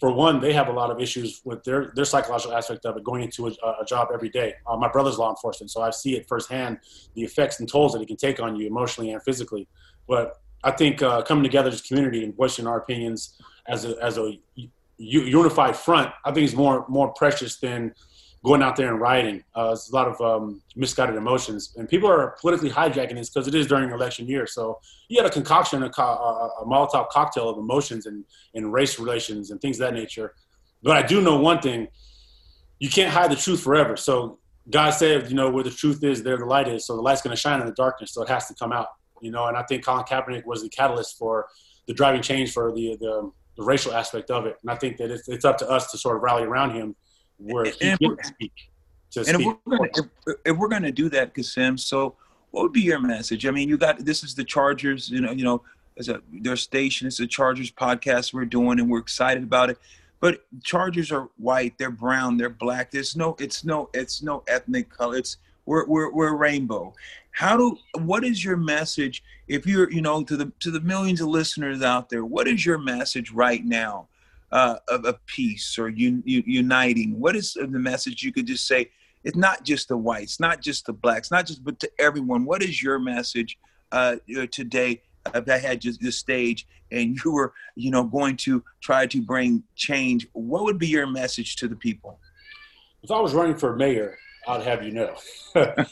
for 0.00 0.10
one, 0.10 0.40
they 0.40 0.54
have 0.54 0.68
a 0.68 0.72
lot 0.72 0.90
of 0.90 0.98
issues 0.98 1.42
with 1.44 1.62
their 1.62 1.92
their 1.94 2.06
psychological 2.06 2.56
aspect 2.56 2.86
of 2.86 2.96
it 2.96 3.04
going 3.04 3.22
into 3.22 3.48
a, 3.48 3.50
a 3.50 3.84
job 3.86 4.08
every 4.12 4.30
day. 4.30 4.54
Uh, 4.66 4.76
my 4.76 4.88
brother's 4.88 5.18
law 5.18 5.28
enforcement, 5.28 5.70
so 5.70 5.82
I 5.82 5.90
see 5.90 6.16
it 6.16 6.26
firsthand 6.26 6.78
the 7.14 7.22
effects 7.22 7.60
and 7.60 7.68
tolls 7.68 7.92
that 7.92 8.00
it 8.00 8.08
can 8.08 8.16
take 8.16 8.40
on 8.40 8.56
you 8.56 8.66
emotionally 8.66 9.12
and 9.12 9.22
physically. 9.22 9.68
But 10.08 10.40
I 10.64 10.70
think 10.70 11.02
uh, 11.02 11.20
coming 11.22 11.44
together 11.44 11.68
as 11.68 11.80
a 11.80 11.82
community 11.82 12.24
and 12.24 12.34
voicing 12.34 12.66
our 12.66 12.78
opinions 12.78 13.38
as 13.68 13.84
a 13.84 13.94
as 14.02 14.16
a 14.16 14.40
unified 15.00 15.76
front, 15.76 16.12
I 16.24 16.32
think 16.32 16.44
is 16.44 16.54
more 16.54 16.84
more 16.88 17.12
precious 17.14 17.58
than 17.58 17.94
going 18.44 18.62
out 18.62 18.74
there 18.76 18.88
and 18.90 19.00
rioting. 19.00 19.44
Uh, 19.54 19.68
there's 19.68 19.90
a 19.90 19.94
lot 19.94 20.08
of 20.08 20.20
um, 20.20 20.62
misguided 20.74 21.14
emotions, 21.16 21.74
and 21.76 21.88
people 21.88 22.08
are 22.08 22.36
politically 22.40 22.70
hijacking 22.70 23.14
this 23.14 23.28
because 23.30 23.46
it 23.46 23.54
is 23.54 23.66
during 23.66 23.90
election 23.90 24.26
year. 24.26 24.46
So 24.46 24.80
you 25.08 25.16
got 25.18 25.26
a 25.26 25.30
concoction, 25.30 25.82
a, 25.82 25.90
co- 25.90 26.02
a, 26.02 26.62
a 26.62 26.66
Molotov 26.66 27.08
cocktail 27.10 27.48
of 27.50 27.58
emotions 27.58 28.06
and, 28.06 28.24
and 28.54 28.72
race 28.72 28.98
relations 28.98 29.50
and 29.50 29.60
things 29.60 29.78
of 29.80 29.86
that 29.86 29.94
nature. 29.94 30.34
But 30.82 30.96
I 30.96 31.02
do 31.06 31.20
know 31.20 31.38
one 31.38 31.60
thing: 31.60 31.88
you 32.78 32.88
can't 32.88 33.12
hide 33.12 33.30
the 33.30 33.36
truth 33.36 33.62
forever. 33.62 33.96
So 33.96 34.38
God 34.70 34.90
said, 34.90 35.28
you 35.28 35.34
know, 35.34 35.50
where 35.50 35.64
the 35.64 35.70
truth 35.70 36.02
is, 36.04 36.22
there 36.22 36.38
the 36.38 36.44
light 36.44 36.68
is. 36.68 36.86
So 36.86 36.96
the 36.96 37.02
light's 37.02 37.22
going 37.22 37.34
to 37.34 37.40
shine 37.40 37.60
in 37.60 37.66
the 37.66 37.72
darkness. 37.72 38.12
So 38.12 38.22
it 38.22 38.28
has 38.28 38.46
to 38.48 38.54
come 38.54 38.72
out, 38.72 38.88
you 39.20 39.30
know. 39.30 39.46
And 39.46 39.56
I 39.56 39.62
think 39.64 39.84
Colin 39.84 40.04
Kaepernick 40.04 40.46
was 40.46 40.62
the 40.62 40.68
catalyst 40.68 41.18
for 41.18 41.48
the 41.86 41.94
driving 41.94 42.22
change 42.22 42.52
for 42.52 42.72
the 42.72 42.96
the, 43.00 43.30
the 43.56 43.64
racial 43.64 43.92
aspect 43.92 44.30
of 44.30 44.46
it. 44.46 44.56
And 44.62 44.70
I 44.70 44.76
think 44.76 44.96
that 44.98 45.10
it's, 45.10 45.28
it's 45.28 45.44
up 45.44 45.58
to 45.58 45.68
us 45.68 45.90
to 45.92 45.98
sort 45.98 46.16
of 46.16 46.22
rally 46.22 46.44
around 46.44 46.74
him 46.74 46.94
where 47.38 47.64
he 47.64 47.72
And 47.80 47.98
can 47.98 48.16
speak. 48.22 48.52
To 49.12 49.20
And 49.20 49.28
speak. 49.28 49.40
if 49.40 49.46
we're 49.46 49.76
gonna 49.76 49.90
if, 49.94 50.36
if 50.46 50.56
we're 50.56 50.68
gonna 50.68 50.92
do 50.92 51.08
that, 51.10 51.34
Kassim, 51.34 51.78
so 51.78 52.16
what 52.50 52.62
would 52.62 52.72
be 52.72 52.80
your 52.80 53.00
message? 53.00 53.46
I 53.46 53.50
mean, 53.50 53.68
you 53.68 53.76
got 53.76 54.04
this 54.04 54.22
is 54.22 54.34
the 54.34 54.44
Chargers, 54.44 55.10
you 55.10 55.20
know, 55.20 55.32
you 55.32 55.44
know, 55.44 55.62
as 55.98 56.08
a 56.08 56.22
their 56.32 56.56
station, 56.56 57.06
it's 57.06 57.20
a 57.20 57.26
Chargers 57.26 57.70
podcast 57.70 58.32
we're 58.32 58.44
doing, 58.44 58.80
and 58.80 58.90
we're 58.90 58.98
excited 58.98 59.42
about 59.42 59.70
it. 59.70 59.78
But 60.20 60.44
Chargers 60.62 61.10
are 61.10 61.30
white, 61.38 61.78
they're 61.78 61.90
brown, 61.90 62.36
they're 62.36 62.50
black. 62.50 62.90
There's 62.90 63.16
no, 63.16 63.36
it's 63.38 63.64
no, 63.64 63.88
it's 63.94 64.22
no 64.22 64.42
ethnic 64.46 64.90
color. 64.90 65.16
It's 65.16 65.38
we're 65.70 65.86
we're 65.86 66.12
we're 66.12 66.34
rainbow. 66.34 66.92
How 67.30 67.56
do 67.56 67.78
what 68.02 68.24
is 68.24 68.44
your 68.44 68.56
message 68.56 69.22
if 69.46 69.66
you're 69.66 69.88
you 69.90 70.02
know 70.02 70.24
to 70.24 70.36
the 70.36 70.52
to 70.60 70.70
the 70.72 70.80
millions 70.80 71.20
of 71.20 71.28
listeners 71.28 71.80
out 71.80 72.10
there? 72.10 72.24
What 72.24 72.48
is 72.48 72.66
your 72.66 72.76
message 72.76 73.30
right 73.30 73.64
now 73.64 74.08
uh, 74.50 74.76
of, 74.88 75.04
of 75.04 75.24
peace 75.26 75.78
or 75.78 75.86
un, 75.86 76.24
un, 76.26 76.42
uniting? 76.44 77.20
What 77.20 77.36
is 77.36 77.54
the 77.54 77.68
message 77.68 78.24
you 78.24 78.32
could 78.32 78.48
just 78.48 78.66
say? 78.66 78.90
It's 79.22 79.36
not 79.36 79.62
just 79.62 79.86
the 79.86 79.96
whites, 79.96 80.40
not 80.40 80.60
just 80.60 80.86
the 80.86 80.92
blacks, 80.92 81.30
not 81.30 81.46
just 81.46 81.62
but 81.62 81.78
to 81.80 81.90
everyone. 82.00 82.44
What 82.44 82.64
is 82.64 82.82
your 82.82 82.98
message 82.98 83.56
uh, 83.92 84.16
uh, 84.36 84.46
today? 84.50 85.02
If 85.34 85.48
I 85.48 85.58
had 85.58 85.80
just 85.82 86.00
this 86.00 86.16
stage 86.16 86.66
and 86.90 87.16
you 87.22 87.30
were, 87.30 87.52
you 87.76 87.90
know, 87.90 88.02
going 88.02 88.38
to 88.38 88.64
try 88.80 89.06
to 89.06 89.20
bring 89.22 89.62
change, 89.76 90.26
what 90.32 90.64
would 90.64 90.78
be 90.78 90.88
your 90.88 91.06
message 91.06 91.56
to 91.56 91.68
the 91.68 91.76
people? 91.76 92.18
if 93.02 93.10
I 93.10 93.20
was 93.20 93.32
running 93.32 93.56
for 93.56 93.76
mayor, 93.76 94.18
I'd 94.48 94.62
have 94.62 94.82
you 94.82 94.92
know. 94.92 95.14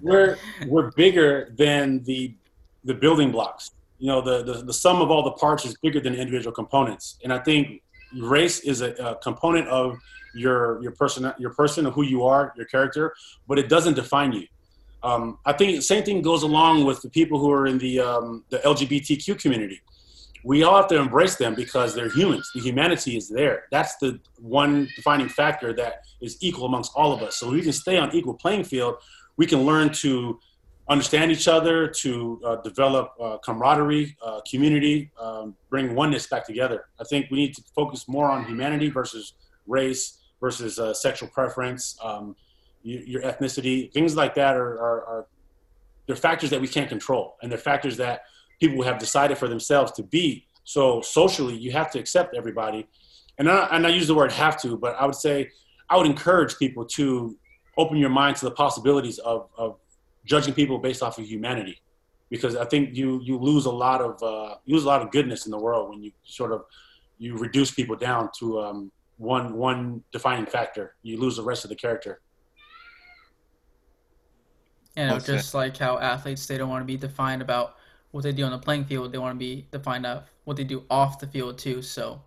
We're 0.00 0.38
we're 0.66 0.90
bigger 0.92 1.52
than 1.56 2.02
the 2.04 2.34
the 2.84 2.94
building 2.94 3.30
blocks. 3.30 3.70
You 3.98 4.08
know, 4.08 4.20
the, 4.20 4.42
the 4.42 4.64
the 4.64 4.72
sum 4.72 5.00
of 5.00 5.10
all 5.10 5.22
the 5.22 5.32
parts 5.32 5.64
is 5.64 5.76
bigger 5.76 6.00
than 6.00 6.14
individual 6.14 6.52
components, 6.52 7.18
and 7.22 7.32
I 7.32 7.38
think 7.38 7.82
race 8.18 8.60
is 8.60 8.80
a, 8.80 8.92
a 8.94 9.16
component 9.16 9.68
of 9.68 9.98
your 10.34 10.82
your 10.82 10.92
person 10.92 11.32
your 11.38 11.50
person 11.50 11.86
of 11.86 11.94
who 11.94 12.02
you 12.02 12.24
are, 12.24 12.52
your 12.56 12.66
character, 12.66 13.14
but 13.46 13.58
it 13.58 13.68
doesn't 13.68 13.94
define 13.94 14.32
you. 14.32 14.46
Um, 15.02 15.38
I 15.46 15.52
think 15.52 15.76
the 15.76 15.82
same 15.82 16.04
thing 16.04 16.20
goes 16.22 16.42
along 16.42 16.84
with 16.84 17.00
the 17.02 17.08
people 17.08 17.38
who 17.38 17.50
are 17.50 17.66
in 17.66 17.78
the 17.78 18.00
um, 18.00 18.44
the 18.50 18.58
LGBTQ 18.58 19.40
community 19.40 19.80
we 20.44 20.62
all 20.62 20.76
have 20.76 20.88
to 20.88 20.96
embrace 20.96 21.36
them 21.36 21.54
because 21.54 21.94
they're 21.94 22.10
humans. 22.10 22.50
The 22.54 22.60
humanity 22.60 23.16
is 23.16 23.28
there. 23.28 23.64
That's 23.70 23.96
the 23.96 24.20
one 24.38 24.88
defining 24.96 25.28
factor 25.28 25.72
that 25.74 26.04
is 26.20 26.38
equal 26.40 26.66
amongst 26.66 26.92
all 26.94 27.12
of 27.12 27.22
us. 27.22 27.36
So 27.36 27.50
we 27.50 27.62
can 27.62 27.72
stay 27.72 27.98
on 27.98 28.14
equal 28.14 28.34
playing 28.34 28.64
field. 28.64 28.96
We 29.36 29.46
can 29.46 29.60
learn 29.60 29.90
to 29.94 30.38
understand 30.88 31.30
each 31.30 31.46
other, 31.46 31.86
to 31.86 32.40
uh, 32.44 32.56
develop 32.56 33.14
uh, 33.20 33.38
camaraderie, 33.38 34.16
uh, 34.24 34.40
community, 34.50 35.10
um, 35.20 35.54
bring 35.68 35.94
oneness 35.94 36.26
back 36.26 36.46
together. 36.46 36.86
I 37.00 37.04
think 37.04 37.30
we 37.30 37.38
need 37.38 37.54
to 37.54 37.62
focus 37.74 38.08
more 38.08 38.30
on 38.30 38.44
humanity 38.44 38.90
versus 38.90 39.34
race 39.66 40.18
versus 40.40 40.78
uh, 40.78 40.92
sexual 40.92 41.28
preference, 41.28 41.96
um, 42.02 42.34
your, 42.82 43.02
your 43.02 43.22
ethnicity, 43.22 43.92
things 43.92 44.16
like 44.16 44.34
that 44.34 44.56
are, 44.56 44.72
are, 44.78 45.04
are 45.04 45.26
they're 46.06 46.16
factors 46.16 46.50
that 46.50 46.60
we 46.60 46.66
can't 46.66 46.88
control, 46.88 47.36
and 47.40 47.52
they're 47.52 47.58
factors 47.58 47.96
that 47.98 48.22
people 48.60 48.82
have 48.82 48.98
decided 48.98 49.38
for 49.38 49.48
themselves 49.48 49.92
to 49.92 50.02
be. 50.02 50.46
So 50.64 51.00
socially, 51.00 51.56
you 51.56 51.72
have 51.72 51.90
to 51.92 51.98
accept 51.98 52.36
everybody. 52.36 52.86
And 53.38 53.50
I, 53.50 53.68
and 53.72 53.86
I 53.86 53.90
use 53.90 54.06
the 54.06 54.14
word 54.14 54.30
have 54.32 54.60
to, 54.62 54.76
but 54.76 54.94
I 55.00 55.06
would 55.06 55.14
say 55.14 55.50
I 55.88 55.96
would 55.96 56.06
encourage 56.06 56.58
people 56.58 56.84
to 56.84 57.36
open 57.76 57.96
your 57.96 58.10
mind 58.10 58.36
to 58.36 58.44
the 58.44 58.50
possibilities 58.50 59.18
of, 59.18 59.48
of 59.56 59.78
judging 60.24 60.52
people 60.54 60.78
based 60.78 61.02
off 61.02 61.18
of 61.18 61.24
humanity, 61.24 61.80
because 62.28 62.54
I 62.54 62.66
think 62.66 62.94
you 62.94 63.20
you 63.22 63.38
lose 63.38 63.64
a 63.64 63.70
lot 63.70 64.02
of 64.02 64.22
uh, 64.22 64.56
you 64.66 64.74
lose 64.74 64.84
a 64.84 64.88
lot 64.88 65.00
of 65.00 65.10
goodness 65.10 65.46
in 65.46 65.50
the 65.50 65.58
world 65.58 65.88
when 65.88 66.02
you 66.02 66.12
sort 66.24 66.52
of 66.52 66.64
you 67.18 67.36
reduce 67.36 67.70
people 67.70 67.96
down 67.96 68.28
to 68.38 68.60
um, 68.60 68.92
one 69.16 69.54
one 69.54 70.04
defining 70.12 70.46
factor. 70.46 70.94
You 71.02 71.16
lose 71.18 71.36
the 71.36 71.42
rest 71.42 71.64
of 71.64 71.70
the 71.70 71.76
character. 71.76 72.20
You 74.96 75.06
know, 75.06 75.12
Well 75.12 75.20
said. 75.20 75.36
just 75.36 75.54
like 75.54 75.76
how 75.78 75.98
athletes 75.98 76.46
they 76.46 76.58
don't 76.58 76.68
want 76.68 76.82
to 76.82 76.86
be 76.86 76.98
defined 76.98 77.40
about 77.40 77.76
what 78.10 78.22
they 78.22 78.32
do 78.32 78.44
on 78.44 78.50
the 78.50 78.58
playing 78.58 78.84
field, 78.84 79.12
they 79.12 79.18
want 79.18 79.34
to 79.34 79.38
be 79.38 79.66
defined 79.70 80.06
of 80.06 80.24
what 80.44 80.56
they 80.56 80.64
do 80.64 80.84
off 80.90 81.18
the 81.18 81.26
field 81.26 81.58
too. 81.58 81.82
So 81.82 82.20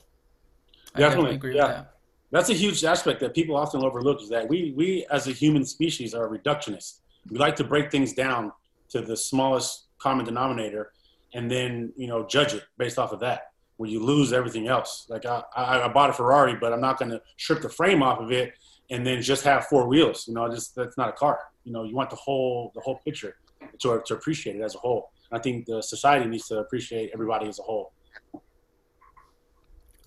I 0.96 1.00
Definitely, 1.00 1.02
definitely 1.02 1.36
agree 1.36 1.56
yeah. 1.56 1.67
with 1.67 1.76
that. 1.76 1.93
That's 2.32 2.50
a 2.50 2.54
huge 2.54 2.84
aspect 2.84 3.19
that 3.19 3.36
people 3.36 3.56
often 3.56 3.84
overlook 3.84 4.22
is 4.22 4.30
that 4.30 4.48
we, 4.50 4.74
we 4.76 5.06
as 5.12 5.28
a 5.28 5.32
human 5.32 5.65
species 5.65 6.15
are 6.15 6.28
reductionists. 6.28 7.00
We 7.30 7.38
like 7.38 7.56
to 7.58 7.63
break 7.63 7.91
things 7.91 8.13
down 8.13 8.52
to 8.89 9.02
the 9.02 9.15
smallest 9.15 9.86
common 10.00 10.26
denominator 10.26 10.93
and 11.34 11.50
then, 11.50 11.93
you 11.96 12.08
know, 12.08 12.26
judge 12.26 12.54
it 12.54 12.63
based 12.78 12.98
off 12.98 13.12
of 13.12 13.19
that, 13.19 13.52
where 13.78 13.89
you 13.89 14.04
lose 14.04 14.34
everything 14.34 14.67
else. 14.67 15.06
Like 15.10 15.26
I, 15.26 15.43
I, 15.56 15.82
I 15.84 15.88
bought 15.89 16.10
a 16.10 16.13
Ferrari, 16.13 16.56
but 16.56 16.74
I'm 16.74 16.82
not 16.82 16.98
going 16.98 17.12
to 17.12 17.22
strip 17.38 17.62
the 17.62 17.69
frame 17.69 18.02
off 18.02 18.19
of 18.19 18.32
it 18.32 18.54
and 18.89 19.06
then 19.06 19.22
just 19.22 19.43
have 19.43 19.65
four 19.65 19.88
wheels. 19.88 20.28
You 20.28 20.34
know, 20.34 20.50
just 20.50 20.76
that's 20.76 20.98
not 20.98 21.10
a 21.10 21.13
car. 21.13 21.39
You 21.63 21.72
know, 21.72 21.84
you 21.84 21.96
want 21.96 22.10
the 22.10 22.15
whole 22.15 22.72
the 22.76 22.82
whole 22.82 23.00
picture 23.06 23.36
to, 23.80 24.02
to 24.06 24.13
appreciate 24.13 24.56
it 24.56 24.62
as 24.62 24.76
a 24.76 24.80
whole. 24.80 25.12
I 25.34 25.39
think 25.39 25.65
the 25.65 25.82
society 25.82 26.26
needs 26.30 26.48
to 26.50 26.60
appreciate 26.60 27.10
everybody 27.13 27.48
as 27.48 27.60
a 27.60 27.63
whole. 27.63 27.91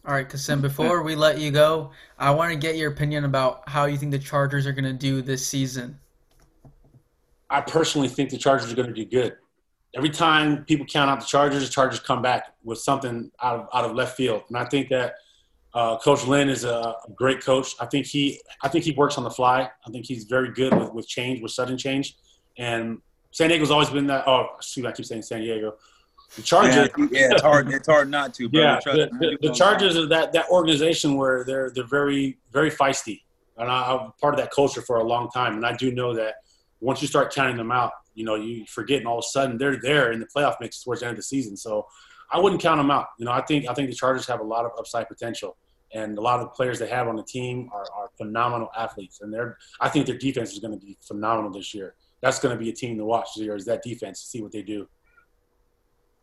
All 0.06 0.14
right, 0.14 0.28
Kassim, 0.28 0.62
before 0.62 1.02
we 1.02 1.16
let 1.16 1.40
you 1.40 1.50
go, 1.50 1.90
I 2.16 2.30
want 2.30 2.52
to 2.52 2.56
get 2.56 2.76
your 2.76 2.92
opinion 2.92 3.24
about 3.24 3.68
how 3.68 3.86
you 3.86 3.96
think 3.96 4.12
the 4.12 4.20
Chargers 4.20 4.64
are 4.64 4.72
going 4.72 4.84
to 4.84 4.92
do 4.92 5.20
this 5.20 5.44
season. 5.44 5.98
I 7.50 7.60
personally 7.60 8.06
think 8.06 8.30
the 8.30 8.38
Chargers 8.38 8.72
are 8.72 8.76
going 8.76 8.86
to 8.86 8.94
do 8.94 9.04
good. 9.04 9.36
Every 9.96 10.10
time 10.10 10.64
people 10.64 10.86
count 10.86 11.10
out 11.10 11.18
the 11.18 11.26
Chargers, 11.26 11.66
the 11.66 11.72
Chargers 11.72 11.98
come 11.98 12.22
back 12.22 12.54
with 12.62 12.78
something 12.78 13.32
out 13.42 13.60
of 13.60 13.68
out 13.74 13.84
of 13.84 13.96
left 13.96 14.16
field, 14.16 14.44
and 14.48 14.56
I 14.56 14.64
think 14.66 14.90
that 14.90 15.14
uh, 15.74 15.98
Coach 15.98 16.24
Lynn 16.24 16.48
is 16.48 16.64
a, 16.64 16.94
a 17.06 17.10
great 17.14 17.42
coach. 17.42 17.74
I 17.80 17.86
think 17.86 18.06
he 18.06 18.40
I 18.62 18.68
think 18.68 18.84
he 18.84 18.92
works 18.92 19.18
on 19.18 19.24
the 19.24 19.30
fly. 19.30 19.62
I 19.86 19.90
think 19.90 20.06
he's 20.06 20.24
very 20.24 20.52
good 20.52 20.72
with, 20.72 20.92
with 20.92 21.08
change, 21.08 21.42
with 21.42 21.50
sudden 21.50 21.76
change. 21.76 22.16
And 22.58 22.98
San 23.30 23.50
Diego's 23.50 23.70
always 23.70 23.90
been 23.90 24.06
that. 24.06 24.26
Oh, 24.26 24.48
shoot, 24.60 24.86
I 24.86 24.92
keep 24.92 25.06
saying 25.06 25.22
San 25.22 25.40
Diego. 25.40 25.76
The 26.34 26.42
Chargers, 26.42 26.88
Yeah, 26.96 27.06
yeah, 27.10 27.28
it's 27.32 27.42
hard. 27.42 27.72
It's 27.72 27.86
hard 27.86 28.10
not 28.10 28.34
to. 28.34 28.48
Brother. 28.48 28.80
yeah, 28.84 28.94
the, 28.94 29.38
the, 29.40 29.48
the 29.48 29.54
Chargers 29.54 29.96
are 29.96 30.06
that 30.06 30.32
that 30.32 30.48
organization 30.50 31.16
where 31.16 31.44
they're 31.44 31.70
they're 31.70 31.84
very 31.84 32.38
very 32.52 32.70
feisty, 32.70 33.22
and 33.56 33.70
I, 33.70 33.92
I'm 33.92 34.12
part 34.20 34.34
of 34.34 34.40
that 34.40 34.50
culture 34.50 34.82
for 34.82 34.96
a 34.96 35.04
long 35.04 35.30
time. 35.30 35.54
And 35.54 35.64
I 35.64 35.76
do 35.76 35.92
know 35.92 36.14
that 36.14 36.36
once 36.80 37.00
you 37.00 37.08
start 37.08 37.32
counting 37.32 37.56
them 37.56 37.70
out, 37.70 37.92
you 38.14 38.24
know, 38.24 38.34
you 38.34 38.66
forget, 38.66 38.98
and 38.98 39.06
all 39.06 39.18
of 39.18 39.24
a 39.24 39.28
sudden 39.28 39.56
they're 39.56 39.80
there 39.80 40.12
in 40.12 40.20
the 40.20 40.26
playoff 40.26 40.56
mix 40.60 40.82
towards 40.82 41.00
the 41.00 41.06
end 41.06 41.12
of 41.12 41.18
the 41.18 41.22
season. 41.22 41.56
So 41.56 41.86
I 42.30 42.40
wouldn't 42.40 42.60
count 42.60 42.78
them 42.78 42.90
out. 42.90 43.06
You 43.18 43.26
know, 43.26 43.32
I 43.32 43.42
think 43.42 43.68
I 43.68 43.74
think 43.74 43.88
the 43.88 43.96
Chargers 43.96 44.26
have 44.26 44.40
a 44.40 44.44
lot 44.44 44.64
of 44.64 44.72
upside 44.78 45.08
potential, 45.08 45.56
and 45.94 46.18
a 46.18 46.20
lot 46.20 46.40
of 46.40 46.46
the 46.46 46.50
players 46.50 46.78
they 46.78 46.88
have 46.88 47.08
on 47.08 47.16
the 47.16 47.22
team 47.22 47.70
are, 47.72 47.86
are 47.96 48.10
phenomenal 48.16 48.70
athletes, 48.76 49.20
and 49.20 49.32
they're 49.32 49.56
I 49.80 49.88
think 49.88 50.06
their 50.06 50.18
defense 50.18 50.52
is 50.52 50.58
going 50.58 50.78
to 50.78 50.84
be 50.84 50.98
phenomenal 51.00 51.50
this 51.50 51.72
year. 51.72 51.94
That's 52.20 52.38
going 52.38 52.56
to 52.56 52.62
be 52.62 52.70
a 52.70 52.72
team 52.72 52.96
to 52.98 53.04
watch 53.04 53.28
this 53.36 53.44
year. 53.44 53.56
Is 53.56 53.64
that 53.66 53.82
defense 53.82 54.20
to 54.22 54.26
see 54.26 54.42
what 54.42 54.52
they 54.52 54.62
do? 54.62 54.88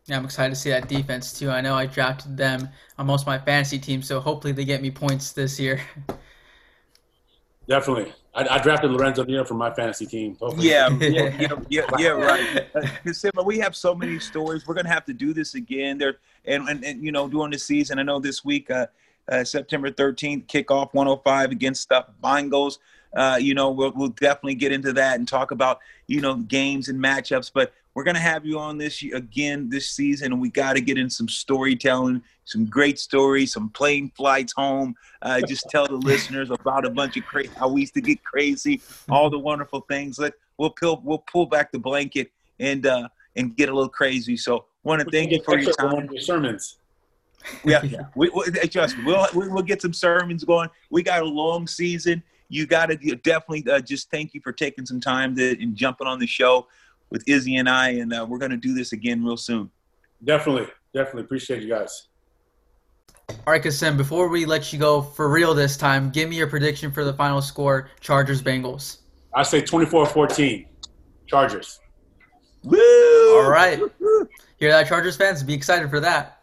Yeah, 0.05 0.17
I'm 0.17 0.25
excited 0.25 0.49
to 0.49 0.59
see 0.59 0.69
that 0.69 0.89
defense 0.89 1.37
too. 1.37 1.49
I 1.49 1.61
know 1.61 1.75
I 1.75 1.85
drafted 1.85 2.35
them 2.35 2.67
on 2.97 3.07
most 3.07 3.21
of 3.21 3.27
my 3.27 3.39
fantasy 3.39 3.79
teams, 3.79 4.05
so 4.05 4.19
hopefully 4.19 4.51
they 4.51 4.65
get 4.65 4.81
me 4.81 4.91
points 4.91 5.31
this 5.31 5.59
year. 5.59 5.79
Definitely, 7.69 8.11
I, 8.35 8.45
I 8.55 8.57
drafted 8.59 8.91
Lorenzo 8.91 9.23
Neal 9.23 9.45
from 9.45 9.55
my 9.57 9.73
fantasy 9.73 10.05
team. 10.05 10.35
Hopefully. 10.41 10.67
Yeah, 10.67 10.89
yeah, 10.99 11.33
yeah, 11.39 11.55
yeah, 11.69 11.85
yeah, 11.97 12.09
right. 12.09 12.67
Uh, 12.75 12.81
Kassim, 13.05 13.31
we 13.45 13.57
have 13.59 13.73
so 13.77 13.95
many 13.95 14.19
stories. 14.19 14.67
We're 14.67 14.73
gonna 14.73 14.89
have 14.89 15.05
to 15.05 15.13
do 15.13 15.33
this 15.33 15.55
again. 15.55 15.97
There 15.97 16.17
and, 16.43 16.67
and, 16.67 16.83
and 16.83 17.01
you 17.01 17.13
know 17.13 17.29
during 17.29 17.51
the 17.51 17.59
season. 17.59 17.97
I 17.97 18.03
know 18.03 18.19
this 18.19 18.43
week, 18.43 18.69
uh, 18.69 18.87
uh, 19.29 19.45
September 19.45 19.89
13th, 19.89 20.47
kickoff 20.47 20.93
105 20.93 21.51
against 21.51 21.87
the 21.87 22.05
Bengals. 22.21 22.79
Uh, 23.15 23.37
you 23.39 23.53
know, 23.53 23.69
we'll, 23.69 23.91
we'll 23.95 24.09
definitely 24.09 24.55
get 24.55 24.71
into 24.71 24.93
that 24.93 25.19
and 25.19 25.27
talk 25.27 25.51
about 25.51 25.79
you 26.07 26.21
know 26.21 26.35
games 26.35 26.89
and 26.89 26.99
matchups. 27.01 27.51
But 27.53 27.73
we're 27.93 28.03
gonna 28.03 28.19
have 28.19 28.45
you 28.45 28.57
on 28.59 28.77
this 28.77 29.03
again 29.03 29.69
this 29.69 29.91
season, 29.91 30.33
and 30.33 30.41
we 30.41 30.49
got 30.49 30.73
to 30.73 30.81
get 30.81 30.97
in 30.97 31.09
some 31.09 31.29
storytelling, 31.29 32.23
some 32.45 32.65
great 32.65 32.99
stories, 32.99 33.53
some 33.53 33.69
plane 33.69 34.11
flights 34.15 34.53
home. 34.53 34.95
Uh, 35.21 35.41
just 35.41 35.69
tell 35.69 35.85
the 35.85 35.95
listeners 35.95 36.49
about 36.49 36.85
a 36.85 36.89
bunch 36.89 37.17
of 37.17 37.25
crazy 37.25 37.51
how 37.57 37.69
we 37.69 37.81
used 37.81 37.93
to 37.93 38.01
get 38.01 38.23
crazy, 38.23 38.81
all 39.09 39.29
the 39.29 39.39
wonderful 39.39 39.81
things. 39.81 40.17
Let 40.17 40.33
we'll 40.57 40.71
pull 40.71 41.01
we'll 41.03 41.23
pull 41.31 41.45
back 41.45 41.71
the 41.71 41.79
blanket 41.79 42.31
and 42.59 42.85
uh, 42.85 43.07
and 43.35 43.55
get 43.55 43.69
a 43.69 43.73
little 43.73 43.89
crazy. 43.89 44.37
So 44.37 44.65
want 44.83 45.01
to 45.01 45.09
thank 45.09 45.31
you 45.31 45.41
for 45.43 45.57
your 45.57 45.73
time. 45.73 46.09
your 46.11 46.21
sermons. 46.21 46.77
Yeah, 47.63 47.83
yeah. 47.83 48.01
We, 48.15 48.29
we, 48.29 48.43
trust 48.67 48.97
me, 48.97 49.03
we'll, 49.05 49.27
we'll 49.33 49.63
get 49.63 49.81
some 49.81 49.93
sermons 49.93 50.43
going. 50.43 50.69
We 50.89 51.03
got 51.03 51.21
a 51.21 51.25
long 51.25 51.67
season. 51.67 52.23
You 52.53 52.67
got 52.67 52.87
to 52.87 52.95
definitely 52.95 53.71
uh, 53.71 53.79
just 53.79 54.11
thank 54.11 54.35
you 54.35 54.41
for 54.41 54.51
taking 54.51 54.85
some 54.85 55.01
time 55.01 55.35
to, 55.37 55.59
and 55.59 55.75
jumping 55.75 56.05
on 56.05 56.19
the 56.19 56.27
show 56.27 56.67
with 57.09 57.23
Izzy 57.27 57.55
and 57.55 57.67
I, 57.67 57.89
and 57.89 58.13
uh, 58.13 58.27
we're 58.29 58.37
going 58.37 58.51
to 58.51 58.57
do 58.57 58.75
this 58.75 58.93
again 58.93 59.23
real 59.23 59.37
soon. 59.37 59.71
Definitely, 60.23 60.67
definitely 60.93 61.23
appreciate 61.23 61.63
you 61.63 61.69
guys. 61.69 62.09
All 63.29 63.37
right, 63.47 63.63
Kassim, 63.63 63.97
before 63.97 64.27
we 64.27 64.45
let 64.45 64.71
you 64.71 64.77
go 64.77 65.01
for 65.01 65.29
real 65.29 65.55
this 65.55 65.77
time, 65.77 66.11
give 66.11 66.29
me 66.29 66.35
your 66.35 66.47
prediction 66.47 66.91
for 66.91 67.03
the 67.03 67.13
final 67.13 67.41
score 67.41 67.89
Chargers 68.01 68.43
Bengals. 68.43 68.99
I 69.33 69.41
say 69.41 69.61
24 69.61 70.05
14. 70.05 70.67
Chargers. 71.25 71.79
Woo! 72.63 72.77
All 73.35 73.49
right. 73.49 73.79
Hear 74.57 74.71
that, 74.71 74.87
Chargers 74.87 75.17
fans? 75.17 75.41
Be 75.41 75.55
excited 75.55 75.89
for 75.89 75.99
that. 76.01 76.42